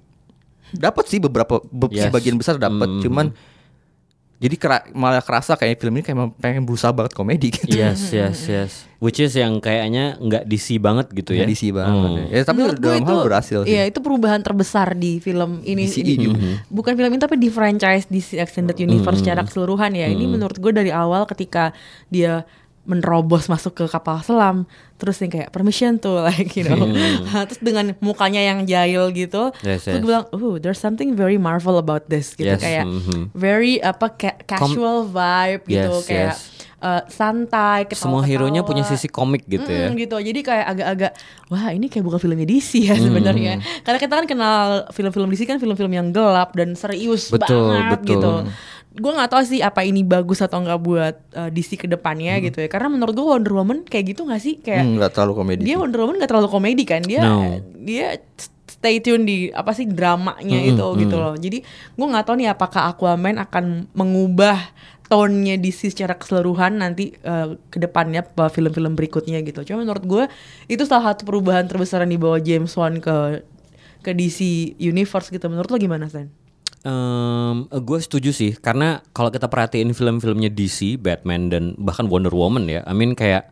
Dapat 0.68 1.04
sih 1.06 1.18
beberapa 1.18 1.60
be- 1.62 1.92
Yes. 1.92 2.08
sebagian 2.08 2.34
besar 2.34 2.56
dapat, 2.56 2.88
Mhm. 2.88 3.02
cuman 3.02 3.26
jadi 4.36 4.54
kera- 4.54 4.86
malah 4.90 5.18
kerasa 5.18 5.52
kayak 5.52 5.76
film 5.76 5.94
ini 5.94 6.02
kayak 6.02 6.16
pengen 6.36 6.62
berusaha 6.62 6.90
banget 6.90 7.12
komedi 7.12 7.48
gitu. 7.48 7.72
Yes, 7.72 8.12
yes, 8.12 8.38
yes. 8.44 8.72
Which 8.96 9.16
is 9.16 9.32
yang 9.32 9.56
kayaknya 9.58 10.16
nggak 10.18 10.44
DC 10.44 10.76
banget 10.76 11.08
gitu 11.10 11.32
ya. 11.32 11.42
Nggak 11.42 11.50
DC 11.50 11.62
banget. 11.70 12.10
Hmm. 12.10 12.26
Ya, 12.28 12.40
tapi 12.42 12.58
Menurut 12.58 12.78
dalam 12.78 12.96
hal 12.98 13.08
itu- 13.14 13.24
berhasil 13.24 13.58
sih. 13.62 13.70
Iya, 13.70 13.82
itu 13.86 13.98
perubahan 13.98 14.40
terbesar 14.40 14.92
di 14.92 15.18
film 15.18 15.60
ini. 15.62 15.84
DCE 15.84 16.00
ini- 16.02 16.16
juga. 16.22 16.36
Bukan 16.66 16.92
film 16.92 17.10
ini 17.10 17.18
tapi 17.18 17.36
di 17.36 17.48
franchise 17.48 18.04
DC 18.06 18.36
Extended 18.36 18.76
Universe 18.76 19.16
Hmm. 19.16 19.24
secara 19.24 19.40
keseluruhan 19.42 19.92
ya. 19.92 20.04
Ini 20.06 20.24
menurut 20.26 20.56
gue 20.56 20.72
dari 20.74 20.88
awal 20.88 21.24
ketika 21.24 21.72
dia 22.06 22.44
menerobos 22.86 23.46
masuk 23.46 23.74
ke 23.74 23.84
kapal 23.86 24.22
selam 24.22 24.64
terus 24.94 25.18
yang 25.18 25.28
kayak 25.28 25.50
permission 25.50 25.98
tuh 25.98 26.22
like 26.26 26.54
you 26.54 26.62
know 26.62 26.78
terus 27.46 27.58
dengan 27.58 27.92
mukanya 27.98 28.40
yang 28.40 28.64
jahil 28.64 29.10
gitu 29.10 29.50
Hmm. 29.56 29.68
Yes, 29.68 29.84
terus 29.84 29.98
yes. 29.98 30.02
gue 30.02 30.08
bilang 30.08 30.26
oh 30.30 30.56
there's 30.56 30.78
something 30.78 31.12
very 31.12 31.36
marvel 31.36 31.76
about 31.76 32.06
this 32.06 32.32
gitu 32.32 32.48
Yes, 32.48 32.62
kayak 32.62 32.86
mhm. 32.86 33.30
very 33.32 33.76
apa 33.78 34.08
ca- 34.08 34.38
casual 34.42 35.04
vibe 35.04 35.62
gitu 35.66 35.92
Yes, 35.92 36.06
kayak 36.06 36.32
yes. 36.32 36.40
eh, 36.78 37.02
santai 37.08 37.80
Semua 37.92 38.22
hero-nya 38.22 38.62
punya 38.62 38.84
sisi 38.84 39.08
komik 39.08 39.44
gitu 39.44 39.66
ya. 39.66 39.88
Mm, 39.88 39.96
gitu. 39.96 40.16
Jadi 40.16 40.40
kayak 40.40 40.66
agak-agak 40.76 41.12
wah 41.48 41.72
ini 41.72 41.88
kayak 41.88 42.04
bukan 42.04 42.20
filmnya 42.20 42.44
DC 42.44 42.84
ya 42.84 42.94
sebenarnya. 42.94 43.58
Karena 43.82 43.98
kita 43.98 44.12
kan 44.12 44.26
kenal 44.28 44.66
film-film 44.92 45.28
DC 45.28 45.42
kan 45.44 45.56
film-film 45.56 45.88
yang 45.90 46.12
gelap 46.12 46.52
dan 46.52 46.76
serius 46.76 47.32
Betul, 47.32 47.72
banget 47.72 48.00
betul. 48.00 48.12
gitu. 48.12 48.32
Gue 48.96 49.12
nggak 49.12 49.28
tahu 49.28 49.42
sih 49.44 49.60
apa 49.60 49.80
ini 49.80 50.00
bagus 50.00 50.40
atau 50.40 50.58
nggak 50.58 50.80
buat 50.80 51.14
uh, 51.32 51.48
DC 51.48 51.76
ke 51.76 51.86
depannya 51.86 52.40
gitu 52.40 52.58
ya. 52.58 52.66
Karena 52.66 52.88
menurut 52.88 53.12
gue 53.12 53.22
Wonder 53.22 53.52
Woman 53.52 53.78
kayak 53.82 54.10
gitu 54.10 54.24
nggak 54.24 54.40
sih 54.40 54.56
kayak 54.56 54.82
Hmm, 54.82 54.96
nggak 54.96 55.12
terlalu 55.12 55.32
komedi. 55.36 55.62
dia 55.62 55.70
sih. 55.70 55.78
Wonder 55.78 56.00
Woman 56.00 56.16
nggak 56.16 56.30
terlalu 56.30 56.48
komedi 56.48 56.82
kan 56.82 57.00
dia 57.00 57.20
No. 57.22 57.60
dia 57.76 58.16
stay 58.66 58.98
tune 58.98 59.22
di 59.22 59.48
apa 59.48 59.70
sih 59.70 59.86
dramanya 59.86 60.58
Mm-mm, 60.58 60.72
itu 60.72 60.84
gitu 60.98 61.16
loh 61.16 61.32
jadi 61.34 61.62
gue 61.62 62.06
nggak 62.06 62.24
tahu 62.24 62.36
nih 62.36 62.50
apakah 62.50 62.90
Aquaman 62.90 63.38
akan 63.38 63.64
mengubah 63.92 64.58
tone-nya 65.06 65.54
DC 65.54 65.86
secara 65.88 66.12
keseluruhan 66.12 66.76
nanti 66.76 67.14
eh, 67.14 67.48
ke 67.64 67.78
depannya 67.78 68.26
bahwa 68.26 68.50
film-film 68.50 68.92
berikutnya 68.92 69.38
gitu 69.40 69.62
cuma 69.64 69.80
menurut 69.80 70.02
gue 70.02 70.24
itu 70.66 70.82
salah 70.82 71.14
satu 71.14 71.22
perubahan 71.22 71.64
terbesar 71.64 72.02
yang 72.02 72.12
dibawa 72.12 72.36
James 72.38 72.74
Wan 72.74 72.98
ke 72.98 73.46
ke 74.00 74.10
DC 74.10 74.42
Universe 74.76 75.30
gitu 75.30 75.46
menurut 75.46 75.66
lo 75.66 75.78
gimana 75.78 76.06
Sen? 76.06 76.26
Gue 77.82 77.98
setuju 77.98 78.30
sih 78.30 78.54
karena 78.54 79.02
kalau 79.10 79.34
kita 79.34 79.50
perhatiin 79.50 79.90
film-filmnya 79.90 80.50
DC, 80.52 81.00
Batman 81.02 81.50
dan 81.50 81.74
bahkan 81.78 82.06
Wonder 82.06 82.30
Woman 82.32 82.70
ya, 82.70 82.86
I 82.86 82.94
mean 82.94 83.18
kayak 83.18 83.50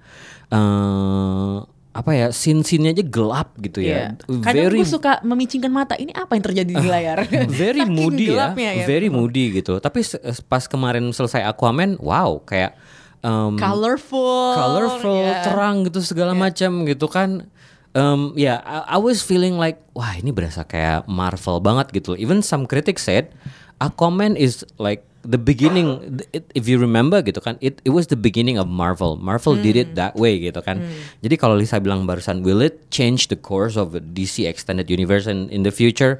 eh 0.54 1.56
apa 1.94 2.10
ya 2.10 2.26
scene-scene 2.34 2.90
aja 2.90 3.06
gelap 3.06 3.54
gitu 3.62 3.78
ya. 3.78 4.18
Iya. 4.18 4.42
Kadang 4.42 4.74
gue 4.74 4.82
suka 4.82 5.22
memicingkan 5.22 5.70
mata. 5.70 5.94
Ini 5.94 6.10
apa 6.10 6.34
yang 6.34 6.42
terjadi 6.42 6.72
di 6.74 6.88
layar? 6.90 7.22
very 7.54 7.86
moody 7.86 8.34
ya, 8.34 8.50
gelapnya 8.50 8.70
very 8.82 9.06
moody 9.06 9.62
gitu. 9.62 9.78
Tapi 9.78 10.02
se- 10.02 10.18
pas 10.50 10.66
kemarin 10.66 11.06
selesai 11.14 11.46
Aquaman, 11.46 11.94
wow 12.02 12.42
kayak 12.42 12.74
em, 13.22 13.54
colorful, 13.54 14.58
colorful, 14.58 15.22
ya. 15.22 15.46
terang 15.46 15.86
gitu 15.86 16.02
segala 16.02 16.34
macam 16.34 16.82
gitu 16.82 17.06
kan. 17.06 17.46
Um, 17.94 18.34
ya, 18.34 18.58
I, 18.66 18.94
I 18.94 18.98
was 18.98 19.22
feeling 19.22 19.54
like, 19.54 19.78
wah 19.94 20.18
ini 20.18 20.34
berasa 20.34 20.66
kayak 20.66 21.06
Marvel 21.06 21.62
banget 21.62 21.94
gitu. 21.94 22.18
Even 22.18 22.42
some 22.42 22.66
critics 22.66 23.06
said, 23.06 23.30
Aquaman 23.78 24.34
is 24.34 24.66
like 24.82 25.06
the 25.22 25.38
beginning. 25.38 26.18
It, 26.34 26.50
if 26.58 26.66
you 26.66 26.82
remember 26.82 27.22
gitu 27.22 27.38
kan, 27.38 27.54
it 27.62 27.78
it 27.86 27.94
was 27.94 28.10
the 28.10 28.18
beginning 28.18 28.58
of 28.58 28.66
Marvel. 28.66 29.14
Marvel 29.14 29.54
did 29.54 29.78
it 29.78 29.94
that 29.94 30.18
way 30.18 30.42
gitu 30.42 30.58
kan. 30.58 30.82
Jadi 31.22 31.34
kalau 31.38 31.54
Lisa 31.54 31.78
bilang 31.78 32.02
barusan, 32.02 32.42
will 32.42 32.58
it 32.58 32.90
change 32.90 33.30
the 33.30 33.38
course 33.38 33.78
of 33.78 33.94
DC 33.94 34.42
extended 34.42 34.90
universe 34.90 35.30
in, 35.30 35.46
in 35.54 35.62
the 35.62 35.70
future? 35.70 36.18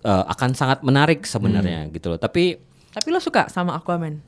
Uh, 0.00 0.24
akan 0.32 0.56
sangat 0.56 0.80
menarik 0.82 1.22
sebenarnya 1.22 1.86
gitu 1.94 2.10
loh. 2.10 2.18
Tapi 2.18 2.58
Tapi 2.90 3.06
lo 3.14 3.22
suka 3.22 3.46
sama 3.46 3.78
Aquaman? 3.78 4.18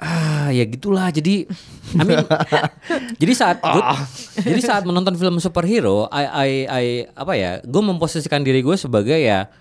Ah 0.00 0.48
ya 0.48 0.64
gitulah 0.64 1.08
jadi 1.08 1.44
I 1.92 2.02
mean 2.02 2.24
jadi 3.20 3.32
saat 3.34 3.60
gua- 3.60 4.00
jadi 4.34 4.56
saat 4.58 4.82
menonton 4.82 5.12
film 5.14 5.36
superhero 5.36 6.08
I 6.08 6.24
I, 6.24 6.50
I 6.64 6.84
apa 7.10 7.32
ya 7.34 7.50
gue 7.60 7.82
memposisikan 7.82 8.40
diri 8.40 8.60
gue 8.60 8.74
sebagai 8.74 9.14
ya 9.14 9.52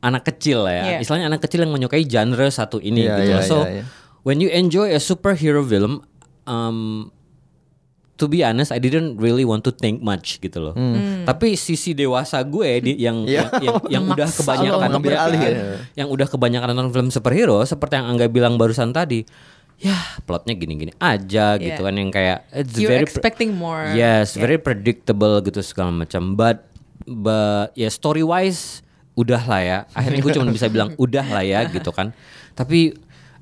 anak 0.00 0.22
kecil 0.24 0.62
lah 0.62 0.72
ya 0.72 0.84
Iya. 0.84 0.98
istilahnya 1.00 1.26
anak 1.28 1.42
kecil 1.42 1.62
yang 1.62 1.72
menyukai 1.72 2.02
genre 2.04 2.46
satu 2.48 2.78
ini 2.78 3.02
Iya, 3.02 3.10
gitu 3.12 3.22
iya, 3.24 3.34
loh. 3.34 3.42
so 3.44 3.56
iya, 3.60 3.70
iya. 3.72 3.84
when 4.22 4.38
you 4.38 4.46
enjoy 4.48 4.86
a 4.86 4.98
superhero 4.98 5.60
film 5.60 6.06
um, 6.44 7.10
to 8.14 8.26
be 8.26 8.38
honest 8.40 8.70
I 8.70 8.78
didn't 8.78 9.14
really 9.16 9.42
want 9.42 9.62
to 9.62 9.72
think 9.72 9.98
much 9.98 10.38
gitu 10.38 10.58
loh 10.60 10.74
tapi 11.24 11.54
sisi 11.56 11.90
dewasa 11.90 12.38
gue 12.40 12.70
di, 12.80 12.92
yang, 12.96 13.26
Iya. 13.26 13.50
yang 13.52 13.58
yang 13.58 13.76
yang 13.88 14.04
udah 14.08 14.28
kebanyakan 14.28 14.90
ya, 15.02 15.26
ya. 15.26 15.50
yang 15.96 16.08
udah 16.08 16.26
kebanyakan 16.28 16.70
nonton 16.70 16.90
film 16.92 17.08
superhero 17.08 17.58
seperti 17.62 17.94
yang 17.94 18.06
Angga 18.08 18.26
bilang 18.26 18.54
barusan 18.54 18.90
tadi 18.90 19.26
ya 19.82 19.98
plotnya 20.22 20.54
gini-gini 20.54 20.94
aja 20.96 21.58
gitu 21.58 21.74
Yeah. 21.74 21.82
kan 21.82 21.94
yang 21.94 22.10
kayak 22.10 22.38
it's 22.54 22.78
You're 22.78 22.94
very 22.94 23.02
expecting 23.02 23.50
more. 23.52 23.90
yes 23.92 24.38
Yeah. 24.38 24.46
very 24.46 24.56
predictable 24.56 25.42
gitu 25.42 25.58
segala 25.60 25.90
macam 25.90 26.38
but 26.38 26.70
but 27.02 27.74
ya 27.74 27.90
story 27.90 28.22
wise 28.22 28.86
udah 29.12 29.42
lah 29.42 29.60
ya 29.60 29.78
akhirnya 29.90 30.22
gue 30.22 30.32
cuma 30.32 30.48
bisa 30.48 30.70
bilang 30.70 30.94
udah 31.04 31.26
lah 31.26 31.42
ya 31.42 31.66
gitu 31.66 31.90
kan 31.90 32.14
tapi 32.54 32.94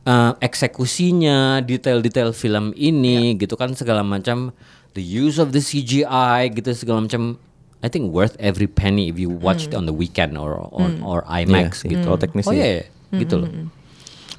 eh, 0.02 0.32
eksekusinya 0.40 1.60
detail-detail 1.60 2.32
film 2.32 2.72
ini 2.72 3.36
Ya. 3.36 3.38
gitu 3.38 3.54
kan 3.54 3.76
segala 3.76 4.00
macam 4.00 4.56
the 4.96 5.04
use 5.04 5.36
of 5.36 5.52
the 5.52 5.60
CGI 5.60 6.50
gitu 6.50 6.72
segala 6.72 7.04
macam 7.04 7.36
I 7.80 7.88
think 7.88 8.08
worth 8.08 8.36
every 8.36 8.68
penny 8.68 9.08
if 9.08 9.16
you 9.16 9.28
watch 9.28 9.64
it 9.64 9.72
on 9.72 9.84
the 9.84 9.94
weekend 9.94 10.36
or 10.36 10.52
or, 10.52 10.84
Hmm. 10.84 11.00
or 11.00 11.24
IMAX 11.24 11.80
sih, 11.80 11.88
gitu 11.88 12.04
kalau 12.04 12.16
teknis 12.16 12.44
oh 12.44 12.52
ya. 12.52 12.60
iya 12.60 12.68
iya, 12.76 12.84
gitu 13.14 13.40
loh 13.40 13.48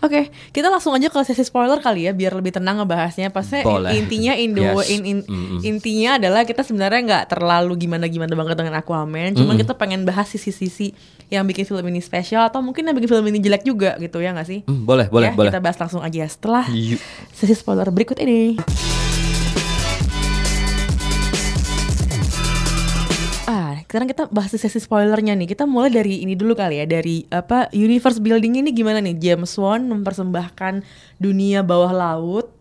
Oke, 0.02 0.22
kita 0.50 0.66
langsung 0.68 0.98
aja 0.98 1.08
ke 1.08 1.22
sesi 1.22 1.46
spoiler 1.46 1.78
kali 1.78 2.10
ya, 2.10 2.12
biar 2.12 2.34
lebih 2.34 2.50
tenang 2.52 2.82
ngebahasnya. 2.82 3.30
Pasnya 3.30 3.62
Boleh. 3.62 3.94
intinya 3.94 4.34
Indo, 4.34 4.66
Yes. 4.66 4.90
in- 4.90 5.06
in- 5.06 5.26
Mm-mm. 5.26 5.62
intinya 5.62 6.18
adalah 6.18 6.42
kita 6.42 6.66
sebenarnya 6.66 7.02
nggak 7.06 7.24
terlalu 7.30 7.78
gimana-gimana 7.80 8.34
banget 8.34 8.58
dengan 8.58 8.82
Aquaman. 8.82 9.38
Cuman 9.38 9.54
kita 9.56 9.78
pengen 9.78 10.02
bahas 10.02 10.26
sisi-sisi 10.26 10.98
yang 11.30 11.46
bikin 11.46 11.64
film 11.64 11.86
ini 11.86 12.02
spesial 12.02 12.44
atau 12.44 12.60
mungkin 12.60 12.84
yang 12.84 12.98
bikin 12.98 13.10
film 13.10 13.26
ini 13.30 13.38
jelek 13.38 13.62
juga 13.62 13.94
gitu 13.96 14.18
ya 14.18 14.34
nggak 14.34 14.48
sih? 14.50 14.60
Hmm, 14.66 14.84
boleh 14.84 15.06
boleh 15.08 15.30
ya, 15.30 15.38
boleh 15.38 15.52
Kita 15.54 15.62
bahas 15.62 15.78
langsung 15.78 16.02
aja 16.02 16.26
setelah 16.26 16.66
Yuk. 16.66 16.98
sesi 17.30 17.54
spoiler 17.54 17.88
berikut 17.88 18.18
ini. 18.18 18.58
Sekarang 23.92 24.08
kita 24.08 24.32
bahas 24.32 24.56
di 24.56 24.60
sesi 24.64 24.80
spoilernya 24.80 25.36
nih. 25.36 25.52
Kita 25.52 25.68
mulai 25.68 25.92
dari 25.92 26.24
ini 26.24 26.32
dulu 26.32 26.56
kali 26.56 26.80
ya, 26.80 26.88
dari 26.88 27.28
apa 27.28 27.68
universe 27.76 28.24
building 28.24 28.64
ini 28.64 28.72
gimana 28.72 29.04
nih? 29.04 29.20
James 29.20 29.52
Wan 29.60 29.92
mempersembahkan 29.92 30.80
dunia 31.20 31.60
bawah 31.60 31.92
laut 31.92 32.56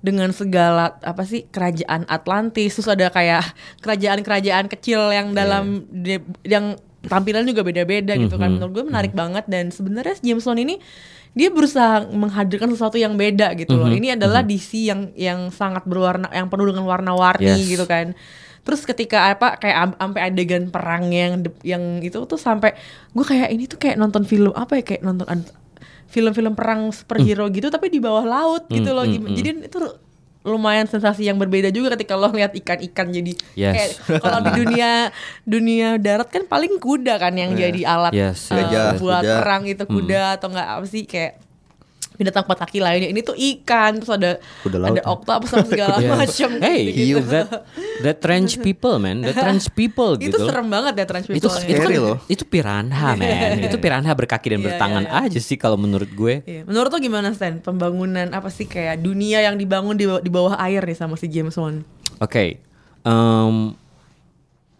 dengan 0.00 0.32
segala 0.32 0.96
apa 1.04 1.28
sih 1.28 1.44
kerajaan 1.44 2.08
Atlantis, 2.08 2.72
terus 2.72 2.88
ada 2.88 3.12
kayak 3.12 3.44
kerajaan-kerajaan 3.84 4.72
kecil 4.72 5.12
yang 5.12 5.36
dalam 5.36 5.84
de- 5.92 6.24
yang 6.48 6.80
tampilan 7.04 7.44
juga 7.44 7.60
beda-beda 7.60 8.16
gitu 8.16 8.40
kan. 8.40 8.48
Menurut 8.56 8.72
gue 8.72 8.84
menarik 8.88 9.12
banget 9.12 9.44
dan 9.52 9.68
sebenarnya 9.68 10.16
James 10.24 10.48
Wan 10.48 10.56
ini 10.56 10.80
dia 11.30 11.52
berusaha 11.52 12.08
menghadirkan 12.08 12.72
sesuatu 12.72 12.96
yang 12.96 13.20
beda 13.20 13.52
gitu 13.54 13.76
loh. 13.76 13.92
Ini 13.92 14.16
adalah 14.16 14.40
DC 14.42 14.88
yang 14.88 15.12
yang 15.12 15.52
sangat 15.52 15.84
berwarna, 15.84 16.32
yang 16.32 16.48
penuh 16.48 16.72
dengan 16.72 16.88
warna-warni 16.88 17.52
Yes. 17.60 17.68
gitu 17.68 17.84
kan. 17.84 18.16
Terus 18.60 18.82
ketika 18.82 19.28
apa 19.28 19.56
kayak 19.56 19.76
am- 19.78 19.98
sampai 19.98 20.20
adegan 20.26 20.68
perang 20.68 21.08
yang 21.08 21.40
de- 21.40 21.60
yang 21.62 21.80
itu 21.98 22.20
tuh 22.20 22.36
sampai 22.36 22.76
gue 23.08 23.24
kayak 23.24 23.48
ini 23.48 23.64
tuh 23.64 23.76
kayak 23.76 23.96
nonton 23.96 24.22
film 24.22 24.52
apa 24.52 24.76
ya 24.76 24.84
kayak 24.84 25.02
nonton 25.02 25.26
an- 25.26 25.48
film-film 26.06 26.52
perang 26.52 26.90
superhero 26.90 27.46
gitu 27.48 27.68
tapi 27.68 27.86
di 27.88 27.98
bawah 27.98 28.22
laut 28.22 28.66
gitu 28.68 28.90
loh. 28.90 29.04
Gim- 29.04 29.30
Jadi 29.30 29.50
itu 29.64 29.78
lumayan 30.40 30.84
sensasi 30.84 31.22
yang 31.22 31.36
berbeda 31.36 31.68
juga 31.68 31.92
ketika 31.92 32.16
lo 32.16 32.26
ngeliat 32.26 32.56
ikan-ikan 32.56 33.08
jadi 33.08 33.32
Yes. 33.54 34.00
kayak 34.00 34.24
kalau 34.24 34.40
di 34.40 34.50
dunia 34.56 35.12
dunia 35.44 35.88
darat 35.96 36.28
kan 36.28 36.44
paling 36.44 36.80
kuda 36.80 37.20
kan 37.20 37.36
yang 37.36 37.52
jadi 37.52 37.84
alat 37.84 38.12
Yes, 38.12 38.48
eh, 38.48 38.64
yes. 38.64 38.96
buat 38.98 39.20
Kuda. 39.20 39.36
perang 39.36 39.62
itu 39.64 39.84
kuda 39.84 40.22
atau 40.34 40.48
enggak 40.48 40.68
apa 40.72 40.86
sih 40.86 41.04
kayak 41.04 41.44
binatang 42.20 42.44
empat 42.44 42.58
kaki 42.60 42.78
lainnya 42.78 43.08
ini 43.08 43.20
tuh 43.20 43.32
ikan 43.32 43.96
terus 43.96 44.12
ada 44.12 44.36
Kuda 44.60 44.76
laut. 44.76 44.92
ada 44.92 45.02
oktopus 45.02 45.48
sama 45.48 45.64
segala 45.64 45.96
Yes. 45.98 46.12
macam 46.12 46.50
Hey, 46.60 46.80
gitu. 46.86 47.00
you 47.08 47.18
that 47.24 47.48
that 47.98 48.16
trench 48.18 48.56
people 48.58 48.96
man, 48.96 49.20
that 49.22 49.32
trench 49.32 49.72
people 49.72 50.14
itu 50.14 50.28
gitu. 50.28 50.36
loh. 50.36 50.46
serem 50.46 50.68
banget 50.68 50.92
ya 50.94 51.04
trans 51.04 51.24
itu 51.24 51.32
people-nya. 51.34 51.64
itu 51.66 51.80
kan 51.80 51.90
loh. 51.96 52.16
itu 52.26 52.44
piranha 52.44 53.08
man 53.14 53.28
itu 53.58 53.76
piranha 53.76 54.12
berkaki 54.12 54.46
dan 54.48 54.60
Iya, 54.60 54.66
bertangan 54.68 55.02
iya, 55.02 55.12
iya. 55.14 55.26
aja 55.26 55.40
sih 55.40 55.56
kalau 55.56 55.74
menurut 55.74 56.10
gue 56.10 56.34
Iya. 56.42 56.62
Menurut 56.62 56.88
lo 56.88 56.98
gimana 56.98 57.32
Stan? 57.32 57.56
Pembangunan 57.58 58.28
apa 58.28 58.48
sih 58.48 58.64
kayak 58.64 59.00
dunia 59.00 59.40
yang 59.40 59.56
dibangun 59.56 59.94
di, 59.94 60.04
bawah- 60.04 60.20
di 60.20 60.28
bawah 60.28 60.54
air 60.58 60.82
nih 60.82 60.94
sama 60.94 61.14
si 61.14 61.26
James 61.26 61.54
Wan? 61.54 61.80
Oke, 62.18 62.60
em, 63.00 63.56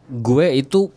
gue 0.06 0.46
itu 0.54 0.90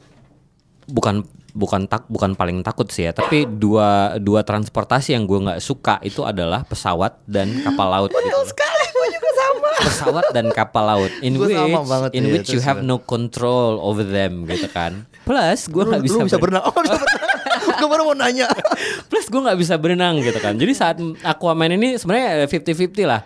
bukan 0.85 1.23
bukan 1.53 1.85
tak 1.85 2.09
bukan 2.09 2.33
paling 2.33 2.65
takut 2.65 2.89
sih 2.89 3.05
ya, 3.07 3.13
tapi 3.13 3.45
dua 3.45 4.17
dua 4.17 4.41
transportasi 4.41 5.13
yang 5.13 5.29
gue 5.29 5.37
nggak 5.37 5.61
suka 5.61 6.01
itu 6.01 6.25
adalah 6.25 6.65
pesawat 6.65 7.21
dan 7.29 7.61
kapal 7.61 7.93
laut. 7.93 8.09
Betul 8.09 8.43
sekali, 8.49 8.85
gue 8.89 9.07
juga 9.13 9.29
sama. 9.37 9.69
Pesawat 9.85 10.25
dan 10.33 10.49
kapal 10.49 10.83
laut, 10.89 11.13
in 11.21 11.37
Gua 11.37 11.45
which 11.45 11.55
sama 11.55 11.79
banget, 11.85 12.09
in 12.17 12.23
iya, 12.25 12.33
which 12.33 12.49
you 12.49 12.59
have 12.59 12.81
no 12.81 12.97
control 12.97 13.77
over 13.79 14.01
them 14.01 14.49
gitu 14.49 14.65
kan. 14.73 15.05
Plus 15.23 15.69
gue 15.69 15.83
nggak 15.85 16.03
bisa, 16.03 16.17
bisa 16.25 16.37
ber- 16.41 16.51
berenang. 16.51 16.65
Oh, 16.67 16.81
bisa 16.81 16.97
berenang. 16.97 17.31
Gue 17.79 17.87
baru 17.87 18.03
mau 18.03 18.15
nanya. 18.15 18.47
Plus 19.07 19.27
gue 19.31 19.39
nggak 19.39 19.55
bisa 19.55 19.79
berenang 19.79 20.19
gitu 20.19 20.35
kan. 20.43 20.55
Jadi 20.59 20.73
saat 20.75 20.99
Aquaman 21.23 21.71
ini 21.71 21.95
sebenarnya 21.95 22.43
50-50 22.43 23.07
lah. 23.07 23.23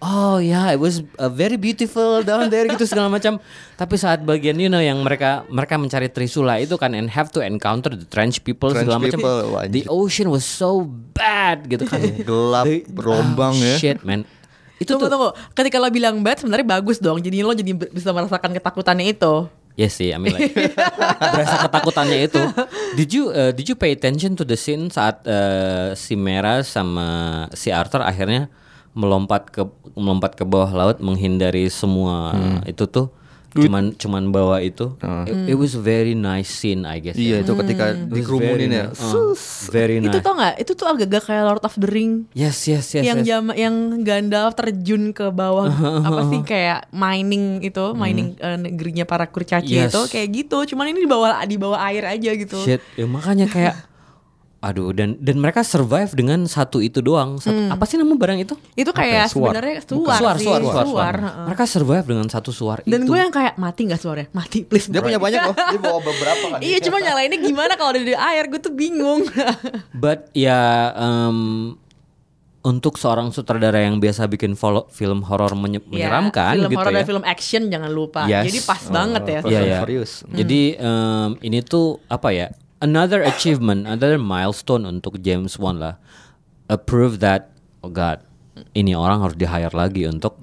Oh 0.00 0.40
ya, 0.40 0.72
it 0.72 0.80
was 0.80 1.04
uh, 1.20 1.28
very 1.28 1.60
beautiful 1.60 2.24
down 2.24 2.48
there 2.48 2.64
gitu 2.64 2.88
segala 2.88 3.12
macam. 3.12 3.36
Tapi 3.76 4.00
saat 4.00 4.24
bagian 4.24 4.56
you 4.56 4.72
know 4.72 4.80
yang 4.80 4.96
mereka 5.04 5.44
mereka 5.52 5.76
mencari 5.76 6.08
Trisula 6.08 6.56
itu 6.56 6.80
kan 6.80 6.96
and 6.96 7.12
have 7.12 7.28
to 7.28 7.44
encounter 7.44 7.92
the 7.92 8.08
trench 8.08 8.40
people 8.40 8.72
Trench 8.72 8.88
segala 8.88 8.96
macam. 8.96 9.20
The 9.68 9.84
ocean 9.92 10.32
was 10.32 10.48
so 10.48 10.88
bad 10.88 11.68
gitu 11.68 11.84
kan. 11.84 12.00
Gelap, 12.28 12.64
The- 12.64 12.88
berombang 12.88 13.60
oh, 13.60 13.60
ya. 13.60 13.76
Shit 13.76 14.00
man. 14.00 14.24
Itu 14.80 14.96
tunggu 14.96 15.04
tuh 15.04 15.08
tunggu. 15.12 15.28
Ketika 15.52 15.76
lo 15.76 15.92
bilang 15.92 16.24
bad 16.24 16.40
sebenarnya 16.40 16.80
bagus 16.80 16.96
dong. 16.96 17.20
Jadi 17.20 17.44
lo 17.44 17.52
jadi 17.52 17.72
bisa 17.76 18.08
merasakan 18.16 18.56
ketakutannya 18.56 19.04
itu. 19.04 19.52
Yes 19.76 20.00
sih, 20.00 20.12
I 20.12 20.18
mean 20.20 20.32
like 20.32 20.56
berasa 21.36 21.68
ketakutannya 21.68 22.18
itu. 22.24 22.42
Did 22.96 23.10
you 23.12 23.28
uh, 23.32 23.52
did 23.52 23.68
you 23.68 23.76
pay 23.76 23.92
attention 23.92 24.32
to 24.40 24.48
the 24.48 24.56
scene 24.56 24.88
saat 24.88 25.20
uh, 25.28 25.92
si 25.92 26.16
Mera 26.16 26.64
sama 26.64 27.48
si 27.52 27.68
Arthur 27.68 28.00
akhirnya 28.00 28.48
melompat 28.92 29.50
ke 29.50 29.62
melompat 29.94 30.34
ke 30.34 30.42
bawah 30.42 30.70
laut 30.74 30.98
menghindari 30.98 31.70
semua 31.70 32.34
itu 32.66 32.86
tuh 32.90 33.10
cuman 33.50 33.90
cuman 33.98 34.30
bawa 34.30 34.62
itu. 34.62 34.94
It, 35.26 35.50
it 35.50 35.56
was 35.58 35.74
a 35.74 35.82
very 35.82 36.14
nice 36.14 36.46
scene 36.46 36.86
I 36.86 37.02
guess. 37.02 37.18
Iya 37.18 37.42
itu 37.42 37.52
ketika 37.58 37.98
was 37.98 38.14
dikerumunin 38.14 38.70
very 38.70 38.78
ya. 38.78 38.84
nice. 38.94 39.02
Uh, 39.02 39.34
very 39.74 39.96
nice. 39.98 40.14
Itu 40.14 40.18
tau 40.22 40.34
nggak? 40.38 40.54
Itu 40.62 40.72
tuh 40.78 40.86
agak-agak 40.86 41.22
kayak 41.26 41.44
Lord 41.50 41.64
of 41.66 41.74
the 41.74 41.90
Ring. 41.90 42.30
Yes 42.30 42.62
yes 42.70 42.94
yes. 42.94 43.02
yang 43.02 43.26
yes. 43.26 43.26
jam 43.26 43.50
yang 43.58 43.74
Gandalf 44.06 44.54
terjun 44.54 45.10
ke 45.10 45.34
bawah 45.34 45.66
apa 46.06 46.30
sih 46.30 46.40
kayak 46.46 46.94
mining 46.94 47.58
itu 47.66 47.90
mining 47.90 48.38
eh, 48.38 48.54
negerinya 48.54 49.02
para 49.02 49.26
kurcaci 49.26 49.82
Yes. 49.82 49.90
itu 49.90 50.02
kayak 50.14 50.28
gitu 50.30 50.74
cuman 50.74 50.94
ini 50.94 51.02
di 51.02 51.10
bawah 51.10 51.42
di 51.42 51.58
bawah 51.58 51.78
air 51.90 52.06
aja 52.06 52.30
gitu 52.30 52.58
Shit, 52.62 52.82
ya 52.94 53.06
makanya 53.06 53.46
kayak 53.50 53.89
aduh 54.60 54.92
dan 54.92 55.16
dan 55.16 55.36
mereka 55.36 55.60
survive 55.62 56.12
dengan 56.12 56.44
satu 56.44 56.78
itu 56.78 57.00
doang. 57.00 57.36
Satu, 57.36 57.56
Apa 57.66 57.82
sih 57.82 57.96
nama 57.96 58.12
barang 58.12 58.38
itu? 58.38 58.52
itu 58.74 58.90
kayak 58.90 59.26
Suar. 59.26 59.56
sebenarnya 59.56 59.76
suar, 59.80 59.96
suar, 60.14 60.36
sih, 60.36 60.44
suar, 60.44 60.60
suar, 60.62 60.84
suar. 60.84 61.14
heeh. 61.18 61.44
Mereka 61.48 61.64
survive 61.64 62.04
dengan 62.06 62.26
satu 62.26 62.50
suar 62.50 62.78
dan 62.82 63.00
itu. 63.00 63.08
gue 63.08 63.18
yang 63.18 63.30
kayak 63.30 63.56
mati 63.56 63.80
nggak 63.82 63.96
suaranya 63.98 64.28
mati 64.36 64.60
please 64.62 64.86
Dia 64.86 65.00
bro. 65.00 65.06
punya 65.06 65.16
banyak 65.18 65.40
loh. 65.42 65.56
Dia 65.56 65.80
bawa 65.80 66.00
beberapa 66.00 66.44
kan. 66.46 66.58
iya 66.68 66.78
cuma 66.78 66.98
nyalainnya 66.98 67.38
gimana 67.38 67.72
kalau 67.74 67.90
ada 67.90 68.02
di 68.02 68.12
air 68.12 68.44
gue 68.46 68.58
tuh 68.58 68.70
bingung 68.70 69.24
But 69.96 70.28
ya 70.30 70.60
em, 70.94 71.38
untuk 72.60 72.94
seorang 72.94 73.32
sutradara 73.32 73.80
yang 73.80 73.96
biasa 73.96 74.28
bikin 74.28 74.52
follow- 74.52 74.84
film 74.88 75.24
horor 75.24 75.52
menye- 75.54 75.80
menyeramkan 75.82 76.52
Ya, 76.52 76.60
film 76.60 76.68
gitu 76.68 76.76
horor 76.78 76.92
ya. 76.92 76.96
dan 76.98 77.06
film 77.08 77.24
action 77.24 77.62
jangan 77.66 77.88
lupa 77.90 78.20
Yes. 78.26 78.44
jadi 78.44 78.58
pas 78.62 78.82
banget 78.86 79.22
ya 79.24 79.38
Iya 79.42 79.56
and 79.58 79.64
ya. 79.66 79.78
Furious. 79.80 80.12
Jadi 80.28 80.60
em, 80.76 81.30
ini 81.40 81.58
tuh 81.62 81.96
apa 82.06 82.28
ya? 82.30 82.52
Another 82.80 83.20
achievement, 83.20 83.84
another 83.84 84.16
milestone 84.16 84.84
untuk 84.84 85.20
James 85.20 85.56
Wan 85.56 85.76
lah. 85.76 86.00
A 86.66 86.76
proof 86.76 87.20
that 87.20 87.52
oh 87.80 87.88
god, 87.88 88.24
ini 88.72 88.92
orang 88.92 89.20
harus 89.20 89.36
di 89.36 89.44
hire 89.44 89.72
lagi 89.72 90.04
untuk 90.04 90.40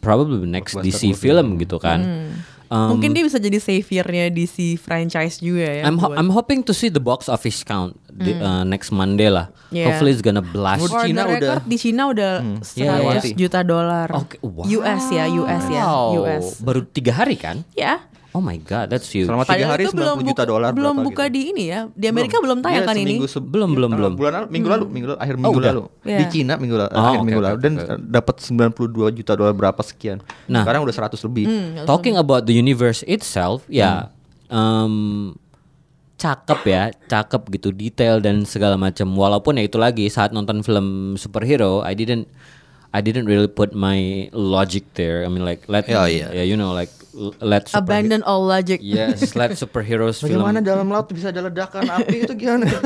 probably 0.00 0.38
the 0.38 0.50
next 0.50 0.74
DC 0.76 1.14
film 1.14 1.56
gitu 1.56 1.78
kan. 1.78 2.32
Um, 2.66 2.98
Mungkin 2.98 3.14
dia 3.14 3.22
bisa 3.22 3.38
jadi 3.38 3.62
saviornya 3.62 4.26
di 4.26 4.42
si 4.42 4.74
franchise 4.74 5.38
juga 5.38 5.62
ya. 5.62 5.86
I'm 5.86 6.02
ho- 6.02 6.10
buat- 6.10 6.18
I'm 6.18 6.34
hoping 6.34 6.66
to 6.66 6.74
see 6.74 6.90
the 6.90 6.98
box 6.98 7.30
office 7.30 7.62
count 7.62 7.94
di, 8.08 8.34
uh, 8.34 8.66
next 8.66 8.90
Monday 8.90 9.30
lah. 9.30 9.54
Hmm. 9.70 9.70
Yeah. 9.70 9.86
Hopefully 9.86 10.10
it's 10.10 10.18
gonna 10.18 10.42
blast. 10.42 10.82
For 10.82 11.06
Cina 11.06 11.22
the 11.22 11.38
record, 11.38 11.38
udah- 11.38 11.62
di 11.62 11.76
Cina 11.78 12.02
udah 12.10 12.32
Iya, 12.74 12.92
100 12.98 13.22
iya. 13.24 13.36
juta 13.38 13.62
dolar. 13.62 14.10
Oke, 14.10 14.42
wow. 14.42 14.66
US 14.66 15.04
ya, 15.08 15.30
US 15.30 15.64
ya, 15.70 15.84
Wow. 15.86 16.06
US. 16.18 16.44
Baru 16.58 16.82
tiga 16.82 17.14
hari 17.14 17.38
kan? 17.38 17.62
Ya. 17.72 18.02
Oh 18.36 18.44
my 18.44 18.60
god, 18.60 18.92
that's 18.92 19.08
huge. 19.08 19.24
Selama 19.24 19.42
tiga 19.42 19.64
hari 19.66 19.88
itu 19.88 19.96
90 19.96 20.28
juta 20.28 20.44
dolar 20.44 20.70
Belum 20.70 20.92
berapa 20.92 21.08
buka 21.08 21.24
gitu. 21.24 21.32
di 21.32 21.40
ini 21.48 21.64
ya. 21.66 21.88
Di 21.88 22.04
Amerika 22.06 22.36
belum, 22.36 22.60
tayang 22.60 22.84
Dia 22.84 22.90
kan 22.92 22.96
ini. 22.98 23.16
se- 23.24 23.40
Belum, 23.40 23.72
belum, 23.72 23.88
eh, 23.88 23.96
belum. 23.96 24.12
Bulan 24.12 24.32
lalu, 24.34 24.46
minggu 24.52 24.68
lalu, 24.68 24.84
minggu 24.86 25.06
lalu, 25.08 25.18
akhir 25.18 25.34
Oh, 25.34 25.40
minggu 25.40 25.56
udah. 25.56 25.72
lalu. 25.72 25.82
Iya. 26.04 26.18
Di 26.20 26.24
Cina 26.28 26.54
minggu 26.54 26.76
lalu, 26.76 26.90
Oh, 26.90 27.00
akhir 27.00 27.16
oke, 27.16 27.24
minggu 27.24 27.40
oke, 27.40 27.48
lalu 27.48 27.58
dan 27.58 27.72
oke. 27.74 27.88
eh, 27.88 27.98
dapat 27.98 28.34
92 28.38 29.08
juta 29.10 29.32
dolar 29.32 29.54
berapa 29.54 29.80
sekian. 29.80 30.20
Nah. 30.44 30.62
Sekarang 30.62 30.84
udah 30.84 30.92
100 30.92 31.24
lebih. 31.24 31.44
Hmm. 31.48 31.88
Talking 31.88 32.14
about 32.14 32.44
the 32.44 32.52
universe 32.52 33.00
itself, 33.04 33.64
ya, 33.66 34.12
um, 34.46 35.32
cakep 36.16 36.60
ya, 36.66 36.82
cakep 37.06 37.42
gitu, 37.52 37.68
detail 37.70 38.18
dan 38.18 38.44
segala 38.44 38.74
macam. 38.74 39.08
Walaupun 39.10 39.56
ya 39.56 39.64
itu 39.64 39.76
lagi 39.76 40.08
saat 40.08 40.30
nonton 40.30 40.60
film 40.60 40.86
superhero, 41.14 41.80
I 41.80 41.92
didn't, 41.92 42.28
I 42.94 43.00
didn't 43.00 43.26
really 43.26 43.48
put 43.50 43.74
my 43.74 44.28
logic 44.32 44.84
there. 44.94 45.24
I 45.24 45.28
mean 45.28 45.44
like 45.44 45.66
let, 45.68 45.86
Ya, 45.88 46.06
iya. 46.06 46.32
yeah, 46.32 46.46
you 46.46 46.56
know 46.56 46.72
like 46.72 46.90
let 47.40 47.68
super, 47.68 47.80
Abandon 47.82 48.22
all 48.22 48.44
logic. 48.44 48.80
yes, 48.84 49.34
let 49.34 49.52
superheroes 49.56 50.20
film. 50.20 50.40
Bagaimana 50.40 50.60
dalam 50.60 50.88
laut 50.88 51.08
bisa 51.10 51.32
ada 51.32 51.44
ledakan 51.44 51.88
api 51.88 52.24
itu 52.28 52.34
gimana? 52.36 52.68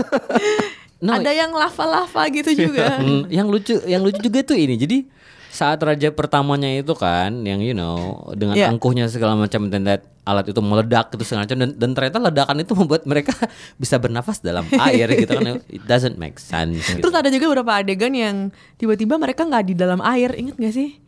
No, 1.01 1.17
Ada 1.17 1.33
yang 1.33 1.57
lava-lava 1.57 2.29
gitu 2.29 2.53
juga. 2.69 3.01
Hmm, 3.01 3.25
yang 3.33 3.49
lucu 3.49 3.73
yang 3.89 4.05
lucu 4.05 4.21
juga 4.21 4.45
tuh 4.45 4.61
ini 4.61 4.77
jadi 4.77 5.09
saat 5.51 5.77
raja 5.79 6.09
pertamanya 6.09 6.71
itu 6.71 6.95
kan 6.95 7.43
yang 7.43 7.59
you 7.59 7.75
know 7.75 7.99
dengan 8.33 8.55
Yeah. 8.55 8.71
angkuhnya 8.71 9.07
segala 9.07 9.35
macam 9.35 9.67
dan 9.67 9.83
that 9.83 10.03
alat 10.23 10.47
itu 10.47 10.61
meledak 10.61 11.11
itu 11.11 11.25
segala 11.25 11.43
macam 11.43 11.59
dan, 11.59 11.71
dan 11.75 11.91
ternyata 11.91 12.19
ledakan 12.21 12.57
itu 12.59 12.73
membuat 12.73 13.03
mereka 13.03 13.35
bisa 13.83 13.99
bernafas 13.99 14.39
dalam 14.39 14.63
air 14.81 15.11
gitu 15.13 15.35
kan 15.35 15.59
it 15.67 15.83
doesn't 15.85 16.15
make 16.17 16.39
sense 16.39 16.79
gitu. 16.87 17.03
Terus 17.03 17.13
ada 17.13 17.27
juga 17.29 17.51
beberapa 17.51 17.73
adegan 17.75 18.15
yang 18.15 18.37
tiba-tiba 18.77 19.17
mereka 19.17 19.43
nggak 19.43 19.65
di 19.65 19.75
dalam 19.75 19.99
air, 20.01 20.31
inget 20.33 20.55
gak 20.55 20.71
sih? 20.71 21.03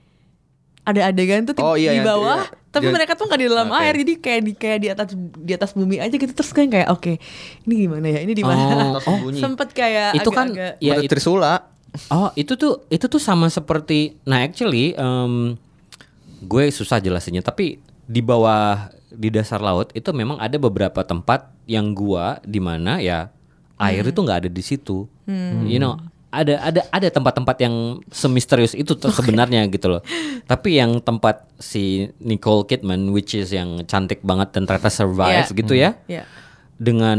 Ada 0.82 1.08
adegan 1.08 1.46
tuh 1.46 1.54
Oh, 1.56 1.78
iya, 1.78 1.94
di 1.94 2.02
bawah, 2.02 2.42
iya. 2.42 2.58
tapi 2.68 2.90
Dia- 2.90 2.94
mereka 2.98 3.14
tuh 3.14 3.30
nggak 3.30 3.38
di 3.38 3.46
dalam 3.46 3.70
Oke. 3.70 3.78
air, 3.78 3.94
jadi 3.96 4.12
kayak 4.18 4.40
di 4.42 4.52
kayak 4.52 4.78
di 4.82 4.88
atas 4.90 5.08
di 5.14 5.52
atas 5.54 5.70
bumi 5.72 6.02
aja 6.02 6.10
gitu. 6.10 6.34
Terus 6.34 6.50
kan 6.50 6.66
kayak 6.66 6.90
oke, 6.90 7.22
ini 7.62 7.74
gimana 7.86 8.06
ya? 8.10 8.18
Ini 8.18 8.32
di 8.32 8.42
mana? 8.42 8.98
Oh, 8.98 9.06
oh. 9.06 9.30
Sempet 9.30 9.70
kayak 9.70 10.18
itu 10.18 10.26
kan 10.28 10.50
agak-agak- 10.50 10.82
ya 10.82 10.98
itu, 10.98 11.06
Trisula. 11.06 11.70
Oh 12.08 12.32
itu 12.34 12.56
tuh 12.56 12.84
itu 12.88 13.04
tuh 13.04 13.20
sama 13.20 13.46
seperti 13.46 14.16
nah 14.24 14.40
actually 14.40 14.96
um, 14.96 15.56
gue 16.40 16.64
susah 16.68 16.98
jelasinnya 16.98 17.40
tapi 17.40 17.78
di 18.02 18.20
bawah 18.20 18.88
di 19.08 19.28
dasar 19.28 19.60
laut 19.60 19.92
itu 19.92 20.08
memang 20.10 20.40
ada 20.40 20.56
beberapa 20.56 21.04
tempat 21.04 21.52
yang 21.68 21.92
gua 21.92 22.40
di 22.42 22.58
mana 22.58 22.98
ya 22.98 23.28
air 23.76 24.02
itu 24.02 24.18
nggak 24.18 24.46
ada 24.46 24.50
di 24.50 24.62
situ. 24.64 25.04
You 25.68 25.78
know 25.78 26.00
ada 26.32 26.56
ada 26.64 26.80
ada 26.88 27.08
tempat-tempat 27.12 27.56
yang 27.60 28.00
semisterius 28.08 28.72
itu 28.72 28.96
tuh 28.96 29.12
sebenarnya 29.18 29.68
gitu 29.68 29.92
loh. 29.92 30.02
Tapi 30.48 30.80
yang 30.80 30.96
tempat 30.98 31.44
si 31.60 32.08
Nicole 32.18 32.64
Kidman 32.64 33.12
which 33.12 33.36
is 33.36 33.52
yang 33.52 33.84
cantik 33.84 34.24
banget 34.24 34.56
dan 34.56 34.64
ternyata 34.64 34.88
survive 34.88 35.44
Yeah. 35.44 35.58
gitu 35.60 35.74
ya 35.76 35.90
Ya. 36.08 36.24
Dengan 36.82 37.18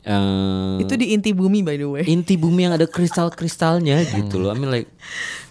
eh, 0.00 0.78
Itu 0.78 0.94
di 0.94 1.10
inti 1.10 1.34
bumi 1.34 1.60
by 1.60 1.74
the 1.74 1.88
way. 1.88 2.04
inti 2.06 2.38
bumi 2.38 2.64
yang 2.64 2.74
ada 2.74 2.86
kristal-kristalnya 2.86 3.98
gitu 4.06 4.38
loh 4.38 4.50
I 4.50 4.56
mean 4.56 4.70
like 4.70 4.86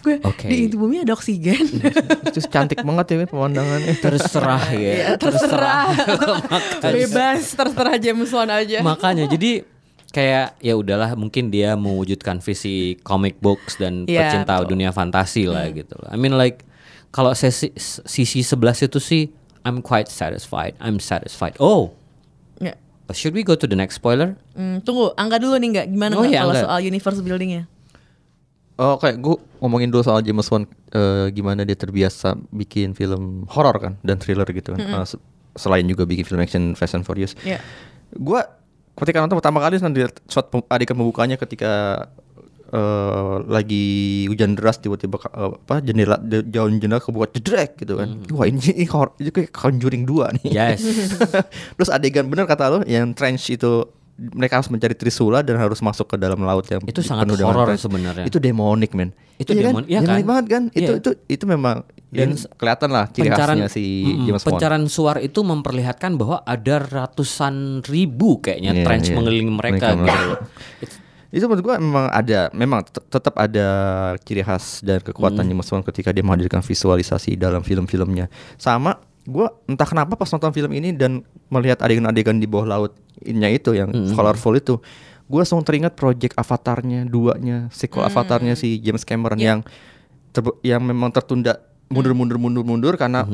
Gue 0.00 0.22
Oke. 0.22 0.46
di 0.46 0.64
inti 0.64 0.76
bumi 0.76 1.02
ada 1.02 1.12
oksigen. 1.12 1.66
Itu 2.30 2.38
cantik 2.46 2.80
banget 2.80 3.06
ya 3.12 3.26
pemandangannya. 3.26 3.92
terserah 3.98 4.64
ya 4.70 4.92
Ya, 4.94 5.08
terserah. 5.16 5.90
Makanya- 6.54 6.94
Bebas, 6.94 7.42
terserah 7.52 7.96
James 7.98 8.30
Wan 8.30 8.48
aja. 8.48 8.80
makanya 8.80 9.26
jadi 9.26 9.66
kayak 10.06 10.56
ya 10.58 10.72
udahlah 10.72 11.12
mungkin 11.12 11.50
dia 11.50 11.74
mewujudkan 11.74 12.38
visi 12.38 12.96
comic 13.02 13.36
books 13.36 13.76
dan 13.76 14.06
Iya, 14.06 14.30
pecinta 14.32 14.54
betul. 14.56 14.68
dunia 14.72 14.90
fantasi 14.90 15.44
lah 15.44 15.66
gitu 15.68 15.92
loh. 15.92 16.08
I 16.08 16.16
mean 16.16 16.38
like 16.38 16.62
kalau 17.10 17.34
sesi 17.34 17.74
sisi 18.06 18.40
11 18.40 18.86
itu 18.86 18.96
sih 18.96 19.28
I'm 19.60 19.82
quite 19.82 20.06
satisfied. 20.06 20.78
I'm 20.78 21.02
satisfied. 21.02 21.58
Oh. 21.58 21.95
Should 23.12 23.30
we 23.30 23.42
go 23.42 23.54
to 23.54 23.64
the 23.64 23.74
next 23.74 23.96
spoiler? 23.96 24.34
Hmm, 24.52 24.80
tunggu, 24.80 25.14
angga 25.14 25.36
dulu 25.36 25.54
nih 25.56 25.68
nggak 25.70 25.86
gimana 25.88 26.12
Oh, 26.14 26.24
iya, 26.24 26.42
kalau 26.42 26.52
Angga. 26.52 26.64
soal 26.64 26.78
universe 26.80 27.20
buildingnya? 27.20 27.70
Oh 28.76 28.96
kayak 28.96 29.16
gue 29.18 29.36
ngomongin 29.58 29.88
dulu 29.88 30.02
soal 30.02 30.20
James 30.20 30.44
Wan 30.46 30.64
eh, 30.90 31.30
gimana 31.30 31.64
dia 31.64 31.72
terbiasa 31.72 32.36
bikin 32.50 32.92
film 32.92 33.48
horor 33.48 33.72
kan 33.76 33.92
dan 34.02 34.18
thriller 34.18 34.44
gitu 34.46 34.72
kan. 34.72 34.80
Eh, 34.80 35.06
se- 35.06 35.22
selain 35.54 35.86
juga 35.86 36.04
bikin 36.04 36.22
film 36.22 36.40
action 36.40 36.74
Fast 36.74 36.92
and 36.92 37.02
Furious. 37.02 37.32
Iya. 37.40 37.62
Gue 38.12 38.44
ketika 38.96 39.20
nonton 39.20 39.36
pertama 39.36 39.60
kali 39.60 39.76
nanti 39.78 40.04
shot 40.26 40.50
pem- 40.50 40.66
adegan 40.66 40.92
pembukanya 40.92 41.36
ketika 41.36 42.04
eh, 42.76 43.34
lagi 43.46 43.86
hujan 44.26 44.52
deras 44.52 44.76
tiba-tiba 44.76 45.16
eh, 45.16 45.56
apa 45.56 45.80
jendela 45.80 46.16
de- 46.18 46.44
jauh 46.44 46.68
jendela 46.68 47.00
kebuka 47.00 47.32
jedrek 47.32 47.76
gitu 47.78 47.96
kan. 47.96 48.20
Wah 48.30 48.44
ini, 48.44 48.60
ini 48.60 48.84
horror 48.86 49.16
ini 49.16 49.30
kayak 49.30 49.50
Conjuring 49.50 50.04
2 50.04 50.36
nih. 50.36 50.50
Yes. 50.50 50.84
Terus 51.76 51.88
adegan 51.88 52.26
bener 52.26 52.44
kata 52.44 52.68
lo 52.68 52.78
yang 52.84 53.10
trench 53.10 53.48
itu 53.50 53.88
mereka 54.16 54.56
harus 54.56 54.68
mencari 54.68 54.92
Trisula 54.92 55.40
dan 55.40 55.56
harus 55.56 55.76
masuk 55.78 56.08
ke 56.08 56.16
dalam 56.16 56.40
laut 56.40 56.64
yang 56.66 56.80
Itu 56.82 57.00
sangat 57.00 57.28
horor 57.36 57.76
sebenarnya. 57.76 58.24
Itu 58.24 58.36
demonik 58.38 58.92
men. 58.92 59.12
Itu 59.36 59.52
Iya 59.52 59.68
demon- 59.68 59.84
iya 59.86 60.00
Demonik 60.00 60.16
kan? 60.18 60.30
banget 60.30 60.46
kan. 60.48 60.62
Itu 60.70 60.80
Iya. 60.90 60.98
itu 60.98 61.10
itu 61.28 61.44
memang 61.46 61.76
dan 62.08 62.32
kelihatan 62.56 62.88
lah 62.88 63.04
ciri 63.10 63.28
khasnya 63.28 63.68
si 63.68 63.84
James 64.24 64.40
Wan. 64.40 64.56
pencaran 64.56 64.88
suar 64.88 65.20
itu 65.20 65.36
memperlihatkan 65.38 66.16
bahwa 66.16 66.40
ada 66.40 66.80
ratusan 66.80 67.84
ribu 67.84 68.40
kayaknya 68.40 68.72
Iya, 68.72 68.84
trench 68.84 69.06
iya. 69.06 69.14
mengelilingi 69.14 69.52
mereka 69.52 69.92
Mereka- 69.92 70.00
gitu. 70.08 70.32
Itu 71.28 71.44
menurut 71.44 71.62
gua 71.62 71.76
memang 71.76 72.06
ada, 72.08 72.48
memang 72.50 72.80
tet- 72.82 73.06
tetap 73.08 73.34
ada 73.34 73.66
ciri 74.20 74.40
khas 74.40 74.80
dan 74.80 74.98
kekuatan 74.98 75.40
Hmm. 75.40 75.50
James 75.52 75.68
Wan 75.68 75.82
ketika 75.82 76.10
dia 76.10 76.20
menghadirkan 76.20 76.60
visualisasi 76.60 77.34
dalam 77.34 77.60
film-filmnya. 77.60 78.26
Sama 78.54 78.96
gua 79.22 79.50
entah 79.64 79.84
kenapa 79.84 80.14
pas 80.14 80.28
nonton 80.28 80.50
film 80.50 80.70
ini 80.72 80.90
dan 80.90 81.20
melihat 81.46 81.78
adegan-adegan 81.78 82.36
di 82.36 82.46
bawah 82.46 82.66
lautnya 82.78 83.48
itu 83.48 83.72
yang 83.72 83.90
Hmm. 83.90 84.12
colorful 84.12 84.54
itu, 84.54 84.78
gua 85.24 85.42
langsung 85.42 85.60
teringat 85.60 85.92
project 85.92 86.34
Avatarnya, 86.34 87.02
duanya, 87.02 87.66
sequel 87.68 88.06
Avatarnya 88.06 88.54
si 88.54 88.78
James 88.78 89.02
Cameron 89.02 89.38
yang 89.38 89.58
terbe- 90.30 90.58
yang 90.60 90.80
memang 90.80 91.10
tertunda 91.10 91.58
mundur-mundur 91.86 92.36
mundur-mundur 92.36 92.94
karena 92.94 93.26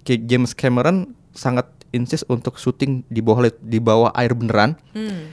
Ki- 0.00 0.20
James 0.22 0.52
Cameron 0.52 1.12
sangat 1.30 1.68
insist 1.90 2.22
untuk 2.24 2.54
syuting 2.54 3.02
di 3.04 3.18
bawah 3.18 3.50
di 3.52 3.78
bawah 3.78 4.10
air 4.12 4.30
beneran 4.30 4.78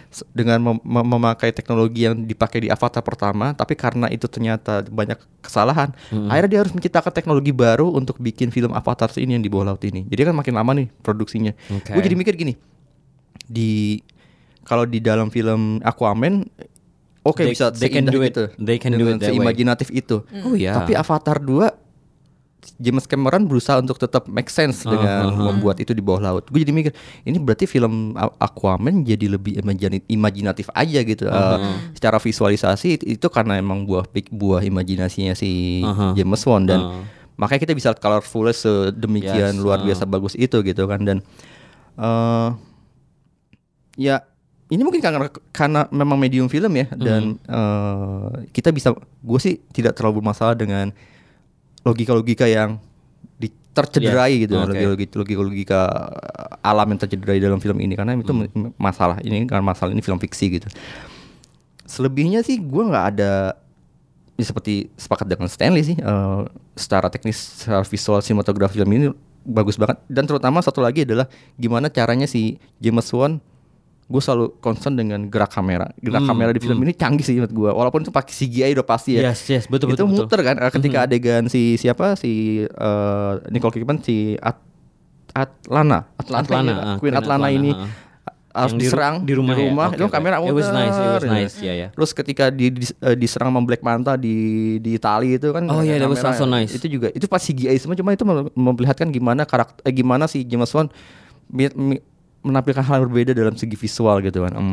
s- 0.07 0.25
dengan 0.31 0.57
mem- 0.59 0.81
mem- 0.81 1.07
memakai 1.07 1.49
teknologi 1.49 2.03
yang 2.03 2.17
dipakai 2.19 2.59
di 2.59 2.69
Avatar 2.69 2.99
pertama 2.99 3.51
tapi 3.51 3.73
karena 3.73 4.05
itu 4.07 4.25
ternyata 4.25 4.81
banyak 4.83 5.15
kesalahan 5.39 5.93
akhirnya 6.25 6.49
dia 6.49 6.59
harus 6.59 6.71
menciptakan 6.71 7.11
teknologi 7.11 7.51
baru 7.51 7.89
untuk 7.89 8.17
bikin 8.17 8.49
film 8.49 8.71
Avatar 8.71 9.13
ini 9.15 9.33
yang 9.33 9.43
di 9.43 9.47
bawah 9.47 9.71
laut 9.71 9.83
ini 9.83 10.03
jadi 10.05 10.27
kan 10.27 10.35
makin 10.35 10.53
lama 10.53 10.71
nih 10.73 10.89
produksinya 10.97 11.53
Oke. 11.69 11.89
gue 11.89 12.01
jadi 12.03 12.15
mikir 12.15 12.33
gini 12.33 12.53
di 13.43 14.01
kalau 14.63 14.83
di 14.83 14.99
dalam 14.99 15.29
film 15.29 15.79
Aquaman 15.79 16.43
oke 17.21 17.39
They- 17.39 17.53
bisa 17.53 17.71
they 17.71 17.87
can 17.87 18.03
seindah 18.03 18.11
do 18.11 18.19
it. 18.19 18.29
gitu 18.29 18.43
They 18.57 18.77
can 18.77 18.91
do 18.93 19.05
it 19.05 19.15
way. 19.15 19.29
seimajinatif 19.29 19.87
itu 19.89 20.25
Oh, 20.41 20.53
iya. 20.53 20.75
tapi 20.75 20.91
Avatar 20.93 21.39
2 21.39 21.86
James 22.75 23.07
Cameron 23.07 23.47
berusaha 23.47 23.79
untuk 23.79 23.95
tetap 23.95 24.27
make 24.27 24.47
sense 24.47 24.83
Ah, 24.83 24.91
dengan 24.91 25.07
ah, 25.07 25.31
ah. 25.31 25.45
membuat 25.47 25.79
itu 25.79 25.91
di 25.91 26.03
bawah 26.03 26.19
laut. 26.19 26.43
Gue 26.47 26.61
jadi 26.61 26.71
mikir, 26.71 26.91
ini 27.23 27.39
berarti 27.39 27.63
film 27.63 28.11
Aquaman 28.37 29.01
jadi 29.01 29.31
lebih 29.31 29.57
imajinatif 30.05 30.67
aja 30.71 30.99
gitu. 31.01 31.25
Ah, 31.27 31.57
Eh, 31.57 31.93
secara 31.95 32.17
visualisasi 32.17 32.99
itu, 33.01 33.27
karena 33.27 33.55
emang 33.55 33.83
buah 33.83 34.03
buah 34.29 34.61
imajinasinya 34.61 35.31
si 35.31 35.81
ah. 35.81 36.11
James 36.11 36.43
Wan 36.43 36.63
dan 36.63 36.79
Ah. 36.81 37.03
makanya 37.35 37.63
kita 37.63 37.73
bisa 37.73 37.87
lihat 37.89 38.01
colorfulnya 38.01 38.51
sedemikian 38.51 39.53
Yes, 39.53 39.61
luar 39.61 39.79
biasa 39.79 40.03
bagus 40.03 40.33
itu 40.33 40.57
gitu 40.59 40.83
kan 40.85 41.01
dan 41.01 41.17
eh 41.95 42.49
ya 43.97 44.21
ini 44.67 44.81
mungkin 44.83 44.99
karena 44.99 45.31
karena 45.49 45.81
memang 45.89 46.17
medium 46.17 46.45
film 46.45 46.73
ya 46.73 46.89
dan 46.91 47.37
eh, 47.39 48.27
kita 48.51 48.69
bisa 48.69 48.91
gue 48.97 49.39
sih 49.39 49.61
tidak 49.71 49.95
terlalu 49.95 50.19
bermasalah 50.19 50.53
dengan 50.53 50.91
logika-logika 51.87 52.43
yang 52.43 52.75
di, 53.39 53.47
tercederai 53.71 54.35
Yes, 54.35 54.41
gitu 54.49 54.53
oke. 54.59 54.75
logika 54.75 55.15
logika 55.15 55.41
logika 55.41 55.79
alam 56.59 56.87
yang 56.91 56.99
tercederai 56.99 57.39
dalam 57.39 57.57
film 57.57 57.77
ini. 57.79 57.95
Karena 57.95 58.13
itu 58.13 58.33
m- 58.33 58.75
masalah 58.75 59.17
ini 59.21 59.47
karena 59.47 59.63
masalah 59.63 59.95
ini 59.95 60.01
film 60.01 60.19
fiksi 60.19 60.59
gitu. 60.59 60.67
Selebihnya 61.87 62.43
sih 62.43 62.59
gue 62.59 62.83
nggak 62.83 63.05
ada 63.15 63.55
ya 64.35 64.43
seperti 64.43 64.91
sepakat 64.93 65.25
dengan 65.25 65.47
Stanley 65.47 65.81
sih 65.81 65.97
eh, 65.97 66.41
secara 66.75 67.07
teknis 67.07 67.39
secara 67.63 67.81
visual 67.81 68.19
sinematografi 68.19 68.75
film 68.75 68.91
ini 68.91 69.07
bagus 69.47 69.79
banget. 69.79 69.97
Dan 70.05 70.27
terutama 70.27 70.59
satu 70.59 70.83
lagi 70.83 71.07
adalah 71.07 71.25
gimana 71.55 71.87
caranya 71.87 72.27
si 72.27 72.59
James 72.77 73.07
Wan 73.15 73.39
gue 74.07 74.17
selalu 74.17 74.55
concern 74.57 74.95
dengan 74.95 75.19
gerak 75.23 75.51
kamera 75.51 75.91
gerak 75.97 76.21
Hmm, 76.21 76.29
kamera 76.29 76.49
di 76.49 76.59
film 76.59 76.79
ini 76.79 76.91
canggih 76.91 77.21
sih 77.21 77.35
menurut 77.35 77.51
gue 77.51 77.69
walaupun 77.69 77.99
itu 78.01 78.09
pakai 78.09 78.31
CGI 78.31 78.71
udah 78.73 78.87
pasti 78.87 79.15
ya 79.15 79.27
Yes, 79.27 79.43
yes, 79.45 79.63
betul, 79.65 79.91
itu 79.91 79.99
betul, 79.99 80.07
betul. 80.07 80.23
muter 80.23 80.39
kan 80.41 80.55
eh, 80.57 80.71
ketika 80.71 80.97
adegan 81.03 81.43
si 81.45 81.75
siapa 81.75 82.15
si 82.15 82.31
eh, 82.63 83.33
Nicole 83.47 83.73
Kidman 83.73 83.99
si 83.99 84.35
At- 84.37 84.63
Atlana, 85.29 86.07
Atlanta, 86.15 86.49
Atlana, 86.49 86.71
ya, 86.71 86.77
ah, 86.79 86.97
Queen, 86.97 87.13
Atlana, 87.13 87.45
Atlana, 87.45 87.47
ini 87.51 87.69
ah. 87.69 87.85
harus 88.57 88.73
Yang 88.73 88.73
di 88.73 88.81
ru- 88.81 88.89
diserang 88.89 89.15
di 89.21 89.33
rumah 89.35 89.53
ya? 89.53 89.69
Oke, 89.69 89.93
itu 89.93 90.05
kamera 90.09 90.35
It 90.35 90.49
was 90.49 90.65
muter, 90.65 90.73
nice, 90.73 90.97
it 90.97 91.11
was 91.11 91.21
ya. 91.21 91.29
nice, 91.29 91.55
ya, 91.59 91.73
ya. 91.75 91.87
Terus 91.91 92.09
ketika 92.11 92.45
di, 92.49 92.65
di- 92.71 92.97
eh, 92.97 93.13
diserang 93.13 93.51
sama 93.51 93.61
Black 93.61 93.79
Manta 93.79 94.15
di 94.15 94.33
di 94.79 94.95
Itali 94.95 95.35
itu 95.35 95.51
kan 95.51 95.67
Oh, 95.67 95.79
iya, 95.79 95.99
that 95.99 96.07
was 96.07 96.23
also 96.23 96.47
nice. 96.47 96.73
Itu 96.73 96.89
juga 96.89 97.11
itu 97.11 97.27
pas 97.27 97.37
CGI 97.37 97.75
semua 97.75 97.93
cuma 97.93 98.09
itu 98.09 98.23
mem- 98.23 98.49
memperlihatkan 98.49 99.05
gimana 99.07 99.43
karakter 99.43 99.77
eh, 99.83 99.93
gimana 99.93 100.25
si 100.25 100.41
James 100.41 100.71
Wan 100.71 100.89
mi- 101.47 102.01
menampilkan 102.47 102.81
hal 102.81 102.95
yang 102.97 103.05
berbeda 103.05 103.31
dalam 103.33 103.53
segi 103.53 103.73
visual 103.73 104.19
gitu 104.21 104.41
kan. 104.41 104.53
Em, 104.53 104.69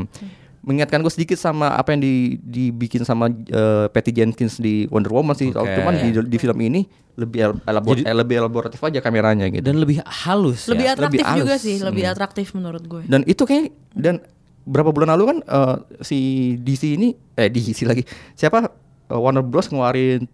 mengingatkan 0.61 0.99
gue 0.99 1.13
sedikit 1.13 1.37
sama 1.37 1.69
apa 1.71 1.93
yang 1.93 2.01
di, 2.01 2.15
dibikin 2.39 3.03
sama 3.03 3.29
eh, 3.29 3.87
Patty 3.87 4.11
Jenkins 4.11 4.57
di 4.57 4.89
Wonder 4.89 5.11
Woman 5.11 5.35
sih. 5.35 5.51
Oke. 5.51 5.77
Cuman 5.77 5.93
di, 5.95 6.09
di 6.25 6.39
film 6.39 6.57
ini 6.59 6.87
lebih 7.15 7.41
el- 7.45 7.61
elabor- 7.65 7.95
Jadi- 7.95 8.07
eh, 8.07 8.17
lebih 8.17 8.37
elaboratif 8.39 8.81
aja 8.81 8.99
kameranya 8.99 9.47
gitu. 9.47 9.61
Dan 9.61 9.77
lebih 9.77 10.01
halus 10.01 10.65
Lebih 10.67 10.87
ya. 10.87 10.93
atraktif 10.95 11.21
lebih 11.21 11.37
juga 11.37 11.53
halus. 11.53 11.63
sih, 11.63 11.77
lebih 11.79 12.03
Hmm. 12.03 12.13
atraktif 12.13 12.47
menurut 12.51 12.83
gue. 12.83 13.03
Dan 13.05 13.23
itu 13.25 13.43
kayak 13.43 13.65
dan 13.93 14.25
berapa 14.65 14.89
bulan 14.89 15.13
lalu 15.13 15.25
kan 15.27 15.39
eh, 15.43 15.77
si 16.01 16.19
DC 16.57 16.97
ini 16.97 17.13
eh 17.35 17.47
DC 17.47 17.85
lagi 17.85 18.01
siapa 18.33 18.65
eh, 19.05 19.13
Warner 19.15 19.45
Bros 19.45 19.69
ngeluarin 19.69 20.25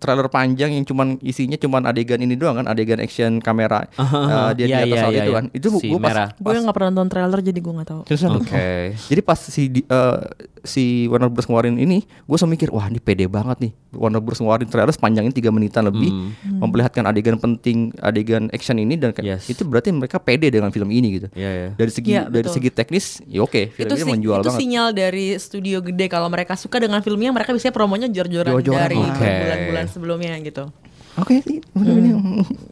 trailer 0.00 0.26
panjang 0.26 0.72
yang 0.72 0.82
cuman 0.82 1.20
isinya 1.20 1.54
cuman 1.54 1.84
adegan 1.84 2.16
ini 2.16 2.32
doang 2.32 2.56
kan 2.56 2.66
adegan 2.66 2.96
action 2.98 3.36
kamera 3.38 3.84
eh, 3.92 4.50
dia 4.56 4.66
Iya, 4.66 4.76
di 4.80 4.82
atas 4.82 4.96
iya, 4.96 5.02
hal 5.02 5.12
iya, 5.12 5.20
itu 5.20 5.30
iya. 5.30 5.36
kan 5.36 5.44
itu 5.52 5.66
Si 5.70 5.86
gua 5.86 5.98
pas, 5.98 6.08
merah. 6.08 6.28
Gue 6.34 6.52
nggak 6.56 6.72
pernah 6.72 6.90
nonton 6.90 7.08
trailer 7.08 7.40
jadi 7.40 7.58
gue 7.58 7.72
nggak 7.72 7.88
tahu. 7.88 8.00
Oke. 8.02 8.50
oh. 8.50 8.88
Jadi 9.10 9.20
pas 9.20 9.38
si 9.38 9.62
eh, 9.70 10.18
si 10.60 10.84
Warner 11.06 11.28
Bros 11.28 11.44
ngeluarin 11.44 11.76
ini, 11.76 12.04
gue 12.04 12.28
langsung 12.28 12.48
mikir, 12.48 12.68
wah 12.68 12.84
ini 12.84 12.98
pede 12.98 13.24
banget 13.26 13.60
nih. 13.60 13.72
Warner 13.90 14.20
Bros 14.20 14.36
ngeluarin 14.36 14.68
trailer 14.68 14.90
sepanjangnya 14.90 15.32
3 15.32 15.48
menitan 15.50 15.84
lebih, 15.84 16.08
Hmm. 16.10 16.60
memperlihatkan 16.60 17.00
adegan 17.02 17.36
penting, 17.36 17.92
adegan 17.98 18.48
action 18.50 18.76
ini 18.76 18.94
dan 18.94 19.10
kayak- 19.10 19.40
Yes. 19.40 19.48
itu 19.48 19.64
berarti 19.64 19.88
mereka 19.90 20.18
pede 20.18 20.48
dengan 20.48 20.68
film 20.68 20.88
ini 20.88 21.16
gitu. 21.16 21.28
Iya, 21.32 21.50
iya. 21.50 21.68
Dari 21.72 21.90
segi 21.90 22.10
Iya, 22.10 22.22
dari 22.26 22.44
betul. 22.44 22.54
segi 22.56 22.70
teknis, 22.70 23.06
ya 23.24 23.40
oke, 23.40 23.62
film 23.70 23.88
itu 23.88 23.94
ini 23.96 24.10
menjual 24.10 24.38
itu 24.38 24.46
banget. 24.46 24.60
sinyal 24.60 24.86
dari 24.90 25.26
studio 25.36 25.78
gede 25.80 26.06
kalau 26.06 26.28
mereka 26.28 26.54
suka 26.54 26.76
dengan 26.76 27.00
filmnya 27.00 27.30
mereka 27.30 27.50
bisa 27.50 27.70
promonya 27.70 28.06
jor-joran 28.06 28.52
Jor-joran, 28.52 28.80
dari 28.82 28.98
oke. 28.98 29.16
bulan-bulan 29.40 29.86
sebelumnya 29.90 30.38
gitu. 30.40 30.70
Oke, 31.14 31.42
sih, 31.42 31.58
film 31.60 31.96
ini. 31.98 32.10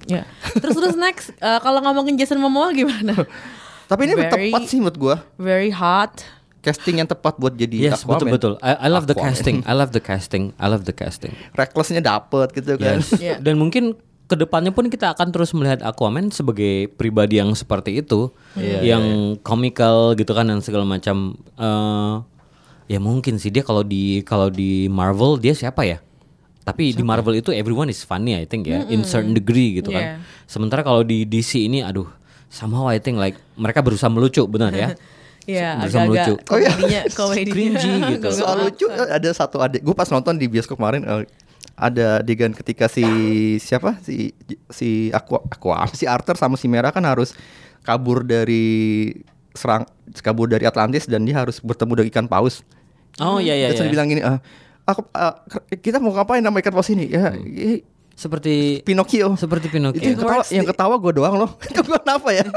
Ya. 0.06 0.22
Terus 0.54 0.72
terus 0.72 0.94
next 0.94 1.34
eh, 1.34 1.58
kalau 1.58 1.82
ngomongin 1.82 2.14
Jason 2.14 2.38
Momoa 2.38 2.70
gimana? 2.70 3.12
Tapi 3.86 4.04
ini 4.04 4.14
Very- 4.14 4.52
tepat 4.54 4.62
sih 4.64 4.78
menurut 4.78 4.96
gue. 4.96 5.16
Very 5.36 5.68
hot. 5.68 6.22
Casting 6.58 6.98
yang 6.98 7.06
tepat 7.06 7.34
buat 7.36 7.54
jadi 7.54 7.88
Yes, 7.88 8.02
Aquaman. 8.02 8.10
betul 8.10 8.26
betul. 8.30 8.52
I, 8.60 8.86
I 8.86 8.88
love 8.88 9.04
the 9.04 9.12
Aquaman. 9.12 9.32
casting. 9.32 9.56
I 9.62 9.72
love 9.72 9.90
the 9.90 10.00
casting. 10.00 10.44
I 10.56 10.66
love 10.66 10.82
the 10.82 10.92
casting. 10.92 11.32
Recklessnya 11.52 11.98
dapet 11.98 12.50
gitu 12.52 12.74
kan. 12.76 12.98
Yes. 12.98 13.14
Iya. 13.14 13.36
Dan 13.38 13.56
mungkin 13.56 13.94
ke 14.26 14.36
depannya 14.36 14.70
pun 14.70 14.86
kita 14.86 15.10
akan 15.10 15.32
terus 15.32 15.50
melihat 15.50 15.80
Aquaman 15.80 16.28
sebagai 16.28 16.92
pribadi 16.92 17.40
yang 17.40 17.54
seperti 17.54 17.98
itu, 17.98 18.28
Iya, 18.54 18.84
yang 18.86 19.04
komikal 19.40 20.12
gitu 20.14 20.30
kan 20.30 20.46
dan 20.46 20.60
segala 20.60 20.84
macam. 20.84 21.32
eh 21.56 22.14
ya 22.88 22.98
mungkin 22.98 23.36
sih 23.36 23.48
dia 23.48 23.60
kalau 23.60 23.80
di 23.80 24.20
kalau 24.22 24.48
di 24.48 24.88
Marvel 24.88 25.36
dia 25.36 25.52
siapa 25.52 25.84
ya? 25.84 26.00
Tapi 26.68 26.92
di 26.92 27.00
Marvel 27.00 27.40
itu 27.40 27.48
everyone 27.48 27.88
is 27.88 28.04
funny 28.04 28.36
I 28.36 28.44
think 28.44 28.68
ya, 28.68 28.84
in 28.86 29.00
certain 29.08 29.32
degree 29.32 29.80
gitu 29.80 29.88
Yeah. 29.88 30.20
kan. 30.20 30.28
Sementara 30.44 30.84
kalau 30.84 31.00
di 31.00 31.24
DC 31.24 31.64
ini, 31.64 31.80
aduh, 31.80 32.04
somehow 32.52 32.84
I 32.84 33.00
think 33.00 33.16
like 33.16 33.40
mereka 33.56 33.80
berusaha 33.80 34.12
melucu 34.12 34.44
benar 34.44 34.76
ya. 34.76 34.92
Iya, 35.48 35.80
Berusaha 35.80 36.04
melucu. 36.04 36.34
agak-agak 36.36 36.44
komedinya, 36.44 37.00
komedinya. 37.16 37.54
Cringy 37.56 37.92
gitu. 38.20 38.28
Soal 38.36 38.68
lucu 38.68 38.84
eh, 38.84 39.08
ada 39.16 39.30
satu 39.32 39.56
adik 39.64 39.80
gue 39.80 39.96
pas 39.96 40.04
nonton 40.12 40.36
di 40.36 40.44
bioskop 40.44 40.76
kemarin 40.76 41.00
eh, 41.08 41.24
ada 41.72 42.20
adegan 42.20 42.52
ketika 42.52 42.84
si 42.84 43.00
siapa 43.56 43.96
si 44.04 44.36
si 44.68 45.08
aku 45.08 45.40
aku 45.40 45.72
si 45.96 46.04
Arthur 46.04 46.36
sama 46.36 46.60
si 46.60 46.68
Merah 46.68 46.92
kan 46.92 47.00
harus 47.08 47.32
kabur 47.80 48.28
dari 48.28 49.08
serang 49.56 49.88
kabur 50.20 50.52
dari 50.52 50.68
Atlantis 50.68 51.08
dan 51.08 51.24
dia 51.24 51.40
harus 51.40 51.64
bertemu 51.64 52.04
dengan 52.04 52.08
ikan 52.12 52.26
paus. 52.28 52.60
Oh 53.16 53.40
iya 53.40 53.56
iya. 53.56 53.72
Terus 53.72 53.80
dia 53.80 53.88
iya. 53.88 53.94
bilang 53.96 54.06
gini, 54.12 54.20
"Ah, 54.20 54.44
aku 54.88 55.00
ah, 55.12 55.36
kita 55.76 56.00
mau 56.00 56.10
ngapain 56.10 56.40
nama 56.40 56.56
ikan 56.56 56.72
paus 56.72 56.88
ini? 56.88 57.06
Ya, 57.06 57.28
Hmm. 57.30 57.84
Seperti 58.18 58.82
Pinocchio. 58.82 59.38
seperti 59.38 59.70
Itu 59.70 59.78
yang 59.78 59.94
Pinocchio. 59.94 60.18
ketawa, 60.18 60.42
yang 60.50 60.66
ketawa 60.66 60.94
gue 60.98 61.12
doang 61.14 61.34
loh. 61.38 61.50
Itu 61.70 61.80
gue 61.84 61.98
kenapa 62.02 62.28
ya? 62.34 62.42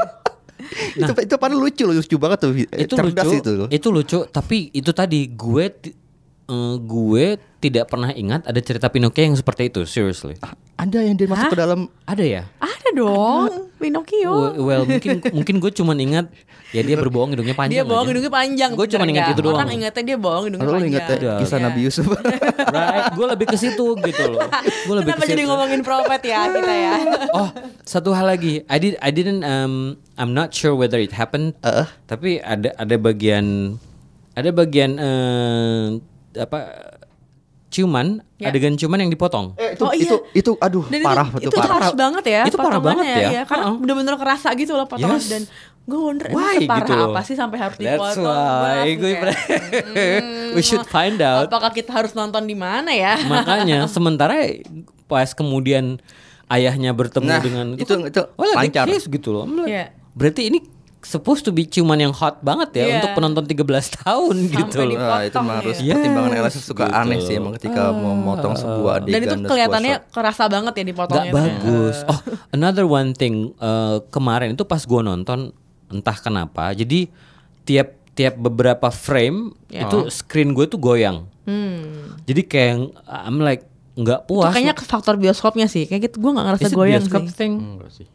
itu 0.94 1.10
itu 1.18 1.34
padahal 1.36 1.58
lucu 1.58 1.82
loh, 1.82 1.94
lucu 1.94 2.16
banget 2.16 2.38
tuh. 2.38 2.50
Nah. 2.54 2.78
itu 2.78 2.94
Cerdas 2.94 3.26
lucu 3.26 3.36
itu 3.36 3.50
loh. 3.52 3.68
itu 3.68 3.88
lucu 3.90 4.18
tapi 4.26 4.70
itu 4.70 4.90
tadi 4.90 5.26
gue 5.28 5.64
eh, 6.52 6.74
gue 6.78 7.24
tidak 7.58 7.88
pernah 7.88 8.12
ingat 8.12 8.44
ada 8.44 8.58
cerita 8.58 8.86
Pinocchio 8.86 9.22
yang 9.22 9.34
seperti 9.34 9.68
itu 9.68 9.82
seriously 9.82 10.36
Ada 10.74 10.98
yang 11.00 11.14
dia 11.14 11.26
masuk 11.26 11.48
ke 11.48 11.56
dalam 11.56 11.86
ada 12.04 12.20
ya 12.20 12.42
Ada 12.58 12.88
dong, 12.92 13.70
Pinocchio. 13.78 14.34
Well, 14.34 14.54
well, 14.60 14.82
mungkin 14.84 15.22
mungkin 15.30 15.54
gue 15.56 15.70
cuman 15.72 15.94
ingat 15.96 16.26
ya 16.74 16.82
dia 16.82 16.98
berbohong 16.98 17.32
hidungnya 17.32 17.54
panjang 17.54 17.72
dia 17.72 17.84
bohong 17.84 18.02
aja. 18.02 18.10
hidungnya 18.10 18.32
panjang. 18.32 18.70
Gue 18.74 18.86
cuma 18.86 19.04
ingat 19.06 19.24
itu 19.30 19.40
doang. 19.40 19.56
Orang 19.56 19.70
ingatnya 19.70 20.02
dia 20.02 20.18
bohong 20.18 20.44
hidungnya 20.44 20.66
Lalu 20.66 20.74
lu 20.74 20.82
panjang. 20.82 20.92
inget 21.06 21.22
ya, 21.22 21.34
kisah. 21.38 21.58
Nabi 21.62 21.80
Yusuf. 21.86 22.04
right 22.74 23.14
gue 23.14 23.26
lebih 23.30 23.46
ke 23.46 23.56
situ 23.56 23.86
gitu 23.94 24.22
loh 24.26 24.42
gue 24.82 24.94
lebih 24.98 25.12
Kenapa 25.14 25.22
ke 25.22 25.30
jadi 25.30 25.40
situ. 25.40 25.50
ngomongin 25.54 25.80
prophet 25.80 26.20
ya 26.20 26.40
kita 26.50 26.74
ya? 26.74 26.94
oh 27.38 27.48
satu 27.86 28.10
hal 28.10 28.26
lagi 28.26 28.66
I 28.66 28.76
did 28.76 28.98
I 28.98 29.14
didn't 29.14 29.40
um 29.40 29.94
I'm 30.18 30.34
not 30.34 30.50
sure 30.50 30.74
whether 30.74 30.98
it 30.98 31.14
happened 31.14 31.54
Uh. 31.62 31.86
tapi 32.04 32.42
ada 32.42 32.74
ada 32.74 32.96
bagian 32.98 33.78
ada 34.32 34.50
bagian 34.50 34.98
eh, 34.98 35.86
apa 36.34 36.58
ciuman 37.68 38.20
Ya. 38.36 38.50
adegan 38.50 38.74
ciuman 38.74 38.98
yang 38.98 39.08
dipotong 39.08 39.54
Eh, 39.54 39.72
itu, 39.72 39.82
Oh, 39.82 39.92
iya. 39.92 40.02
itu 40.02 40.16
itu 40.34 40.50
aduh 40.58 40.84
Dan 40.84 41.00
parah 41.00 41.24
itu, 41.24 41.34
betul 41.38 41.48
itu 41.48 41.56
parah. 41.56 41.76
harus 41.78 41.92
banget 41.94 42.24
ya 42.26 42.42
Itu 42.44 42.56
parah 42.56 42.80
banget 42.80 43.04
potongannya, 43.06 43.30
ya. 43.30 43.42
Karena 43.44 43.64
Uh-uh. 43.64 43.78
bener-bener 43.78 44.14
kerasa 44.14 44.48
gitu 44.52 44.72
loh 44.74 44.84
potongan 44.84 45.16
Yes. 45.16 45.30
dan 45.30 45.42
gue 45.82 45.98
wonder 45.98 46.26
Why 46.28 46.36
emang 46.36 46.60
separah 46.60 46.84
gitu 46.84 47.02
apa 47.08 47.20
sih 47.22 47.34
sampai 47.34 47.58
harus 47.58 47.76
That's 47.76 47.96
dipotong. 47.96 48.22
why 48.22 48.76
langsung 48.76 48.98
gue 48.98 49.10
kayak, 49.14 49.38
hmm, 50.20 50.48
we 50.52 50.60
should 50.60 50.86
find 50.86 51.18
out 51.18 51.46
Apakah 51.46 51.70
kita 51.70 51.90
harus 51.90 52.12
nonton 52.12 52.44
di 52.44 52.54
mana 52.54 52.90
ya? 52.90 53.16
makanya 53.22 53.86
sementara 53.94 54.36
pas 55.06 55.30
kemudian 55.30 55.96
ayahnya 56.46 56.92
bertemu 56.92 57.24
Nah, 57.26 57.40
dengan 57.40 57.66
itu- 57.74 57.88
kan, 57.88 58.04
itu 58.04 58.20
oh, 58.32 58.44
lancar. 58.52 58.84
gitu 58.86 59.28
loh 59.32 59.48
Iya. 59.62 59.90
berarti 60.12 60.42
ini 60.46 60.58
supposed 61.04 61.42
to 61.42 61.50
be 61.50 61.64
ciuman 61.64 61.98
yang 61.98 62.10
hot 62.10 62.38
banget 62.40 62.70
ya 62.72 62.84
Iya. 62.84 62.94
untuk 62.96 63.10
penonton 63.14 63.44
13 63.44 63.62
tahun 63.96 64.34
gitu 64.48 64.78
di- 64.80 64.88
loh 64.88 64.98
Nah, 64.98 65.22
itu 65.22 65.36
mah 65.36 65.54
harus 65.58 65.76
Yes, 65.76 65.92
pertimbangan 65.92 66.30
LS 66.36 66.54
suka 66.58 66.84
gitu. 66.84 66.94
aneh 66.96 67.18
sih 67.20 67.34
emang 67.34 67.52
ketika 67.54 67.82
mau 67.90 68.14
motong 68.14 68.54
sebuah 68.54 68.92
adegan 68.98 69.12
dan 69.12 69.22
itu 69.36 69.38
kelihatannya 69.44 69.94
kerasa 70.08 70.44
banget 70.46 70.72
ya 70.72 70.80
Gak 70.80 70.88
dipotongnya. 70.88 71.32
bagus. 71.32 71.96
Oh, 72.04 72.20
another 72.50 72.84
one 72.84 73.12
thing 73.12 73.34
eh, 73.52 73.96
kemarin 74.08 74.52
itu 74.52 74.62
pas 74.62 74.80
gua 74.80 75.02
nonton 75.02 75.50
entah 75.88 76.16
kenapa. 76.16 76.72
Jadi 76.72 77.10
tiap 77.62 77.88
tiap 78.12 78.34
beberapa 78.36 78.88
frame 78.88 79.52
Ya. 79.68 79.84
itu 79.84 80.06
screen 80.08 80.52
gue 80.52 80.64
tuh 80.64 80.76
goyang. 80.76 81.24
Jadi 82.22 82.42
kayak 82.42 82.74
I'm 83.04 83.38
like 83.38 83.64
nggak 83.92 84.20
Itu 84.22 84.28
puas. 84.30 84.52
kayaknya 84.52 84.74
faktor 84.78 85.14
bioskopnya 85.16 85.66
sih. 85.66 85.84
Kayak 85.84 86.08
gitu 86.08 86.16
gue 86.18 86.30
gak 86.30 86.46
ngerasa 86.46 86.64
Is 86.64 86.72
goyang 86.72 87.02
sih. 87.02 87.28
thing? 87.30 87.52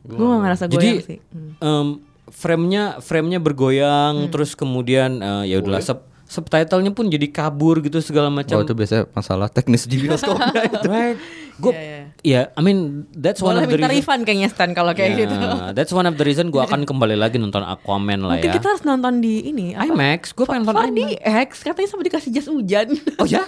Gue 0.03 0.25
gak 0.27 0.41
ngerasa 0.43 0.63
Jadi 0.65 0.89
goyang 0.89 1.01
sih. 1.03 1.17
em, 1.59 1.87
frame-nya 2.29 2.99
frame-nya 2.99 3.39
bergoyang 3.39 4.27
Hmm. 4.27 4.31
terus 4.31 4.53
kemudian 4.53 5.19
eh, 5.19 5.43
ya 5.49 5.59
udahlah 5.59 5.79
sub 5.79 6.03
subtitlenya 6.27 6.91
pun 6.91 7.07
jadi 7.07 7.23
kabur 7.27 7.79
gitu 7.79 8.03
segala 8.03 8.27
macam. 8.27 8.59
Oh, 8.59 8.63
itu 8.63 8.75
biasanya 8.75 9.07
masalah 9.15 9.47
teknis 9.47 9.87
di 9.87 9.95
bioskopnya 9.97 10.59
itu. 10.67 10.83
right. 10.85 11.15
Gue 11.57 11.71
Iya, 11.71 11.81
iya. 11.81 12.03
ya 12.23 12.41
I 12.51 12.61
mean 12.61 12.79
that's 13.11 13.39
one 13.39 13.53
Boleh 13.53 13.65
of 13.65 13.71
the 13.71 13.79
reason. 13.79 13.91
refund 13.91 14.21
kayaknya 14.23 14.47
Stan 14.47 14.71
kalau 14.71 14.91
kayak 14.91 15.09
Ya, 15.11 15.25
gitu. 15.25 15.33
That's 15.73 15.89
one 15.89 16.05
of 16.05 16.13
the 16.13 16.21
reason 16.21 16.47
gue 16.47 16.59
akan 16.59 16.83
kembali 16.83 17.13
lagi 17.13 17.35
nonton 17.35 17.59
Aquaman 17.59 18.21
lah 18.21 18.35
Mungkin 18.35 18.45
ya. 18.45 18.55
kita 18.55 18.67
harus 18.69 18.83
nonton 18.83 19.17
di 19.17 19.41
ini 19.43 19.73
apa? 19.73 19.87
IMAX, 19.87 20.31
gue 20.31 20.43
pengen 20.43 20.63
nonton 20.63 20.85
IMAX. 20.87 21.17
4DX 21.17 21.49
katanya 21.63 21.87
sampai 21.87 22.05
dikasih 22.05 22.29
jas 22.31 22.47
hujan. 22.47 22.87
Oh 23.15 23.25
ya? 23.25 23.41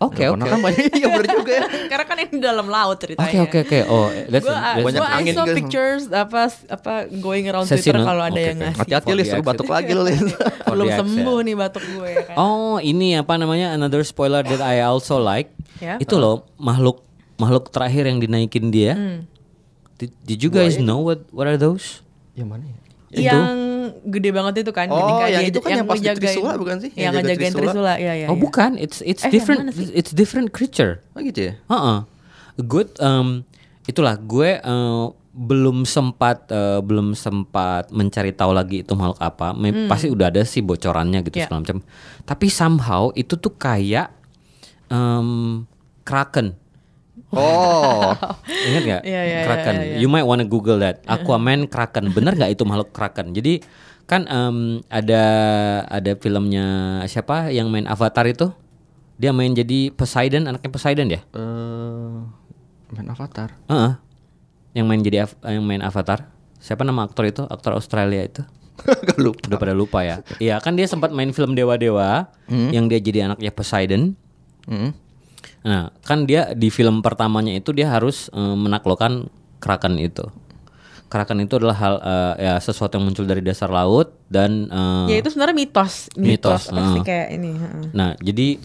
Oke 0.00 0.26
oke. 0.26 0.36
Karena 0.36 0.50
kan 0.50 0.60
banyak 0.60 0.84
iya 0.92 1.06
bener 1.08 1.26
juga 1.32 1.52
ya. 1.54 1.66
Karena 1.86 2.04
kan 2.04 2.16
ini 2.18 2.28
di 2.28 2.40
dalam 2.40 2.66
laut 2.66 2.98
ceritanya. 2.98 3.30
Oke 3.40 3.58
oke 3.58 3.58
oke. 3.62 3.78
Oh, 3.86 4.06
that's, 4.26 4.42
Gue 4.42 4.52
that's 4.52 4.84
Banyak 4.84 5.00
gua 5.00 5.08
angin 5.12 5.32
saw 5.32 5.44
juga. 5.44 5.54
pictures 5.54 6.02
apa 6.08 6.40
apa 6.66 6.92
going 7.14 7.46
around 7.46 7.64
Sesi 7.64 7.88
Twitter 7.88 8.02
kalau 8.02 8.20
ada 8.20 8.32
oke, 8.32 8.42
yang 8.42 8.56
oke. 8.56 8.64
ngasih. 8.66 8.80
Hati-hati 8.80 9.10
Lis, 9.12 9.26
lu 9.26 9.34
4DX 9.34 9.44
batuk 9.44 9.68
lagi 9.68 9.90
lu 9.92 10.02
Lis. 10.02 10.20
Belum 10.66 10.86
4DX, 10.86 10.98
sembuh 10.98 11.36
ya. 11.36 11.46
nih 11.46 11.54
batuk 11.56 11.84
gue 11.86 12.08
ya 12.10 12.22
kan. 12.24 12.34
Oh 12.36 12.76
ini 12.76 13.08
apa 13.14 13.32
namanya 13.34 13.66
another 13.70 14.02
spoiler 14.02 14.42
that 14.42 14.60
I 14.60 14.82
also 14.82 15.16
like. 15.16 15.54
Ya. 15.78 15.96
Itu 15.96 16.16
loh 16.16 16.46
makhluk 16.56 17.02
makhluk 17.36 17.68
terakhir 17.68 18.04
yang 18.04 18.18
dinaikin 18.18 18.68
dia. 18.68 18.94
Hmm. 18.94 19.26
Did, 19.94 20.10
did 20.22 20.38
you 20.40 20.50
guys 20.50 20.74
know 20.76 21.00
what 21.00 21.22
what 21.30 21.44
are 21.44 21.54
those? 21.54 22.02
Yang 22.34 22.48
mana 22.50 22.64
ya? 22.66 22.78
Yang 23.14 23.46
gede 24.10 24.30
banget 24.30 24.54
itu 24.60 24.72
kan 24.74 24.90
Oh, 24.90 25.22
yang 25.22 25.38
dia- 25.38 25.48
itu 25.48 25.58
kan 25.58 25.70
yang 25.72 25.86
pas 25.86 25.94
di 25.94 26.02
ngejagain- 26.02 26.34
Trisula 26.34 26.52
bukan 26.56 26.76
sih? 26.78 26.90
Yang 26.90 26.98
Yang 26.98 27.12
jaga 27.12 27.22
ngejagain 27.22 27.52
Trisula. 27.52 27.70
Trisula, 27.70 27.92
ya 27.96 28.12
ya. 28.12 28.26
oh 28.26 28.34
ya. 28.34 28.40
bukan, 28.40 28.70
it's 28.74 28.98
it's 29.00 29.22
Eh, 29.22 29.30
yang 29.30 29.32
different. 29.32 29.60
It's 29.92 30.10
different 30.10 30.48
creature. 30.50 30.98
Oh 31.14 31.20
gitu 31.20 31.40
ya? 31.40 31.52
Heeh. 31.64 31.98
Good 32.56 32.98
um, 32.98 33.46
itulah 33.84 34.14
gue 34.16 34.58
eh, 34.58 35.04
belum 35.30 35.82
sempat 35.84 36.46
eh, 36.48 36.78
belum 36.80 37.14
sempat 37.14 37.90
mencari 37.90 38.30
tahu 38.30 38.50
lagi 38.50 38.82
itu 38.82 38.92
makhluk 38.92 39.18
apa. 39.18 39.50
Me- 39.52 39.86
Pasti 39.86 40.06
udah 40.06 40.26
ada 40.28 40.42
sih 40.42 40.58
bocorannya 40.60 41.22
gitu 41.22 41.38
Ya. 41.38 41.46
segala 41.46 41.62
macam. 41.62 41.86
Tapi 42.20 42.46
somehow 42.48 43.10
itu 43.12 43.34
tuh 43.36 43.50
kayak 43.52 44.10
em, 44.88 45.62
kraken. 46.02 46.58
Oh, 47.34 48.14
Ingat 48.70 48.82
nggak? 48.82 49.02
Iya, 49.04 49.20
iya, 49.22 49.38
Kraken. 49.44 49.74
iya, 49.74 49.84
iya. 49.84 49.96
You 49.98 50.08
might 50.08 50.24
wanna 50.24 50.46
Google 50.46 50.78
that. 50.80 51.02
Aquaman 51.04 51.66
Kraken. 51.66 52.10
Bener 52.10 52.34
nggak 52.34 52.54
itu 52.54 52.62
makhluk 52.62 52.90
Kraken? 52.90 53.34
Jadi 53.34 53.60
kan 54.04 54.26
em, 54.26 54.84
ada 54.86 55.22
ada 55.88 56.12
filmnya 56.14 56.66
siapa 57.04 57.48
yang 57.48 57.68
main 57.68 57.84
Avatar 57.84 58.28
itu? 58.28 58.52
Dia 59.14 59.30
main 59.30 59.54
jadi 59.54 59.94
Poseidon, 59.94 60.44
anaknya 60.44 60.70
Poseidon 60.70 61.08
ya? 61.08 61.20
eh 61.22 62.18
main 62.90 63.08
Avatar. 63.08 63.54
Heeh. 63.66 63.92
Yang 64.74 64.86
main 64.86 65.00
jadi 65.00 65.16
yang 65.46 65.64
main 65.64 65.82
Avatar. 65.82 66.30
Siapa 66.58 66.82
nama 66.82 67.04
aktor 67.04 67.28
itu? 67.28 67.42
Aktor 67.46 67.76
Australia 67.76 68.24
itu? 68.24 68.42
Gak 69.06 69.18
lupa. 69.22 69.46
Udah 69.46 69.58
pada 69.60 69.74
lupa 69.76 70.02
ya. 70.02 70.18
Iya, 70.42 70.58
kan 70.58 70.74
dia 70.74 70.90
sempat 70.90 71.14
main 71.14 71.30
film 71.30 71.54
Dewa-dewa 71.54 72.26
yang 72.50 72.90
dia 72.90 72.98
jadi 72.98 73.30
anaknya 73.30 73.54
Poseidon. 73.54 74.18
Hmm. 74.66 74.90
Nah, 75.64 75.88
kan 76.04 76.28
dia 76.28 76.52
di 76.52 76.68
film 76.68 77.00
pertamanya 77.00 77.56
itu 77.56 77.72
dia 77.72 77.88
harus 77.88 78.28
eh, 78.30 78.56
menaklukkan 78.56 79.32
kraken 79.58 79.96
itu. 79.96 80.28
Kraken 81.08 81.40
itu 81.40 81.56
adalah 81.56 81.76
hal 81.80 81.94
eh, 82.04 82.34
ya 82.44 82.54
sesuatu 82.60 83.00
yang 83.00 83.08
muncul 83.08 83.24
dari 83.24 83.40
dasar 83.40 83.72
laut 83.72 84.12
dan 84.28 84.68
eh, 84.68 85.16
Ya 85.16 85.16
itu 85.24 85.32
sebenarnya 85.32 85.56
mitos, 85.56 86.12
Mitos, 86.20 86.68
mitos, 86.68 86.76
pasti 86.76 87.00
kayak 87.00 87.28
ini. 87.32 87.50
heeh. 87.56 87.84
Nah, 87.96 88.12
jadi 88.20 88.60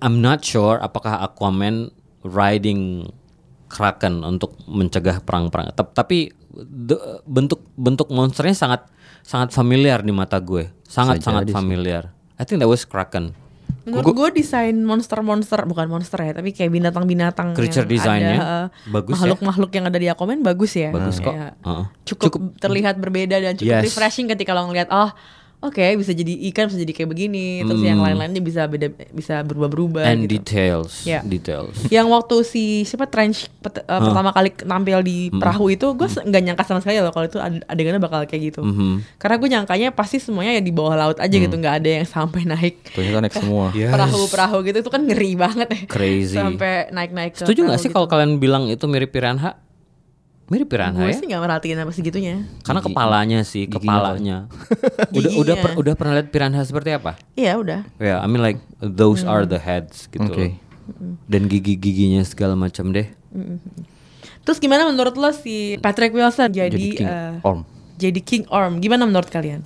I'm 0.00 0.24
not 0.24 0.40
sure 0.40 0.80
apakah 0.80 1.20
Aquaman 1.20 1.92
riding 2.24 3.08
Kraken 3.68 4.22
untuk 4.22 4.56
mencegah 4.64 5.20
perang-perang. 5.20 5.74
Tapi 5.74 6.30
bentuk 7.26 7.66
bentuk 7.74 8.06
monsternya 8.08 8.54
sangat 8.54 8.86
sangat 9.26 9.50
familiar 9.50 10.00
di 10.00 10.14
mata 10.14 10.38
gue. 10.38 10.70
Sangat 10.86 11.20
sangat 11.20 11.50
sih. 11.50 11.54
familiar. 11.56 12.14
I 12.38 12.46
think 12.46 12.62
that 12.62 12.70
was 12.70 12.86
Kraken. 12.86 13.34
Menurut 13.84 14.16
gue 14.16 14.28
desain 14.40 14.72
monster-monster 14.72 15.60
bukan 15.68 15.86
monster 15.92 16.16
ya, 16.16 16.32
tapi 16.32 16.56
kayak 16.56 16.72
binatang-binatang 16.72 17.52
Creature 17.52 17.84
eh, 17.84 18.66
bagus 18.88 19.12
ya. 19.12 19.28
makhluk-makhluk 19.28 19.70
yang 19.76 19.84
ada 19.92 19.98
di 20.00 20.08
Aquaman 20.08 20.40
bagus 20.40 20.72
ya. 20.72 20.88
Bagus 20.88 21.20
kok. 21.20 21.32
Kayak 21.32 21.52
Heeh. 21.60 21.84
Cukup, 22.08 22.32
terlihat 22.56 22.96
berbeda 22.96 23.36
dan 23.38 23.54
cukup 23.60 23.84
Yes. 23.84 23.92
refreshing 23.92 24.26
ketika 24.26 24.56
lo 24.56 24.64
ngeliat 24.68 24.88
oh 24.88 25.12
oke 25.64 25.80
bisa 25.96 26.12
jadi 26.12 26.32
ikan 26.46 26.68
bisa 26.68 26.76
jadi 26.76 26.92
kayak 26.92 27.08
begini 27.08 27.46
terus 27.62 27.80
yang 27.80 27.98
lain-lainnya 27.98 28.38
bisa 28.38 28.64
beda 28.64 28.86
bisa 29.08 29.40
berubah-berubah 29.40 30.04
Hmm. 30.04 30.12
And 30.14 30.20
gitu. 30.22 30.32
details, 30.38 30.92
Ya. 31.02 31.20
details. 31.20 31.72
Yang 31.88 32.06
waktu 32.10 32.36
si 32.42 32.62
siapa 32.82 33.06
Trench 33.06 33.48
pet- 33.58 33.80
eh, 33.80 34.00
pertama 34.02 34.30
kali 34.30 34.52
tampil 34.52 35.00
di 35.00 35.18
Hmm. 35.26 35.38
perahu 35.38 35.66
itu 35.68 35.86
gue 35.90 36.04
nggak 36.04 36.42
nyangka 36.42 36.62
sama 36.62 36.78
sekali 36.78 36.98
loh 36.98 37.08
kalau 37.08 37.24
itu 37.24 37.38
ade- 37.38 37.64
adegannya 37.64 37.98
bakal 37.98 38.20
kayak 38.22 38.42
gitu. 38.50 38.60
Mhm. 38.60 39.16
Karena 39.16 39.36
gue 39.36 39.48
nyangkanya 39.50 39.88
pasti 39.90 40.18
semuanya 40.18 40.52
ya 40.52 40.62
di 40.62 40.70
bawah 40.70 40.94
laut 40.94 41.16
aja 41.16 41.32
gitu 41.34 41.54
nggak 41.54 41.74
ada 41.76 41.90
yang 41.94 42.06
sampai 42.06 42.44
naik 42.44 42.74
Ternyata 42.90 43.18
naik 43.20 43.34
semua. 43.34 43.72
perahu-perahu 43.72 44.56
gitu 44.62 44.78
itu 44.78 44.90
kan 44.90 45.02
ngeri 45.02 45.32
banget 45.34 45.68
ya. 45.68 45.80
Crazy. 45.86 46.34
Sampai 46.34 46.90
naik-naik 46.90 47.32
Setuju 47.34 47.64
nggak 47.64 47.78
sih 47.78 47.88
gitu. 47.88 47.96
kalau 47.96 48.06
kalian 48.06 48.36
bilang 48.36 48.66
itu 48.66 48.84
mirip 48.84 49.08
piranha? 49.08 49.56
Mirip 50.44 50.68
piranha 50.68 51.00
Gue 51.00 51.08
ya? 51.08 51.16
sih 51.16 51.24
nggak 51.24 51.40
merhatiin 51.40 51.80
apa 51.80 51.88
segitunya. 51.88 52.44
Karena 52.60 52.78
Gigi- 52.78 52.92
kepalanya 52.92 53.40
sih, 53.42 53.64
giginya 53.64 53.96
kepalanya. 53.96 54.36
udah 55.10 55.30
udah 55.34 55.54
per- 55.56 55.76
udah 55.78 55.94
pernah 55.94 56.12
lihat 56.14 56.28
piranha 56.28 56.60
seperti 56.60 56.92
apa? 56.92 57.16
Iya 57.32 57.56
udah. 57.56 57.80
Ya, 57.96 58.20
I 58.20 58.26
mean 58.26 58.40
like 58.40 58.60
those 58.78 59.22
are 59.22 59.42
the 59.42 59.56
heads 59.56 60.04
gitu. 60.06 60.28
Oke. 60.28 60.60
Dan 61.24 61.48
gigi-giginya 61.48 62.20
segala 62.22 62.52
macam 62.52 62.92
deh. 62.92 63.08
Terus 64.44 64.60
gimana 64.60 64.84
menurut 64.84 65.16
lo 65.16 65.32
si 65.32 65.80
Patrick 65.80 66.12
Wilson 66.12 66.52
jadi 66.52 66.68
Jadi 66.68 66.88
King 66.94 67.08
eh, 67.08 67.40
Orm. 67.40 67.64
jadi 67.96 68.20
King 68.20 68.44
Orm? 68.46 68.76
Gimana 68.78 69.08
menurut 69.08 69.26
kalian? 69.26 69.64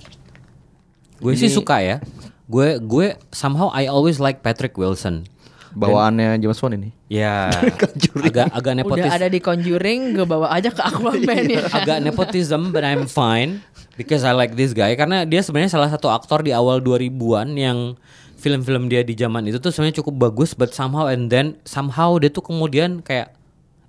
Gue 1.19 1.35
sih 1.35 1.51
suka 1.51 1.83
ya. 1.83 1.99
Gue 2.47 2.79
gue 2.79 3.19
somehow 3.29 3.67
I 3.69 3.85
always 3.85 4.17
like 4.17 4.39
Patrick 4.39 4.73
Wilson. 4.73 5.27
Bawaannya 5.73 6.41
James 6.41 6.57
Bond 6.57 6.73
ini. 6.77 6.89
Ya, 7.09 7.49
agak 8.27 8.49
agak 8.53 8.73
nepotis. 8.77 9.05
Udah 9.05 9.15
ada 9.17 9.27
di 9.29 9.39
Conjuring, 9.41 10.17
gue 10.17 10.25
bawa 10.25 10.49
aja 10.53 10.73
ke 10.73 10.81
Aquaman 10.81 11.45
ya. 11.45 11.65
agak 11.81 12.01
nepotism 12.01 12.73
but 12.73 12.81
I'm 12.81 13.05
fine 13.05 13.61
because 13.97 14.25
I 14.25 14.33
like 14.33 14.57
this 14.57 14.73
guy 14.73 14.93
karena 14.97 15.25
dia 15.25 15.41
sebenarnya 15.41 15.73
salah 15.73 15.89
satu 15.89 16.09
aktor 16.09 16.41
di 16.41 16.53
awal 16.53 16.81
2000-an 16.81 17.53
yang 17.57 17.97
film-film 18.39 18.87
dia 18.87 19.03
di 19.03 19.13
zaman 19.13 19.45
itu 19.51 19.59
tuh 19.59 19.69
sebenarnya 19.69 19.99
cukup 19.99 20.31
bagus 20.31 20.55
but 20.55 20.71
somehow 20.71 21.11
and 21.11 21.27
then 21.27 21.59
somehow 21.67 22.15
dia 22.15 22.31
tuh 22.31 22.39
kemudian 22.39 23.03
kayak 23.03 23.35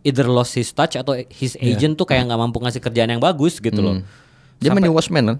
either 0.03 0.27
lost 0.27 0.59
his 0.59 0.73
touch 0.75 0.99
atau 0.99 1.15
his 1.29 1.55
agent 1.61 1.95
tuh 1.95 2.09
kayak 2.09 2.27
nggak 2.27 2.41
mampu 2.41 2.59
ngasih 2.59 2.81
kerjaan 2.83 3.15
yang 3.15 3.23
bagus 3.23 3.61
gitu 3.61 3.79
loh. 3.79 4.01
Dia 4.61 4.75
main 4.75 4.85
Sampai- 4.85 4.91
di 4.91 4.97
Watchmen 4.97 5.25
kan? 5.25 5.39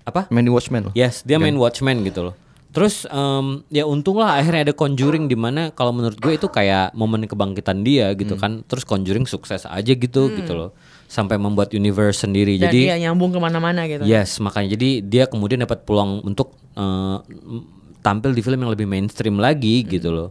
apa? 0.00 0.26
Main 0.32 0.44
di 0.44 0.52
Watchmen 0.52 0.90
loh. 0.90 0.92
Yes, 0.96 1.22
dia 1.22 1.38
main 1.38 1.54
Watchmen 1.54 2.02
gitu 2.02 2.30
loh. 2.30 2.34
Terus 2.70 3.02
em, 3.04 3.66
ya 3.66 3.82
untunglah 3.82 4.38
akhirnya 4.38 4.62
ada 4.64 4.74
Conjuring 4.74 5.26
di 5.26 5.34
mana 5.34 5.70
kalau 5.70 5.90
menurut 5.90 6.14
gue 6.16 6.38
itu 6.38 6.46
kayak 6.46 6.94
momen 6.94 7.26
kebangkitan 7.26 7.82
dia 7.82 8.14
gitu 8.14 8.38
kan. 8.38 8.62
Terus 8.62 8.84
Conjuring 8.84 9.26
sukses 9.26 9.66
aja 9.66 9.92
gitu 9.92 10.30
gitu 10.32 10.52
loh. 10.54 10.70
Sampai 11.04 11.34
membuat 11.34 11.70
universe 11.70 12.22
sendiri. 12.22 12.54
Dan 12.54 12.70
Jadi 12.70 12.80
iya 12.86 12.96
nyambung 13.00 13.34
ke 13.34 13.38
mana-mana 13.38 13.84
gitu. 13.84 14.06
Yes, 14.06 14.38
makanya 14.38 14.78
jadi 14.78 15.02
dia 15.02 15.24
kemudian 15.26 15.58
dapat 15.58 15.82
peluang 15.82 16.22
untuk 16.22 16.54
m- 16.72 17.66
tampil 18.00 18.30
di 18.30 18.40
film 18.40 18.62
yang 18.62 18.70
lebih 18.70 18.86
mainstream 18.86 19.36
lagi 19.36 19.82
gitu 19.84 20.08
loh. 20.08 20.28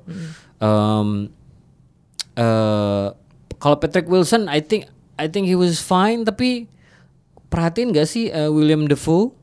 Em, 0.58 1.28
eh, 2.34 3.08
kalau 3.60 3.76
Patrick 3.76 4.08
Wilson, 4.08 4.48
I 4.48 4.64
think 4.64 4.88
I 5.20 5.28
think 5.28 5.46
he 5.46 5.60
was 5.60 5.84
fine, 5.84 6.24
tapi 6.24 6.72
perhatiin 7.52 7.92
gak 7.92 8.08
sih 8.08 8.32
eh, 8.32 8.48
William 8.48 8.88
Defoe? 8.88 9.36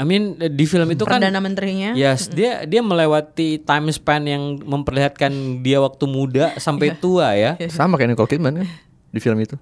I 0.00 0.04
mean 0.08 0.40
eh, 0.40 0.48
di 0.48 0.64
film 0.64 0.88
itu 0.88 1.04
kan 1.04 1.20
Perdana 1.20 1.44
menterinya. 1.44 1.92
Yes, 1.92 2.32
dia 2.32 2.64
dia 2.64 2.80
melewati 2.80 3.60
time 3.60 3.92
span 3.92 4.24
yang 4.24 4.56
memperlihatkan 4.64 5.60
dia 5.60 5.76
waktu 5.84 6.08
muda 6.08 6.56
sampai 6.56 6.96
tua 6.96 7.36
ya. 7.36 7.60
Sama 7.68 8.00
kayak 8.00 8.16
Nicole 8.16 8.30
Kidman 8.32 8.64
kan 8.64 8.68
di 9.12 9.20
film 9.20 9.36
itu. 9.44 9.60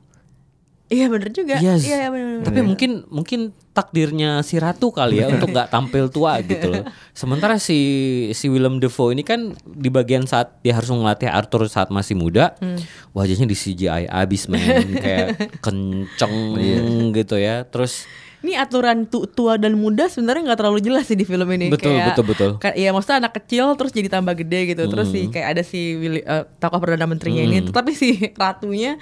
Iya 0.88 1.12
bener 1.12 1.28
juga. 1.34 1.60
Yes. 1.60 1.84
Iya 1.84 2.08
bener. 2.08 2.46
Tapi 2.46 2.64
mungkin 2.64 3.04
mungkin 3.12 3.52
takdirnya 3.76 4.40
si 4.40 4.56
ratu 4.56 4.88
kali 4.88 5.20
ya 5.20 5.28
untuk 5.28 5.52
nggak 5.52 5.68
tampil 5.68 6.08
tua 6.08 6.40
gitu 6.40 6.70
loh. 6.70 6.86
Sementara 7.12 7.60
si 7.60 7.78
si 8.32 8.48
Willem 8.48 8.80
Dafoe 8.80 9.12
ini 9.12 9.20
kan 9.20 9.52
di 9.66 9.92
bagian 9.92 10.24
saat 10.24 10.62
dia 10.64 10.72
harus 10.72 10.88
melatih 10.88 11.28
Arthur 11.28 11.68
saat 11.68 11.92
masih 11.92 12.16
muda, 12.16 12.56
wajahnya 13.12 13.44
di 13.44 13.52
CGI 13.58 14.08
abis 14.08 14.48
men 14.48 14.62
kayak 15.04 15.60
kenceng 15.60 16.36
gitu 17.12 17.36
ya. 17.36 17.68
Terus 17.68 18.08
Ini 18.38 18.54
aturan 18.54 19.02
tu- 19.04 19.26
tua 19.26 19.54
dan 19.54 19.74
muda 19.74 20.06
sebenarnya 20.06 20.46
nggak 20.46 20.58
terlalu 20.58 20.78
jelas 20.78 21.04
sih 21.04 21.14
di 21.14 21.22
film 21.22 21.42
ini. 21.50 21.68
Betul, 21.68 21.90
kayak, 21.92 22.06
betul, 22.08 22.24
betul. 22.24 22.50
Hmm. 22.52 22.60
Ka- 22.60 22.72
Iya 22.72 22.90
maksudnya 22.90 23.18
anak 23.20 23.34
kecil 23.36 23.74
terus 23.74 23.90
jadi 23.90 24.08
tambah 24.08 24.34
gede 24.36 24.60
gitu. 24.68 24.82
Terus 24.86 25.08
sih 25.08 25.26
kayak 25.26 25.48
ada 25.52 25.62
si 25.62 25.80
Willy, 25.94 26.20
eh, 26.20 26.46
tokoh 26.56 26.78
perdana 26.78 27.04
menterinya 27.04 27.42
ini. 27.42 27.66
Tapi 27.66 27.90
si 27.92 28.14
ratunya 28.38 28.94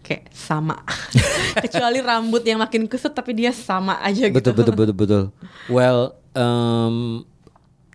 kayak 0.00 0.28
sama. 0.30 0.84
Kecuali 1.64 1.98
rambut 1.98 2.42
yang 2.42 2.58
makin 2.58 2.84
kusut 2.84 3.10
tapi 3.10 3.32
dia 3.32 3.50
sama 3.50 3.96
aja 3.98 4.26
gitu. 4.26 4.36
betul 4.36 4.52
betul 4.54 4.74
betul 4.74 4.94
betul. 4.94 5.22
Well, 5.66 6.00
um, 6.34 7.24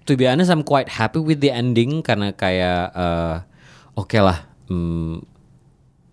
to 0.04 0.14
be 0.14 0.26
honest, 0.26 0.50
I'm 0.50 0.64
quite 0.64 0.90
happy 0.90 1.20
with 1.20 1.38
the 1.38 1.54
ending 1.54 2.02
karena 2.02 2.34
kayak 2.34 2.90
eh, 2.92 3.36
oke 3.94 4.18
lah. 4.18 4.42
hmm, 4.66 5.22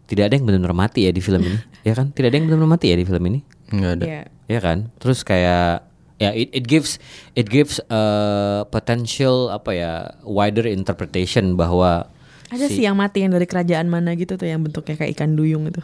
tidak 0.04 0.28
ada 0.28 0.34
yang 0.34 0.44
benar-benar 0.44 0.76
mati 0.78 1.02
ya 1.02 1.10
di 1.10 1.18
film 1.18 1.40
ini, 1.42 1.58
ya 1.88 1.92
kan? 1.92 2.08
Tidak 2.08 2.28
ada 2.28 2.36
yang 2.36 2.44
benar-benar 2.44 2.72
mati 2.72 2.88
ya 2.88 2.96
di 2.96 3.02
film 3.02 3.24
ini. 3.26 3.40
Enggak 3.68 3.92
ada. 3.96 4.04
Iya. 4.46 4.52
ya 4.52 4.60
kan 4.60 4.78
terus 4.96 5.20
kayak 5.20 5.82
ya 6.16 6.30
it, 6.30 6.48
it 6.50 6.64
gives 6.64 6.96
it 7.32 7.46
gives 7.46 7.76
uh, 7.86 8.62
potential 8.66 9.50
apa 9.50 9.70
ya 9.70 9.92
wider 10.22 10.64
interpretation 10.64 11.54
bahwa 11.54 12.08
Ada 12.46 12.70
sih 12.70 12.80
yang 12.80 12.94
mati 12.94 13.20
yang 13.20 13.34
dari 13.34 13.42
kerajaan 13.42 13.90
mana 13.90 14.14
gitu 14.14 14.38
tuh 14.38 14.46
yang 14.46 14.62
bentuknya 14.62 14.94
kayak 14.94 15.18
ikan 15.18 15.34
duyung 15.34 15.66
itu. 15.66 15.82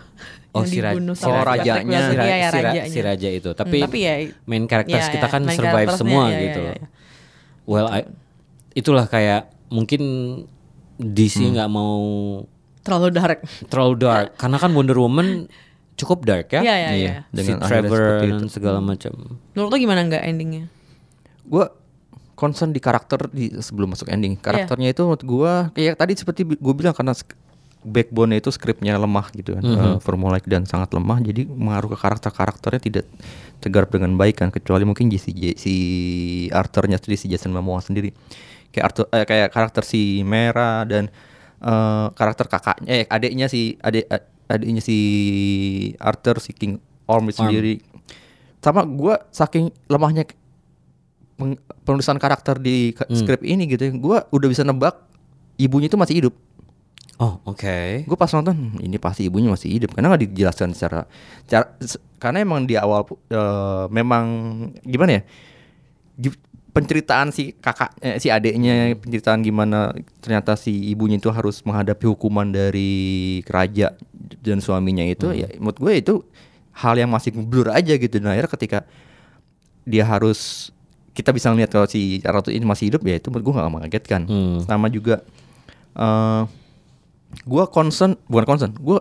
Oh, 0.55 0.63
Yang 0.63 0.71
si 0.71 0.79
Ra- 0.79 0.95
dibunuh 0.95 1.13
si 1.13 1.27
Patrick 1.27 1.49
rajanya. 1.59 1.99
Si, 2.01 2.15
ra- 2.15 2.23
ya, 2.23 2.39
si 2.39 2.39
ra- 2.39 2.63
rajanya. 2.63 2.83
si 2.87 2.99
raja 3.03 3.29
itu 3.29 3.51
Hmm, 3.51 3.59
tapi, 3.59 3.77
tapi 3.83 3.99
ya 3.99 4.15
main 4.47 4.65
characters 4.65 5.05
Iya, 5.05 5.13
kita 5.13 5.27
kan 5.27 5.43
main 5.43 5.59
survive 5.59 5.91
semua 5.99 6.25
iya, 6.31 6.39
gitu 6.41 6.61
iya, 6.61 6.67
loh 6.71 6.75
iya. 6.79 6.87
well 7.65 7.89
I- 7.91 8.07
itulah 8.73 9.05
kayak 9.05 9.51
mungkin 9.69 10.03
DC 10.97 11.43
Hmm. 11.43 11.59
nggak 11.59 11.67
mau 11.69 11.99
Terlalu 12.83 13.09
dark. 13.11 13.39
terlalu 13.67 13.95
dark 13.97 14.29
karena 14.37 14.57
kan 14.57 14.71
Wonder 14.71 14.99
Woman 14.99 15.51
cukup 15.95 16.24
dark 16.24 16.49
ya 16.51 16.61
Iya, 16.61 16.74
iya, 16.74 16.88
iya. 16.88 16.90
Iya. 16.90 17.14
si 17.22 17.34
Dengan 17.34 17.57
akhirnya 17.61 17.68
Trevor 17.82 17.99
seperti 17.99 18.26
dan 18.26 18.38
itu. 18.38 18.47
segala 18.49 18.78
macam 18.80 19.12
Menurut 19.53 19.68
lo 19.68 19.76
gimana 19.76 20.01
nggak 20.03 20.22
endingnya? 20.24 20.64
Gue 21.45 21.64
concern 22.32 22.70
di 22.70 22.80
karakter 22.80 23.28
di 23.28 23.55
sebelum 23.55 23.93
masuk 23.93 24.09
ending. 24.09 24.34
Iya. 24.34 24.43
Karakternya 24.43 24.88
itu 24.90 25.03
menurut 25.03 25.22
gue 25.22 25.53
kayak 25.74 25.95
tadi 25.95 26.12
seperti 26.14 26.40
gue 26.49 26.74
bilang 26.74 26.90
karena 26.90 27.12
backbone 27.82 28.36
itu 28.36 28.47
skripnya 28.49 28.95
lemah 28.95 29.26
gitu 29.32 29.55
kan, 29.55 29.62
Mhm. 29.62 29.74
eh, 29.76 29.99
formulaik 29.99 30.47
dan 30.47 30.62
sangat 30.62 30.90
lemah. 30.90 31.18
Jadi 31.18 31.45
mengaruh 31.45 31.90
ke 31.90 31.99
karakter-karakternya 31.99 32.80
tidak 32.80 33.07
tergarap 33.59 33.90
dengan 33.90 34.14
baik 34.14 34.38
kan, 34.38 34.49
kecuali 34.49 34.82
mungkin 34.82 35.11
si, 35.12 35.30
si, 35.30 35.51
si 35.55 35.74
Arthurnya 36.49 36.97
sendiri 36.97 37.14
si 37.16 37.26
Jason 37.26 37.51
Momoa 37.51 37.78
sendiri. 37.78 38.11
Kayak 38.70 38.84
Arthur, 38.88 39.07
eh, 39.12 39.24
kayak 39.24 39.49
karakter 39.51 39.82
si 39.82 40.22
Mera 40.22 40.82
dan 40.82 41.11
eh, 41.59 42.07
karakter 42.11 42.47
kakaknya, 42.49 42.86
eh 42.88 43.05
adiknya 43.07 43.47
si 43.47 43.78
adik 43.78 44.07
ad- 44.09 44.32
adiknya 44.53 44.81
si 44.81 44.97
Arthur 45.97 46.37
si 46.39 46.53
King 46.53 46.77
Orm 47.05 47.27
itu 47.27 47.41
sendiri. 47.43 47.75
Sama 48.59 48.85
gue 48.85 49.15
saking 49.29 49.69
lemahnya 49.87 50.23
penulisan 51.83 52.17
karakter 52.17 52.57
di 52.57 52.93
ka- 52.93 53.11
skrip 53.13 53.43
ini 53.43 53.67
gitu, 53.67 53.91
gue 53.91 54.19
udah 54.25 54.49
bisa 54.49 54.63
nebak 54.63 54.95
ibunya 55.57 55.87
itu 55.87 55.97
masih 55.97 56.17
hidup. 56.17 56.35
Oh, 57.17 57.39
oke. 57.45 58.03
Gue 58.03 58.17
pas 58.17 58.31
nonton 58.31 58.51
"Hmm, 58.53 58.79
ini 58.79 58.95
pasti 58.97 59.27
ibunya 59.27 59.47
masih 59.49 59.71
hidup 59.73 59.91
karena 59.93 60.11
nggak 60.11 60.23
dijelaskan 60.25 60.71
secara, 60.71 61.07
cara 61.45 61.67
karena 62.17 62.39
emang 62.41 62.63
di 62.63 62.75
awal 62.75 63.03
eh, 63.29 63.85
memang 63.89 64.25
gimana 64.83 65.19
ya 65.19 65.23
penceritaan 66.73 67.29
si 67.31 67.53
kakak 67.53 67.93
eh, 68.01 68.16
si 68.16 68.33
adiknya 68.33 68.97
penceritaan 68.97 69.45
gimana 69.45 69.93
ternyata 70.25 70.57
si 70.57 70.73
ibunya 70.89 71.20
itu 71.20 71.29
harus 71.29 71.61
menghadapi 71.62 72.09
hukuman 72.09 72.49
dari 72.49 73.41
keraja 73.45 73.93
dan 74.41 74.64
suaminya 74.64 75.05
itu 75.05 75.37
ya 75.37 75.53
menurut 75.61 75.77
gue 75.77 75.93
itu 76.01 76.14
hal 76.73 76.97
yang 76.97 77.12
masih 77.12 77.37
blur 77.37 77.68
aja 77.68 77.93
gitu. 78.01 78.16
Nah 78.16 78.33
akhirnya 78.33 78.53
ketika 78.57 78.79
dia 79.85 80.09
harus 80.09 80.73
kita 81.12 81.29
bisa 81.29 81.53
ngeliat 81.53 81.68
kalau 81.68 81.85
si 81.85 82.25
ratu 82.25 82.49
ini 82.49 82.64
masih 82.64 82.89
hidup 82.89 83.05
ya 83.05 83.20
itu 83.20 83.29
menurut 83.29 83.45
gue 83.45 83.55
gak 83.61 83.68
mengagetkan 83.68 84.20
Hmm. 84.25 84.64
sama 84.64 84.89
juga 84.89 85.20
eh 85.93 86.43
gue 87.33 87.64
concern 87.72 88.14
bukan 88.28 88.45
concern 88.45 88.72
gue 88.76 88.99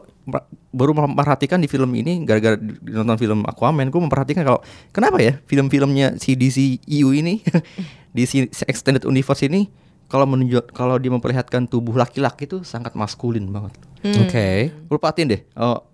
baru 0.71 0.95
memperhatikan 0.95 1.59
di 1.59 1.67
film 1.67 1.91
ini 1.93 2.23
gara-gara 2.23 2.55
nonton 2.87 3.17
film 3.19 3.39
Aquaman 3.43 3.91
gue 3.91 4.01
memperhatikan 4.01 4.47
kalau 4.47 4.59
kenapa 4.95 5.19
ya 5.19 5.33
film-filmnya 5.45 6.15
si 6.17 6.39
DCEU 6.39 7.11
ini 7.11 7.43
di 8.15 8.23
si 8.23 8.47
extended 8.65 9.03
universe 9.03 9.43
ini 9.45 9.67
kalau 10.07 10.27
menunjuk 10.27 10.71
kalau 10.71 10.99
dia 10.99 11.11
memperlihatkan 11.11 11.67
tubuh 11.67 11.95
laki-laki 11.95 12.47
itu 12.47 12.63
sangat 12.63 12.95
maskulin 12.95 13.51
banget 13.51 13.75
Oke. 14.03 14.71
gue 14.71 14.97
perhatiin 14.97 15.27
deh 15.37 15.41
oh, 15.59 15.91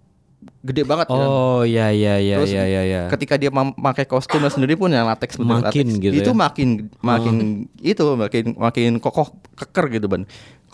gede 0.62 0.84
banget 0.84 1.08
kan. 1.10 1.18
Oh, 1.18 1.62
ya 1.66 1.90
ya 1.94 2.20
ya 2.22 2.38
Terus 2.42 2.54
ya 2.54 2.66
ya 2.68 2.82
ya. 2.86 3.02
ketika 3.10 3.40
dia 3.40 3.50
memakai 3.50 4.06
kostumnya 4.06 4.52
sendiri 4.52 4.76
pun 4.76 4.92
yang 4.92 5.08
latex 5.08 5.40
bener 5.40 5.64
Makin 5.64 5.86
latex, 5.88 6.04
gitu 6.04 6.14
itu 6.14 6.30
ya. 6.30 6.34
Oh. 6.34 6.38
makin 6.38 6.68
makin 7.02 7.36
itu 7.82 8.04
makin 8.14 8.44
makin 8.58 8.92
kokoh 9.02 9.34
keker 9.58 9.86
gitu 9.98 10.06
ban 10.12 10.24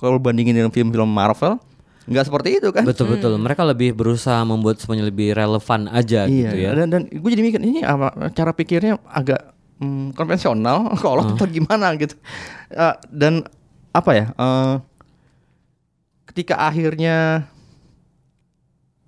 kalau 0.03 0.19
bandingin 0.19 0.51
dengan 0.53 0.67
film-film 0.69 1.07
Marvel 1.07 1.55
nggak 2.03 2.25
seperti 2.25 2.59
itu 2.59 2.67
kan 2.69 2.83
Betul 2.83 3.07
betul. 3.09 3.31
Mereka 3.37 3.63
lebih 3.63 3.95
berusaha 3.95 4.43
membuat 4.43 4.75
semuanya 4.75 5.07
lebih 5.07 5.31
relevan 5.31 5.87
aja 5.87 6.27
iya 6.27 6.51
gitu 6.51 6.55
ya. 6.59 6.69
dan 6.75 6.87
dan 6.89 7.01
gue 7.07 7.29
jadi 7.31 7.39
mikir 7.41 7.59
ini 7.59 7.79
apa 7.81 8.11
cara 8.29 8.51
pikirnya 8.51 8.99
agak 9.07 9.39
mm, 9.79 10.11
konvensional 10.11 10.91
kalau 10.99 11.23
atau 11.25 11.47
gimana 11.47 11.95
gitu 11.95 12.19
Eh, 12.67 12.95
dan 13.07 13.47
apa 13.89 14.11
ya 14.11 14.25
eh, 14.29 14.75
ketika 16.25 16.59
akhirnya 16.59 17.47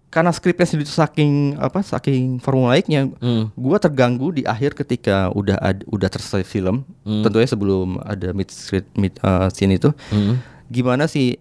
karena 0.07 0.31
skripnya 0.31 0.63
sendiri 0.63 0.87
saking 0.87 1.33
apa 1.59 1.83
saking 1.83 2.39
formulaiknya 2.39 3.11
Hmm. 3.17 3.51
gua 3.53 3.75
terganggu 3.75 4.31
di 4.31 4.47
akhir 4.47 4.71
ketika 4.73 5.27
udah 5.29 5.59
ad, 5.59 5.83
udah 5.85 6.07
selesai 6.07 6.47
film 6.47 6.87
Hmm. 7.03 7.19
tentunya 7.19 7.43
sebelum 7.45 7.99
ada 7.99 8.31
mid 8.31 8.47
script 8.47 8.95
mid 8.95 9.11
uh, 9.19 9.51
scene 9.51 9.75
itu 9.75 9.91
Hmm. 10.07 10.39
Gimana 10.67 11.05
si 11.05 11.37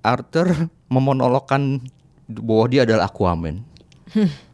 Arthur 0.00 0.70
memonologkan 0.94 1.82
bahwa 2.26 2.64
dia 2.66 2.82
adalah 2.82 3.06
Aquaman 3.06 3.62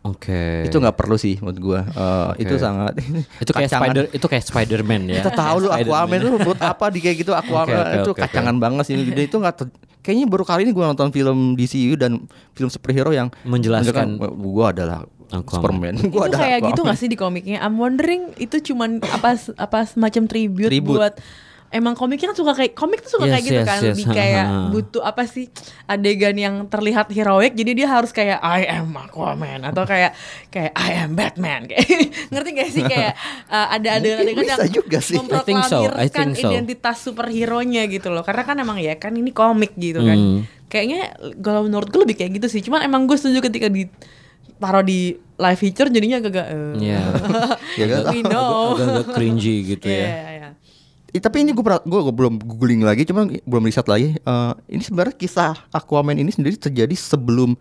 Oke. 0.02 0.66
itu 0.66 0.74
nggak 0.74 0.96
perlu 0.96 1.14
sih 1.14 1.38
menurut 1.38 1.58
gua 1.58 1.80
Eh, 1.86 2.42
itu 2.42 2.54
Oke. 2.56 2.58
sangat 2.58 2.92
itu 3.38 3.50
kayak 3.54 3.70
kacangan. 3.70 3.86
spider 3.86 4.04
itu 4.10 4.26
kayak 4.26 4.44
Spider-Man 4.44 5.02
ya. 5.06 5.22
kita 5.22 5.30
tahu 5.32 5.56
lu. 5.60 5.68
Aquaman 5.70 6.18
lu 6.18 6.30
buat 6.40 6.58
apa 6.58 6.90
di 6.90 6.98
kayak 6.98 7.16
gitu 7.20 7.30
Aquaman 7.30 7.70
Oke, 7.70 7.78
oke, 7.78 7.96
itu 8.00 8.10
oke, 8.10 8.20
kacangan 8.20 8.56
banget 8.58 8.84
sih 8.84 8.96
Dan 8.98 9.22
itu 9.22 9.36
nggak 9.36 9.54
kayaknya 10.00 10.26
baru 10.26 10.42
kali 10.42 10.60
ini 10.64 10.72
gua 10.72 10.90
nonton 10.90 11.08
film 11.08 11.54
DCU 11.54 11.94
dan 11.94 12.26
film 12.50 12.66
superhero 12.66 13.10
yang 13.10 13.30
Menjelaskan. 13.44 14.18
gua 14.18 14.74
adalah 14.74 15.06
Aquaman. 15.30 15.46
Superman 15.54 15.92
itu 15.94 16.08
gua 16.10 16.26
adalah 16.26 16.42
kayak 16.42 16.60
gitu 16.66 16.80
gak 16.82 16.98
sih 16.98 17.06
di 17.06 17.14
komiknya? 17.14 17.62
I'm 17.62 17.78
wondering 17.78 18.34
itu 18.36 18.58
cuman 18.66 18.98
apa 19.06 19.32
apa 19.54 19.78
semacam 19.86 20.22
tribute, 20.26 20.68
Tribute. 20.68 20.98
buat 20.98 21.14
emang 21.73 21.93
komiknya 21.93 22.29
kan 22.29 22.37
suka 22.37 22.53
kayak 22.53 22.73
komik 22.73 23.01
tuh 23.01 23.11
suka 23.11 23.25
Yes, 23.25 23.33
kayak 23.33 23.45
gitu 23.45 23.59
yes, 23.59 23.66
kan 23.66 23.79
yes. 23.79 23.87
lebih 23.91 24.07
kayak 24.09 24.45
Ha, 24.45 24.53
ha. 24.55 24.68
butuh 24.68 25.03
apa 25.03 25.23
sih 25.25 25.47
adegan 25.85 26.37
yang 26.37 26.55
terlihat 26.66 27.09
heroik 27.09 27.53
jadi 27.53 27.73
dia 27.75 27.89
harus 27.89 28.11
kayak 28.11 28.39
I 28.39 28.68
am 28.70 28.93
Aquaman 28.93 29.64
atau 29.64 29.83
kayak 29.83 30.12
kayak 30.49 30.73
I 30.73 30.91
am 30.99 31.12
Batman 31.12 31.64
kayak 31.73 31.89
ngerti 32.29 32.51
gak 32.53 32.68
sih 32.70 32.83
kayak 32.83 33.12
uh, 33.47 33.66
ada 33.70 33.89
adegan-adegan 33.97 34.45
yang 34.47 34.68
juga 34.70 34.99
sih. 34.99 35.14
So, 35.14 35.25
memproklamirkan 35.25 36.09
think 36.29 36.37
so. 36.37 36.47
identitas 36.47 36.97
superhero-nya 37.01 37.83
gitu 37.87 38.09
loh 38.09 38.20
karena 38.20 38.43
kan 38.43 38.57
emang 38.57 38.77
ya 38.77 38.95
kan 38.95 39.12
ini 39.12 39.31
komik 39.31 39.73
gitu 39.75 40.01
kan 40.01 40.14
Hmm. 40.14 40.45
kayaknya 40.68 41.12
kalau 41.39 41.64
menurut 41.64 41.89
gue 41.89 42.01
lebih 42.01 42.16
kayak 42.16 42.37
gitu 42.37 42.49
sih 42.49 42.61
cuman 42.61 42.83
emang 42.83 43.05
gue 43.05 43.14
setuju 43.14 43.43
ketika 43.43 43.66
di 43.66 43.89
taruh 44.57 44.81
di 44.81 45.11
live 45.37 45.59
feature 45.59 45.89
jadinya 45.89 46.20
agak 46.20 46.47
eh, 46.47 46.75
Iya. 46.79 47.01
Ya 47.81 47.87
kan? 47.89 48.03
we 48.09 48.20
know 48.31 48.73
Agak-agak 48.73 49.07
cringy 49.11 49.57
gitu 49.68 49.87
Iya, 49.87 50.07
ya. 50.07 50.32
Tapi 51.18 51.42
ini 51.42 51.50
gue 51.50 51.60
gue 51.60 52.00
belum 52.10 52.40
googling 52.40 52.80
lagi, 52.80 53.04
cuman 53.04 53.28
belum 53.42 53.62
riset 53.62 53.84
lagi. 53.84 54.16
Eh, 54.16 54.52
ini 54.70 54.80
sebenarnya 54.80 55.12
kisah 55.12 55.52
Aquaman 55.68 56.14
ini 56.14 56.30
sendiri 56.30 56.56
terjadi 56.56 56.94
sebelum 56.94 57.52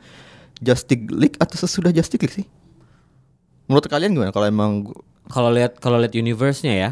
Justice 0.57 1.09
League 1.09 1.35
atau 1.35 1.57
sesudah 1.57 1.89
Justice 1.89 2.15
League 2.17 2.31
sih? 2.33 2.45
Menurut 3.65 3.87
kalian 3.87 4.13
gimana? 4.13 4.29
Kalau 4.29 4.45
emang 4.45 4.71
Kalau 5.27 5.49
lihat 5.49 5.79
kalau 5.79 5.95
lihat 5.95 6.11
universe-nya 6.11 6.73
ya. 6.73 6.89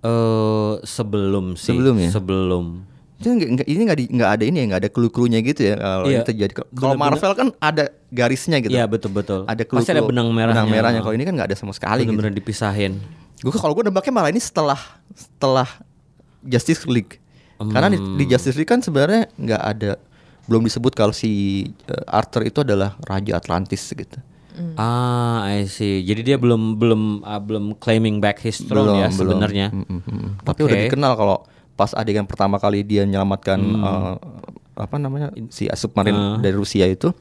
Eh 0.00 0.72
sebelum 0.82 1.54
sih. 1.54 1.70
Sebelum 1.70 1.94
ya? 1.96 2.10
Sebelum. 2.10 2.64
ini 3.22 3.38
nggak- 3.38 3.50
nggak- 3.54 3.68
ini 3.70 3.82
nggak 3.86 3.98
di- 4.02 4.10
nggak 4.10 4.30
ada 4.34 4.42
ini 4.42 4.56
ya, 4.58 4.64
nggak 4.66 4.80
ada 4.82 4.90
clue-cluenya 4.90 5.38
gitu 5.46 5.62
ya 5.62 5.74
kalau 5.78 6.06
Iya. 6.10 6.12
ini 6.12 6.22
terjadi. 6.26 6.52
Kalau 6.74 6.98
Marvel 6.98 7.32
kan 7.32 7.48
ada 7.56 7.84
garisnya 8.10 8.58
gitu. 8.58 8.74
Iya 8.74 8.90
betul 8.90 9.14
betul. 9.14 9.46
Ada 9.46 9.62
Pasti 9.62 9.94
ada 9.94 10.02
benang 10.02 10.26
merahnya. 10.28 10.58
Benang 10.58 10.66
merahnya. 10.68 11.00
Kalau 11.00 11.14
ini 11.14 11.22
kan 11.22 11.38
nggak 11.38 11.54
ada 11.54 11.56
sama 11.56 11.70
sekali 11.70 12.02
gitu. 12.02 12.10
benar-benar 12.10 12.34
dipisahin. 12.34 12.98
Gue 13.38 13.54
kalau 13.54 13.74
gue 13.74 13.86
nebaknya 13.86 14.10
malah 14.10 14.26
ini 14.26 14.42
setelah 14.42 14.78
setelah 15.12 15.68
Justice 16.40 16.84
League. 16.86 17.18
Karena 17.58 17.88
di, 17.88 17.98
Hmm. 17.98 18.18
di 18.18 18.24
Justice 18.26 18.54
League 18.54 18.66
kan 18.66 18.82
sebenarnya 18.82 19.30
nggak 19.32 19.62
ada 19.62 19.94
belum 20.42 20.66
disebut 20.66 20.92
kalau 20.92 21.14
si 21.14 21.30
eh, 21.86 22.04
Arthur 22.10 22.42
itu 22.42 22.58
adalah 22.60 22.98
raja 23.00 23.38
Atlantis 23.38 23.86
gitu. 23.86 24.18
Ah, 24.74 25.48
I 25.48 25.64
see. 25.64 26.02
Jadi 26.02 26.20
dia 26.24 26.36
belum 26.36 26.76
belum 26.76 27.02
ah, 27.22 27.38
belum 27.38 27.78
claiming 27.78 28.18
back 28.18 28.42
his 28.42 28.60
throne 28.60 28.98
ya 28.98 29.08
sebenarnya. 29.08 29.70
Mm, 29.70 29.86
mm, 29.86 30.00
mm. 30.02 30.30
Tapi 30.42 30.60
Oke. 30.60 30.66
udah 30.68 30.78
dikenal 30.82 31.12
kalau 31.14 31.36
pas 31.72 31.94
adegan 31.94 32.28
pertama 32.28 32.58
kali 32.58 32.84
dia 32.84 33.06
menyelamatkan 33.06 33.56
Hmm. 33.56 33.80
eh, 33.80 34.14
apa 34.74 34.96
namanya 34.98 35.30
si 35.48 35.70
submarin 35.70 36.12
Ah. 36.12 36.36
dari 36.36 36.52
Rusia 36.52 36.84
itu. 36.84 37.14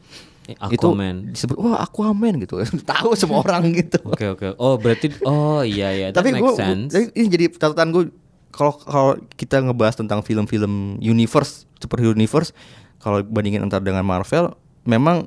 Aquaman. 0.57 1.29
Itu 1.29 1.33
disebut 1.37 1.55
wah 1.61 1.77
Aquaman 1.85 2.41
gitu. 2.41 2.59
Tahu 2.91 3.13
semua 3.13 3.45
orang 3.45 3.69
gitu. 3.71 4.01
Oke 4.03 4.25
oke. 4.31 4.57
Oh 4.57 4.75
berarti 4.81 5.13
oh 5.23 5.61
iya 5.61 5.93
iya. 5.93 6.07
That 6.09 6.25
Tapi 6.25 6.37
gue 6.37 6.51
ini 7.15 7.27
jadi 7.29 7.45
catatan 7.53 7.93
gue 7.93 8.03
kalau 8.51 8.73
kalau 8.83 9.11
kita 9.39 9.63
ngebahas 9.63 9.95
tentang 9.95 10.19
film-film 10.21 10.99
universe 10.99 11.65
superhero 11.79 12.11
universe 12.11 12.51
kalau 12.99 13.23
bandingin 13.23 13.63
antara 13.63 13.81
dengan 13.81 14.03
Marvel 14.03 14.53
memang 14.83 15.25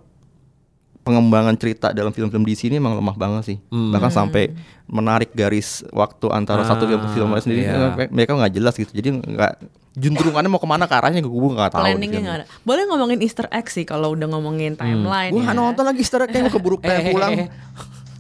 pengembangan 1.05 1.53
cerita 1.61 1.93
dalam 1.93 2.13
film-film 2.17 2.49
DC 2.49 2.73
ini 2.73 2.81
emang 2.81 2.97
lemah 2.97 3.17
banget 3.17 3.43
sih 3.45 3.59
Hmm. 3.69 3.93
bahkan 3.93 4.09
sampai 4.09 4.57
menarik 4.89 5.37
garis 5.37 5.85
waktu 5.93 6.33
antara 6.33 6.65
satu 6.65 6.89
film 6.89 7.01
ke 7.05 7.09
film 7.13 7.29
lain 7.29 7.45
sendiri 7.45 7.63
iya. 7.69 7.93
eh, 7.93 8.09
mereka 8.09 8.33
nggak 8.37 8.53
jelas 8.57 8.75
gitu 8.77 8.89
jadi 8.93 9.21
nggak 9.21 9.53
juntrungannya 9.95 10.51
mau 10.51 10.59
ke 10.59 10.67
mana 10.67 10.91
ke 10.91 10.95
arahnya 10.95 11.23
gue 11.23 11.31
nggak 11.31 11.71
tahu 11.71 11.83
planningnya 11.87 12.21
nggak 12.21 12.37
ada 12.43 12.47
boleh 12.67 12.83
ngomongin 12.91 13.19
Easter 13.23 13.47
egg 13.51 13.71
sih 13.71 13.87
kalau 13.87 14.19
udah 14.19 14.27
ngomongin 14.27 14.75
timeline 14.75 15.31
gue 15.31 15.43
ya. 15.43 15.55
nonton 15.55 15.87
lagi 15.87 16.03
Easter 16.03 16.27
egg 16.27 16.35
keburu 16.51 16.83
pengen 16.83 16.99
Eh, 17.05 17.07
eh, 17.09 17.13
pulang 17.15 17.33
eh. 17.35 17.49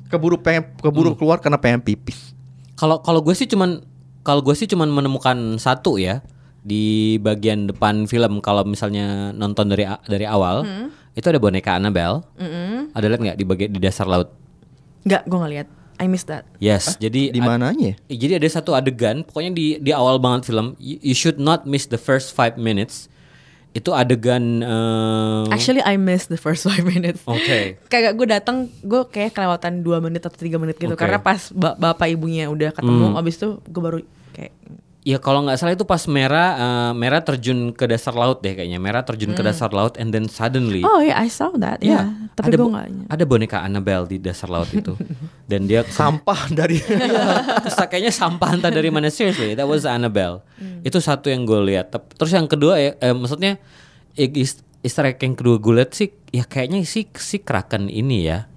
keburu 0.06 0.36
pengen 0.38 0.62
keburu 0.78 1.18
keluar 1.18 1.42
karena 1.42 1.58
pengen 1.58 1.82
pipis 1.82 2.34
Kalau 2.74 3.02
kalau 3.02 3.22
gue 3.22 3.34
sih 3.34 3.46
cuman 3.46 3.82
kalau 4.22 4.42
gue 4.42 4.54
sih 4.54 4.66
cuman 4.66 4.90
menemukan 4.90 5.58
satu 5.58 5.98
ya 5.98 6.22
di 6.64 7.16
bagian 7.20 7.68
depan 7.68 8.08
film 8.08 8.40
kalau 8.40 8.64
misalnya 8.64 9.30
nonton 9.30 9.68
dari 9.68 9.84
dari 10.08 10.24
awal 10.24 10.64
Hmm. 10.64 10.88
itu 11.14 11.30
ada 11.30 11.38
boneka 11.38 11.78
Annabelle. 11.78 12.26
Mm-mm. 12.34 12.90
Ada 12.90 13.06
lihat 13.06 13.20
nggak 13.22 13.36
di 13.38 13.44
bagian 13.46 13.70
di 13.70 13.78
dasar 13.78 14.10
laut? 14.10 14.34
nggak 15.04 15.22
gue 15.28 15.36
nggak 15.38 15.52
lihat 15.52 15.68
I 15.96 16.06
missed 16.06 16.26
that 16.26 16.42
Yes, 16.56 16.96
jadi 16.96 17.28
di 17.28 17.40
mananya 17.40 17.94
Eh, 18.04 18.14
Jadi 18.14 18.36
ada 18.36 18.48
satu 18.48 18.72
adegan, 18.72 19.22
pokoknya 19.22 19.50
di 19.50 19.66
di 19.78 19.90
awal 19.90 20.16
banget 20.16 20.46
film, 20.46 20.74
you, 20.76 20.98
you 21.00 21.12
should 21.12 21.36
not 21.36 21.64
miss 21.64 21.84
the 21.84 21.96
first 21.96 22.30
five 22.30 22.54
minutes. 22.54 23.06
Itu 23.70 23.90
adegan. 23.90 24.62
eh, 24.62 25.44
actually 25.50 25.82
I 25.82 25.94
missed 25.96 26.28
the 26.28 26.36
first 26.36 26.62
five 26.68 26.82
minutes 26.84 27.22
Oke. 27.24 27.82
kayak 27.84 28.12
gue 28.12 28.26
datang 28.28 28.70
gue 28.80 29.02
kayak 29.04 29.32
kelewatan 29.32 29.80
dua 29.80 29.98
menit 29.98 30.22
atau 30.22 30.34
tiga 30.34 30.56
menit 30.56 30.76
gitu 30.76 30.90
Oke. 30.90 31.00
karena 31.00 31.18
pas 31.18 31.50
ba- 31.50 31.74
bapak 31.74 32.06
ibunya 32.08 32.46
udah 32.46 32.70
ketemu 32.70 33.06
Hmm. 33.08 33.18
abis 33.18 33.34
itu 33.34 33.58
gue 33.60 33.82
baru 33.82 33.98
kayak 34.30 34.52
Ya 35.04 35.20
kalau 35.20 35.44
nggak 35.44 35.60
salah 35.60 35.76
itu 35.76 35.84
pas 35.84 36.00
merah, 36.08 36.48
eh, 36.56 36.92
merah 36.96 37.20
terjun 37.20 37.70
ke 37.70 37.84
dasar 37.84 38.10
laut 38.10 38.40
deh 38.40 38.56
kayaknya. 38.56 38.80
Merah 38.80 39.04
terjun 39.04 39.30
ke 39.30 39.42
dasar 39.44 39.68
laut, 39.68 39.94
and 39.94 40.08
then 40.08 40.24
suddenly. 40.26 40.80
oh 40.80 40.96
ya 40.98 41.12
I 41.14 41.28
saw 41.28 41.52
that 41.54 41.84
Iya, 41.84 42.08
ya 42.08 42.32
tapi 42.32 42.50
ada 42.50 42.56
gue 42.58 42.72
ada 43.06 43.24
boneka 43.24 43.60
Annabelle 43.60 44.08
di 44.08 44.16
dasar 44.16 44.48
laut 44.48 44.72
itu, 44.72 44.96
dan 45.44 45.68
dia 45.68 45.84
sampah 45.84 46.48
dari 46.50 46.80
Terus 46.80 47.76
kayaknya 47.76 48.10
sampah 48.10 48.56
entah 48.56 48.72
dari 48.72 48.88
mana 48.88 49.06
seriously 49.06 49.52
that 49.52 49.64
was 49.64 49.84
Annabelle 49.84 50.40
itu 50.80 50.96
satu 50.96 51.28
yang 51.28 51.44
gue 51.44 51.60
lihat 51.62 51.92
terus 51.92 52.32
yang 52.32 52.48
kedua 52.48 52.80
ya 52.80 52.96
eh, 52.96 53.12
maksudnya 53.12 53.60
eh, 54.14 54.32
is- 54.34 54.64
Easter 54.80 55.04
egg 55.06 55.20
yang 55.20 55.32
kedua 55.32 55.56
gue 55.56 55.74
lihat 55.74 55.92
sih 55.92 56.12
ya 56.34 56.42
kayaknya 56.42 56.82
si 56.82 57.06
si 57.14 57.38
kraken 57.38 57.86
ini 57.86 58.26
ya 58.26 58.50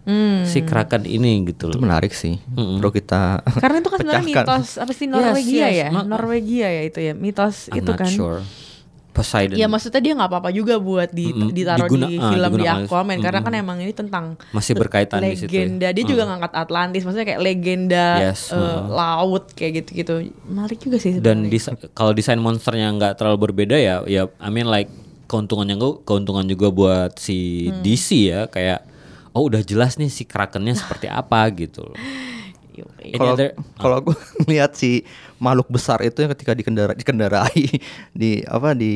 si 0.43 0.63
kraken 0.63 1.05
ini 1.05 1.45
gitu 1.45 1.67
itu 1.67 1.77
loh 1.77 1.85
menarik 1.85 2.09
sih 2.09 2.41
perlu 2.49 2.89
kita 2.89 3.45
karena 3.53 3.77
itu 3.77 3.89
kan 3.91 3.99
sebenarnya 4.01 4.25
mitos 4.25 4.67
apa 4.75 4.91
sih 4.91 5.05
Norwegia 5.05 5.67
yes. 5.67 5.77
ya 5.77 5.87
Ma- 5.93 6.07
Norwegia 6.07 6.67
ya 6.67 6.81
itu 6.81 6.99
ya 6.99 7.13
mitos 7.13 7.69
I'm 7.69 7.77
itu 7.77 7.91
not 7.93 7.99
kan 8.01 8.09
sure 8.09 8.41
Poseidon. 9.17 9.57
Ya 9.57 9.65
maksudnya 9.65 9.97
dia 9.97 10.13
nggak 10.13 10.29
apa-apa 10.29 10.53
juga 10.53 10.77
buat 10.77 11.09
di, 11.09 11.33
Mm-mm. 11.33 11.49
ditaruh 11.49 11.89
Diguna- 11.89 12.05
di 12.05 12.21
ah, 12.21 12.29
film 12.29 12.51
di. 12.53 12.65
Aquaman 12.69 13.17
karena 13.17 13.41
kan 13.41 13.49
emang 13.49 13.81
ini 13.81 13.89
tentang 13.89 14.37
Masih 14.53 14.77
berkaitan 14.77 15.25
di 15.25 15.33
situ 15.33 15.49
ya. 15.49 15.65
legenda. 15.65 15.89
Dia 15.89 16.05
juga 16.05 16.21
Mm. 16.21 16.29
ngangkat 16.29 16.53
Atlantis, 16.53 17.01
maksudnya 17.01 17.25
kayak 17.25 17.41
legenda 17.41 18.07
Yes, 18.21 18.53
eh, 18.53 18.61
mm. 18.61 18.93
laut 18.93 19.49
kayak 19.57 19.81
gitu-gitu. 19.81 20.13
Menarik 20.45 20.77
juga 20.77 21.01
sih. 21.01 21.17
Dan 21.17 21.49
sebenarnya. 21.49 21.49
dis- 21.49 21.97
kalau 21.97 22.13
desain 22.13 22.37
monsternya 22.37 22.93
nggak 22.93 23.17
terlalu 23.17 23.49
berbeda 23.49 23.73
ya, 23.73 24.05
ya 24.05 24.29
I 24.37 24.53
mean 24.53 24.69
like 24.69 24.93
keuntungannya 25.27 25.75
gue 25.75 25.91
keuntungan 26.01 26.43
juga 26.43 26.67
buat 26.69 27.11
si 27.15 27.37
Hmm. 27.67 27.79
DC 27.81 28.07
ya 28.25 28.41
kayak 28.45 28.87
oh 29.31 29.45
udah 29.45 29.61
jelas 29.61 29.95
nih 29.95 30.07
si 30.07 30.23
krakennya 30.23 30.73
seperti 30.79 31.05
apa 31.05 31.45
gitu 31.51 31.83
loh. 31.83 31.97
Kalau 33.09 33.33
kalau 33.75 33.95
aku 33.99 34.11
lihat 34.45 34.73
si 34.79 35.01
makhluk 35.37 35.67
besar 35.67 35.97
itu 36.01 36.17
yang 36.17 36.31
ketika 36.31 36.53
dikendara 36.53 36.93
dikendarai 36.93 37.65
di 38.13 38.41
apa 38.43 38.71
di 38.71 38.93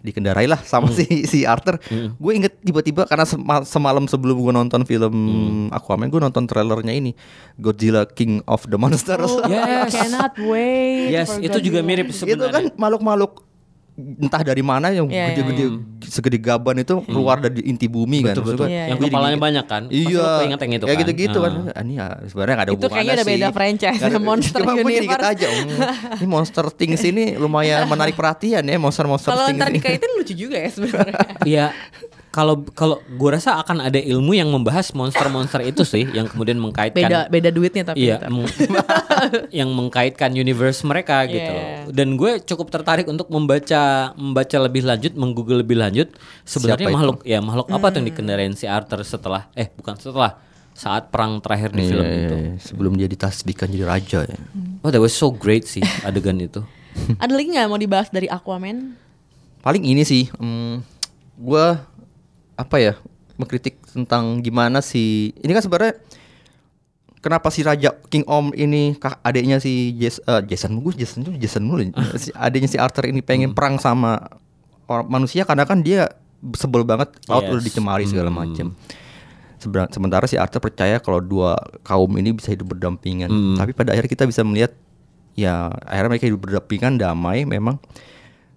dikendarai 0.00 0.48
lah 0.48 0.56
sama 0.58 0.88
Hmm. 0.88 0.96
si 0.96 1.28
si 1.28 1.44
Arthur. 1.44 1.76
Gue 2.16 2.32
inget 2.34 2.56
tiba-tiba 2.58 3.04
karena 3.04 3.28
sema- 3.28 3.68
semalam 3.68 4.08
sebelum 4.08 4.32
gue 4.34 4.48
nonton 4.50 4.80
film 4.82 5.12
Hmm. 5.12 5.68
Aquaman, 5.70 6.08
gue 6.08 6.16
nonton 6.18 6.48
trailernya 6.48 6.94
ini 6.94 7.12
Godzilla 7.54 8.08
King 8.08 8.40
of 8.46 8.64
the 8.64 8.80
Monsters. 8.80 9.28
Oh, 9.28 9.44
Yes. 9.44 9.92
Cannot 9.92 10.40
wait. 10.40 11.12
Yes, 11.12 11.36
itu 11.36 11.58
juga 11.62 11.80
mirip 11.80 12.08
itu 12.08 12.16
sebenarnya. 12.16 12.48
kan 12.48 12.64
makhluk-makhluk 12.74 13.44
entah 14.18 14.42
dari 14.42 14.60
mana 14.60 14.88
yang 14.88 15.06
Iya, 15.06 15.32
gede-gede 15.32 15.64
segede 16.02 16.36
gaban 16.36 16.76
itu 16.76 16.98
keluar 17.04 17.38
dari 17.38 17.60
inti 17.62 17.84
bumi 17.84 18.20
kan. 18.20 18.32
Hmm. 18.32 18.40
Betul, 18.40 18.44
betul. 18.54 18.66
Iya, 18.66 18.84
yang 18.88 18.98
kepalanya 18.98 19.38
banyak 19.38 19.64
kan. 19.64 19.82
Iya. 19.86 20.26
keinget 20.40 20.58
yang 20.58 20.72
itu 20.72 20.84
ya 20.84 20.88
kan. 20.88 21.00
gitu-gitu 21.00 21.38
kan. 21.38 21.52
Ah. 21.52 21.72
Ah, 21.72 21.82
Ini 21.82 21.92
ya 21.94 22.06
sebenarnya 22.24 22.54
gak 22.54 22.62
ada 22.62 22.72
Itu 22.72 22.86
kayaknya 22.86 23.14
udah 23.14 23.26
beda 23.26 23.46
sih. 23.46 23.54
franchise, 23.54 24.00
ada- 24.00 24.18
Monster 24.20 24.60
Cuma 24.60 24.72
Universe. 24.80 25.26
aja. 25.26 25.46
hmm, 25.48 25.78
ini 26.16 26.26
Monster 26.26 26.64
Things 26.70 27.02
ini 27.02 27.24
lumayan 27.34 27.84
menarik 27.86 28.14
perhatian 28.14 28.62
ya 28.62 28.76
monster-monster 28.76 29.28
Kalau 29.28 29.46
Things 29.46 29.58
ntar 29.58 29.68
ini. 29.68 29.76
dikaitin 29.76 30.10
lucu 30.14 30.34
juga 30.34 30.56
ya 30.56 30.68
sebenarnya. 30.68 31.14
Iya. 31.42 31.66
Kalau 32.30 32.62
kalau 32.70 33.02
gue 33.02 33.30
rasa 33.30 33.58
akan 33.58 33.82
ada 33.82 33.98
ilmu 33.98 34.32
yang 34.32 34.46
membahas 34.46 34.94
monster-monster 34.94 35.66
itu 35.66 35.82
sih 35.82 36.06
yang 36.06 36.24
kemudian 36.24 36.56
mengkaitkan 36.56 37.02
beda 37.02 37.20
beda 37.26 37.50
duitnya 37.50 37.82
tapi 37.84 38.06
Iya, 38.06 38.22
yang 39.58 39.70
mengkaitkan 39.70 40.30
universe 40.32 40.82
mereka 40.82 41.26
gitu. 41.26 41.42
Yeah. 41.42 41.90
Dan 41.90 42.14
gue 42.14 42.38
cukup 42.40 42.70
tertarik 42.70 43.06
untuk 43.06 43.26
membaca 43.28 44.14
membaca 44.14 44.56
lebih 44.56 44.86
lanjut, 44.86 45.12
menggoogle 45.12 45.58
lebih 45.58 45.74
lanjut 45.74 46.14
sebenarnya 46.44 46.88
makhluk 46.88 47.18
ya 47.24 47.38
makhluk 47.40 47.66
apa 47.66 47.86
tuh 47.88 47.98
yang 47.98 47.98
Hmm. 48.00 48.10
dikendarain 48.12 48.54
si 48.54 48.64
Arthur 48.64 49.02
setelah 49.02 49.50
eh 49.52 49.66
bukan 49.68 49.94
setelah 49.94 50.38
saat 50.70 51.10
perang 51.10 51.38
terakhir 51.38 51.74
di 51.74 51.82
Iya, 51.82 51.90
film 51.90 52.06
iya, 52.06 52.16
itu. 52.16 52.36
iya. 52.36 52.52
Sebelum 52.56 52.92
dia 52.94 53.04
ditasbihkan 53.04 53.68
jadi 53.68 53.84
raja 53.84 54.20
ya. 54.22 54.38
Oh, 54.80 54.88
that 54.88 54.98
was 54.98 55.12
so 55.12 55.28
great 55.28 55.66
sih 55.66 55.82
adegan 56.00 56.38
itu. 56.38 56.62
Ada 57.22 57.32
lagi 57.32 57.50
nggak 57.50 57.66
mau 57.66 57.76
dibahas 57.76 58.08
dari 58.08 58.26
Aquaman? 58.26 58.94
Paling 59.60 59.84
ini 59.84 60.02
sih, 60.02 60.32
hmm, 60.32 60.80
gue 61.36 61.64
apa 62.60 62.76
ya 62.76 62.92
mengkritik 63.34 63.80
tentang 63.88 64.38
gimana 64.40 64.84
sih. 64.84 65.32
Ini 65.34 65.50
kan 65.50 65.64
sebenarnya 65.64 65.96
kenapa 67.18 67.48
si 67.48 67.60
Raja 67.60 67.96
King 68.06 68.24
Om 68.24 68.52
ini 68.52 68.94
kak 68.94 69.20
adiknya 69.20 69.56
si 69.56 69.96
eh, 69.96 70.12
Jason 70.44 70.76
gue 70.76 70.92
Jason 70.94 71.20
tuh 71.22 71.32
Jason 71.34 71.64
mulu 71.64 71.88
si 72.22 72.28
adiknya 72.32 72.68
si 72.68 72.76
Arthur 72.76 73.08
ini 73.08 73.20
pengen 73.20 73.52
perang 73.52 73.76
sama 73.76 74.20
orang 74.84 75.08
manusia 75.08 75.44
karena 75.44 75.64
kan 75.64 75.80
dia 75.80 76.08
sebel 76.52 76.84
banget 76.84 77.12
laut 77.26 77.44
Yes. 77.44 77.52
udah 77.52 77.62
dicemari 77.62 78.04
segala 78.04 78.28
Hmm. 78.28 78.38
macam. 78.38 78.66
Sementara 79.92 80.24
si 80.24 80.36
Arthur 80.36 80.60
percaya 80.62 80.96
kalau 80.96 81.20
dua 81.20 81.52
kaum 81.80 82.08
ini 82.16 82.32
bisa 82.32 82.48
hidup 82.48 82.72
berdampingan. 82.72 83.28
Hmm. 83.28 83.56
Tapi 83.56 83.72
pada 83.72 83.92
akhirnya 83.92 84.08
kita 84.08 84.24
bisa 84.24 84.40
melihat 84.40 84.72
ya 85.32 85.68
akhirnya 85.84 86.10
mereka 86.10 86.26
hidup 86.26 86.40
berdampingan 86.40 86.96
damai 86.96 87.44
memang. 87.44 87.76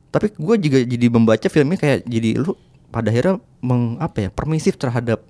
Tapi 0.10 0.32
gue 0.32 0.56
juga 0.62 0.80
jadi 0.80 1.06
membaca 1.08 1.44
filmnya 1.46 1.76
kayak 1.76 2.08
jadi 2.08 2.40
lu 2.40 2.56
pada 2.94 3.10
akhirnya 3.10 3.42
meng, 3.66 3.98
apa 3.98 4.28
ya 4.28 4.30
permisif 4.30 4.78
terhadap 4.78 5.26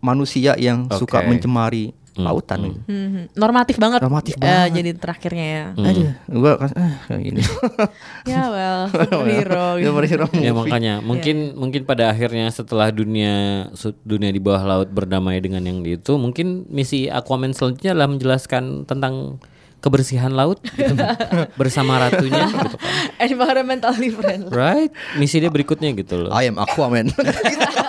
manusia 0.00 0.56
yang 0.56 0.88
suka 0.88 1.20
Oke. 1.20 1.28
mencemari 1.28 1.92
lautan. 2.16 2.58
gitu. 2.64 2.80
Hmm, 2.88 3.28
normatif 3.36 3.76
banget. 3.76 4.00
Normatif 4.00 4.34
eh, 4.40 4.40
banget. 4.40 4.68
jadi 4.72 4.90
terakhirnya 4.96 5.46
ya. 5.46 5.64
Aduh, 5.76 6.12
gue 6.16 6.52
kan 6.56 6.70
ah, 6.72 6.94
kayak 7.06 7.22
gini. 7.22 7.40
ya 8.32 8.42
well, 8.48 8.80
superhero. 8.92 9.66
gitu. 9.78 9.86
Superhero 9.92 10.26
ya 10.32 10.52
movie. 10.56 10.72
makanya 10.72 10.94
mungkin 11.04 11.36
mungkin 11.54 11.82
pada 11.84 12.08
akhirnya 12.10 12.48
setelah 12.48 12.88
dunia 12.88 13.68
dunia 14.02 14.32
di 14.32 14.40
bawah 14.40 14.64
laut 14.64 14.88
berdamai 14.88 15.38
dengan 15.44 15.62
yang 15.68 15.84
itu 15.84 16.16
mungkin 16.16 16.64
misi 16.72 17.12
Aquaman 17.12 17.52
selanjutnya 17.52 17.92
adalah 17.92 18.08
menjelaskan 18.10 18.88
tentang 18.88 19.38
kebersihan 19.86 20.34
laut 20.34 20.58
gitu. 20.66 20.98
bersama 21.60 22.02
ratunya 22.02 22.42
gitu 22.50 22.74
kan 22.74 22.82
Environmentally 23.30 24.10
friendly. 24.10 24.50
right 24.50 24.90
misi 25.14 25.38
dia 25.38 25.48
berikutnya 25.48 25.94
gitu 25.94 26.26
loh 26.26 26.34
I 26.34 26.50
am 26.50 26.58
Aquaman. 26.58 27.14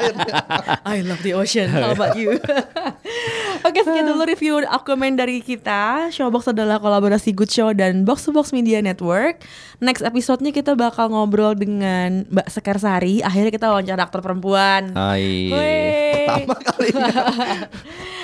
I 0.88 1.02
love 1.04 1.20
the 1.26 1.34
ocean. 1.34 1.68
How 1.74 1.91
about 1.91 2.16
you? 2.16 2.38
Oke, 3.66 3.80
sekian 3.84 4.08
dulu 4.08 4.24
review 4.24 4.64
Aquaman 4.64 5.18
dari 5.18 5.41
kita. 5.41 6.08
Showbox 6.14 6.54
adalah 6.54 6.80
kolaborasi 6.80 7.34
Good 7.34 7.52
Show 7.52 7.70
dan 7.74 8.06
Box 8.06 8.28
to 8.28 8.32
Box 8.32 8.54
Media 8.54 8.80
Network. 8.80 9.43
Next 9.82 10.06
episode-nya 10.06 10.54
kita 10.54 10.78
bakal 10.78 11.12
ngobrol 11.12 11.58
dengan 11.58 12.24
Mbak 12.30 12.48
Sekar 12.48 12.78
Sari. 12.80 13.20
Akhirnya 13.20 13.52
kita 13.52 13.68
wawancara 13.74 14.08
aktor 14.08 14.22
perempuan. 14.24 14.93
Hai. 14.95 15.52
Wey. 15.52 16.45
Pertama 16.45 16.56
kali. 16.62 16.89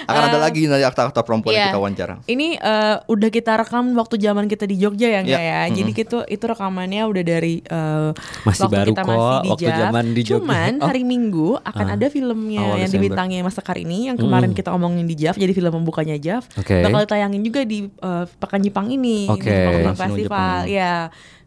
Akan 0.06 0.24
ada 0.26 0.40
lagi 0.40 0.66
nanti 0.66 0.84
aktor-aktor 0.84 1.24
perempuan 1.24 1.52
yang 1.52 1.60
Iya. 1.60 1.70
kita 1.70 1.80
wawancara. 1.80 2.16
Ini 2.24 2.48
eh, 2.56 2.96
udah 3.06 3.30
kita 3.30 3.52
rekam 3.56 3.94
waktu 3.94 4.16
zaman 4.18 4.46
kita 4.46 4.64
di 4.64 4.76
Jogja 4.76 5.08
ya 5.08 5.20
enggak 5.20 5.40
Iya. 5.40 5.54
ya. 5.64 5.74
Jadi 5.74 5.92
gitu 5.94 6.18
itu 6.24 6.44
rekamannya 6.44 7.02
udah 7.04 7.24
dari 7.24 7.60
eh, 7.60 8.10
Masih 8.44 8.62
waktu 8.64 8.74
baru 8.74 8.90
kita 8.90 9.02
kok, 9.02 9.10
masih 9.10 9.40
di 9.40 9.50
waktu 9.50 9.64
JAV. 9.66 9.80
zaman 9.80 10.06
di 10.08 10.22
Jogja. 10.22 10.36
Cuman 10.36 10.72
Oh. 10.76 10.86
hari 10.86 11.04
Minggu 11.04 11.48
akan 11.60 11.86
Ah. 11.86 11.96
ada 11.96 12.08
filmnya 12.08 12.60
Awal 12.60 12.78
yang 12.78 12.80
Desember. 12.86 13.04
dibintangi 13.06 13.36
Mas 13.40 13.54
Sekar 13.54 13.78
ini 13.78 13.98
yang 14.08 14.18
kemarin 14.18 14.50
Hmm. 14.50 14.58
kita 14.58 14.70
omongin 14.70 15.06
di 15.06 15.16
JAV 15.16 15.36
jadi 15.36 15.54
film 15.54 15.72
pembukanya 15.74 16.16
JAV. 16.16 16.44
Oke. 16.56 16.76
Bakal 16.82 17.00
ditayangin 17.04 17.42
juga 17.42 17.62
di 17.64 17.80
eh, 17.86 18.26
Pekan 18.34 18.62
Jepang 18.62 18.88
ini 18.88 19.26
Oke. 19.26 19.44
di 19.44 19.50
Jepang 19.50 19.74
Film 19.76 19.96
Festival. 19.96 20.58
Jepang. 20.60 20.64
Ya. 20.68 20.94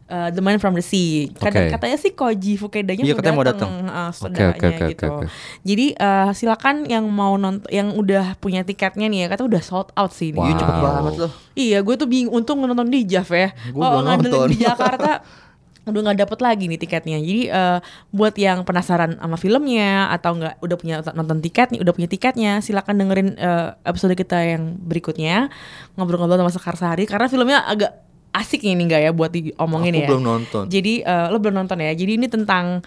Eh, 0.07 0.29
The 0.31 0.41
Man 0.41 0.57
from 0.57 0.73
the 0.73 0.83
Sea. 0.83 1.29
Kadang 1.35 1.67
Oke. 1.67 1.73
katanya 1.75 1.97
sih 1.99 2.11
Koji 2.11 2.55
Fukedanya 2.55 3.03
Iya, 3.03 3.13
katanya 3.13 3.35
mau 3.35 3.45
datang, 3.45 3.71
Oke, 3.85 4.15
saudaranya 4.15 4.55
oke, 4.55 4.67
oke, 4.67 4.85
gitu. 4.91 5.05
oke, 5.05 5.15
oke. 5.21 5.27
Jadi 5.67 5.85
eh, 5.93 6.29
silakan 6.33 6.75
yang 6.87 7.05
mau 7.11 7.35
nonton, 7.35 7.67
yang 7.67 7.91
udah 7.93 8.39
punya 8.39 8.63
tiketnya 8.63 9.07
nih 9.07 9.25
ya, 9.25 9.27
kata 9.27 9.43
udah 9.45 9.61
sold 9.61 9.91
out 9.93 10.11
sih 10.15 10.31
ini. 10.31 10.39
Iya 10.39 10.53
cepet 10.57 10.75
Wow. 10.77 10.85
banget 10.87 11.13
loh. 11.27 11.31
Iya, 11.53 11.77
gue 11.83 11.95
tuh 11.97 12.07
bingung 12.07 12.33
untung 12.33 12.63
nonton 12.63 12.87
di 12.87 13.03
Jav 13.03 13.27
ya. 13.29 13.51
Gua 13.75 13.99
oh, 13.99 14.01
nonton. 14.01 14.47
di 14.49 14.61
Jakarta 14.61 15.21
udah 15.87 16.01
nggak 16.03 16.19
dapet 16.27 16.39
lagi 16.43 16.67
nih 16.67 16.79
tiketnya. 16.79 17.17
Jadi 17.17 17.47
eh, 17.47 17.79
buat 18.11 18.35
yang 18.35 18.67
penasaran 18.67 19.15
sama 19.15 19.39
filmnya 19.39 20.11
atau 20.11 20.35
nggak 20.35 20.59
udah 20.59 20.77
punya 20.77 20.95
nonton 21.15 21.39
tiket 21.39 21.71
nih, 21.71 21.79
udah 21.79 21.93
punya 21.95 22.09
tiketnya, 22.11 22.59
silakan 22.59 22.99
dengerin 22.99 23.39
eh, 23.39 23.67
episode 23.87 24.13
kita 24.13 24.35
yang 24.43 24.75
berikutnya 24.83 25.47
ngobrol-ngobrol 25.95 26.43
sama 26.43 26.51
Sekar 26.51 26.75
Sehari 26.75 27.07
karena 27.07 27.27
filmnya 27.31 27.63
agak 27.63 28.06
asik 28.37 28.61
ini 28.61 28.81
nggak 28.83 29.01
ya 29.01 29.11
buat 29.11 29.29
diomongin 29.29 29.91
Aku 29.91 30.01
ya. 30.01 30.07
belum 30.07 30.23
nonton. 30.23 30.63
Jadi 30.67 30.93
eh, 31.01 31.27
lo 31.27 31.37
belum 31.37 31.55
nonton 31.55 31.77
ya. 31.79 31.91
Jadi 31.91 32.11
ini 32.13 32.27
tentang 32.27 32.85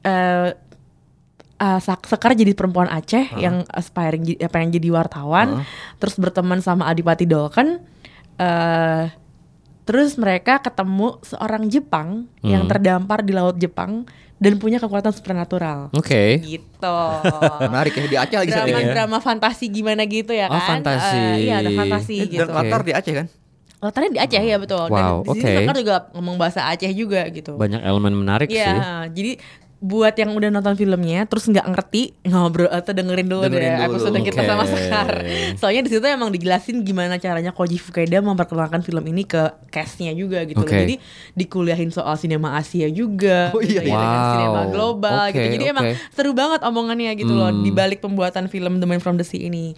eh 0.00 0.54
eh, 1.56 1.80
Sak- 1.80 2.04
Sekar 2.04 2.32
jadi 2.32 2.50
perempuan 2.50 2.86
Aceh 2.86 3.34
yang 3.36 3.62
aspiring 3.68 4.22
ji- 4.24 4.36
ya, 4.36 4.46
pengen 4.46 4.70
jadi 4.72 4.90
wartawan, 4.90 5.62
terus 5.96 6.14
berteman 6.14 6.58
sama 6.58 6.86
Adipati 6.86 7.24
Dolken. 7.24 7.82
eh 8.34 9.04
terus 9.84 10.16
mereka 10.16 10.58
ketemu 10.58 11.20
seorang 11.22 11.68
Jepang 11.68 12.08
yang 12.40 12.64
Hmm. 12.64 12.72
terdampar 12.72 13.20
di 13.20 13.30
laut 13.30 13.54
Jepang 13.54 14.02
dan 14.34 14.56
punya 14.56 14.76
kekuatan 14.76 15.12
supernatural. 15.12 15.92
Oke. 15.92 16.40
Gitu. 16.40 16.96
Menarik 17.62 17.92
ya 17.92 18.02
di 18.02 18.16
Aceh 18.18 18.38
lagi 18.38 18.50
drama 18.50 18.66
settingnya. 18.66 18.90
drama 18.92 19.18
fantasi 19.20 19.64
gimana 19.68 20.02
gitu 20.04 20.32
ya 20.32 20.46
Oh, 20.46 20.56
kan? 20.56 20.80
fantasi. 20.80 21.14
Eh, 21.14 21.34
iya 21.44 21.54
ada 21.60 21.70
fantasi 21.70 22.14
Eh, 22.16 22.26
gitu. 22.28 22.42
Dan 22.42 22.50
latar 22.50 22.80
di 22.80 22.92
Aceh 22.92 23.12
kan? 23.14 23.26
Latarnya 23.78 24.10
di 24.10 24.20
Aceh 24.20 24.40
ya 24.40 24.56
betul. 24.56 24.86
Wow, 24.86 25.22
Dan 25.22 25.34
di 25.34 25.40
sini. 25.40 25.56
Sekar 25.60 25.76
juga 25.76 25.96
ngomong 26.12 26.36
bahasa 26.36 26.60
Aceh 26.66 26.92
juga 26.92 27.26
gitu. 27.28 27.54
banyak 27.54 27.80
elemen 27.80 28.14
menarik 28.14 28.48
Iya, 28.48 28.64
sih 28.64 28.76
jadi 29.12 29.32
buat 29.84 30.16
yang 30.16 30.32
udah 30.32 30.48
nonton 30.48 30.72
filmnya 30.74 31.28
terus 31.28 31.44
nggak 31.44 31.68
ngerti 31.68 32.16
ngobrol 32.24 32.72
atau 32.72 32.90
dengerin 32.90 33.28
dulu 33.28 33.44
Dengerin 33.44 33.68
deh 33.68 33.76
dulu. 33.76 33.88
episode 33.92 34.16
kita 34.24 34.40
Oke. 34.40 34.48
sama 34.48 34.64
Sekar. 34.64 35.08
Soalnya 35.54 35.82
di 35.84 35.90
situ 35.92 36.04
emang 36.04 36.32
dijelasin 36.32 36.80
gimana 36.80 37.20
caranya 37.20 37.52
Koji 37.52 37.76
Fukeda 37.76 38.18
memperkenalkan 38.18 38.80
film 38.80 39.04
ini 39.04 39.22
ke 39.22 39.44
castnya 39.68 40.10
juga 40.10 40.40
gitu 40.42 40.56
loh. 40.56 40.64
Oke. 40.64 40.80
Jadi 40.80 40.94
dikuliahin 41.34 41.92
soal 41.92 42.16
sinema 42.16 42.56
Asia 42.56 42.88
juga, 42.88 43.52
Oh 43.52 43.60
iya, 43.60 43.84
gitu 43.84 43.84
ya, 43.84 43.92
dengan 43.92 44.08
Wow. 44.16 44.32
sinema 44.32 44.62
global 44.66 45.16
Oke, 45.20 45.36
gitu. 45.36 45.52
Jadi 45.52 45.64
emang 45.68 45.84
oke. 45.86 45.96
seru 46.10 46.32
banget 46.32 46.60
omongannya 46.62 47.12
gitu 47.12 47.32
loh 47.32 47.44
Hmm. 47.46 47.60
di 47.60 47.70
balik 47.70 48.00
pembuatan 48.00 48.48
film 48.48 48.80
The 48.80 48.86
Man 48.86 48.98
from 48.98 49.14
the 49.14 49.26
Sea 49.26 49.44
ini. 49.44 49.76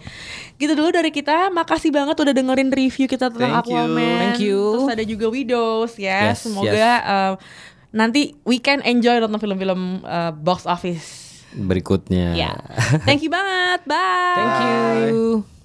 Gitu 0.55 0.71
dulu 0.71 0.87
dari 0.89 1.11
kita. 1.11 1.51
Makasih 1.51 1.91
banget 1.91 2.15
udah 2.15 2.31
dengerin 2.31 2.71
review 2.71 3.05
kita 3.05 3.27
tentang 3.27 3.59
Thank 3.59 3.67
you. 3.67 3.75
Aquaman. 3.75 4.17
Thank 4.23 4.39
you. 4.39 4.59
Terus 4.73 4.87
ada 4.89 5.03
juga 5.03 5.25
Widows 5.27 5.93
ya. 5.95 6.31
Yes, 6.31 6.47
Semoga 6.47 6.71
yes. 6.71 7.03
uh, 7.03 7.33
nanti 7.91 8.35
we 8.43 8.59
can 8.59 8.83
enjoy 8.83 9.19
nonton 9.21 9.39
film-film 9.39 10.03
uh, 10.03 10.31
box 10.35 10.67
office. 10.67 11.25
berikutnya 11.57 12.35
Ya. 12.35 12.53
Thank 13.07 13.23
you 13.23 13.31
banget. 13.31 13.87
Bye. 13.87 14.35
thank 14.35 14.55
you 14.61 15.56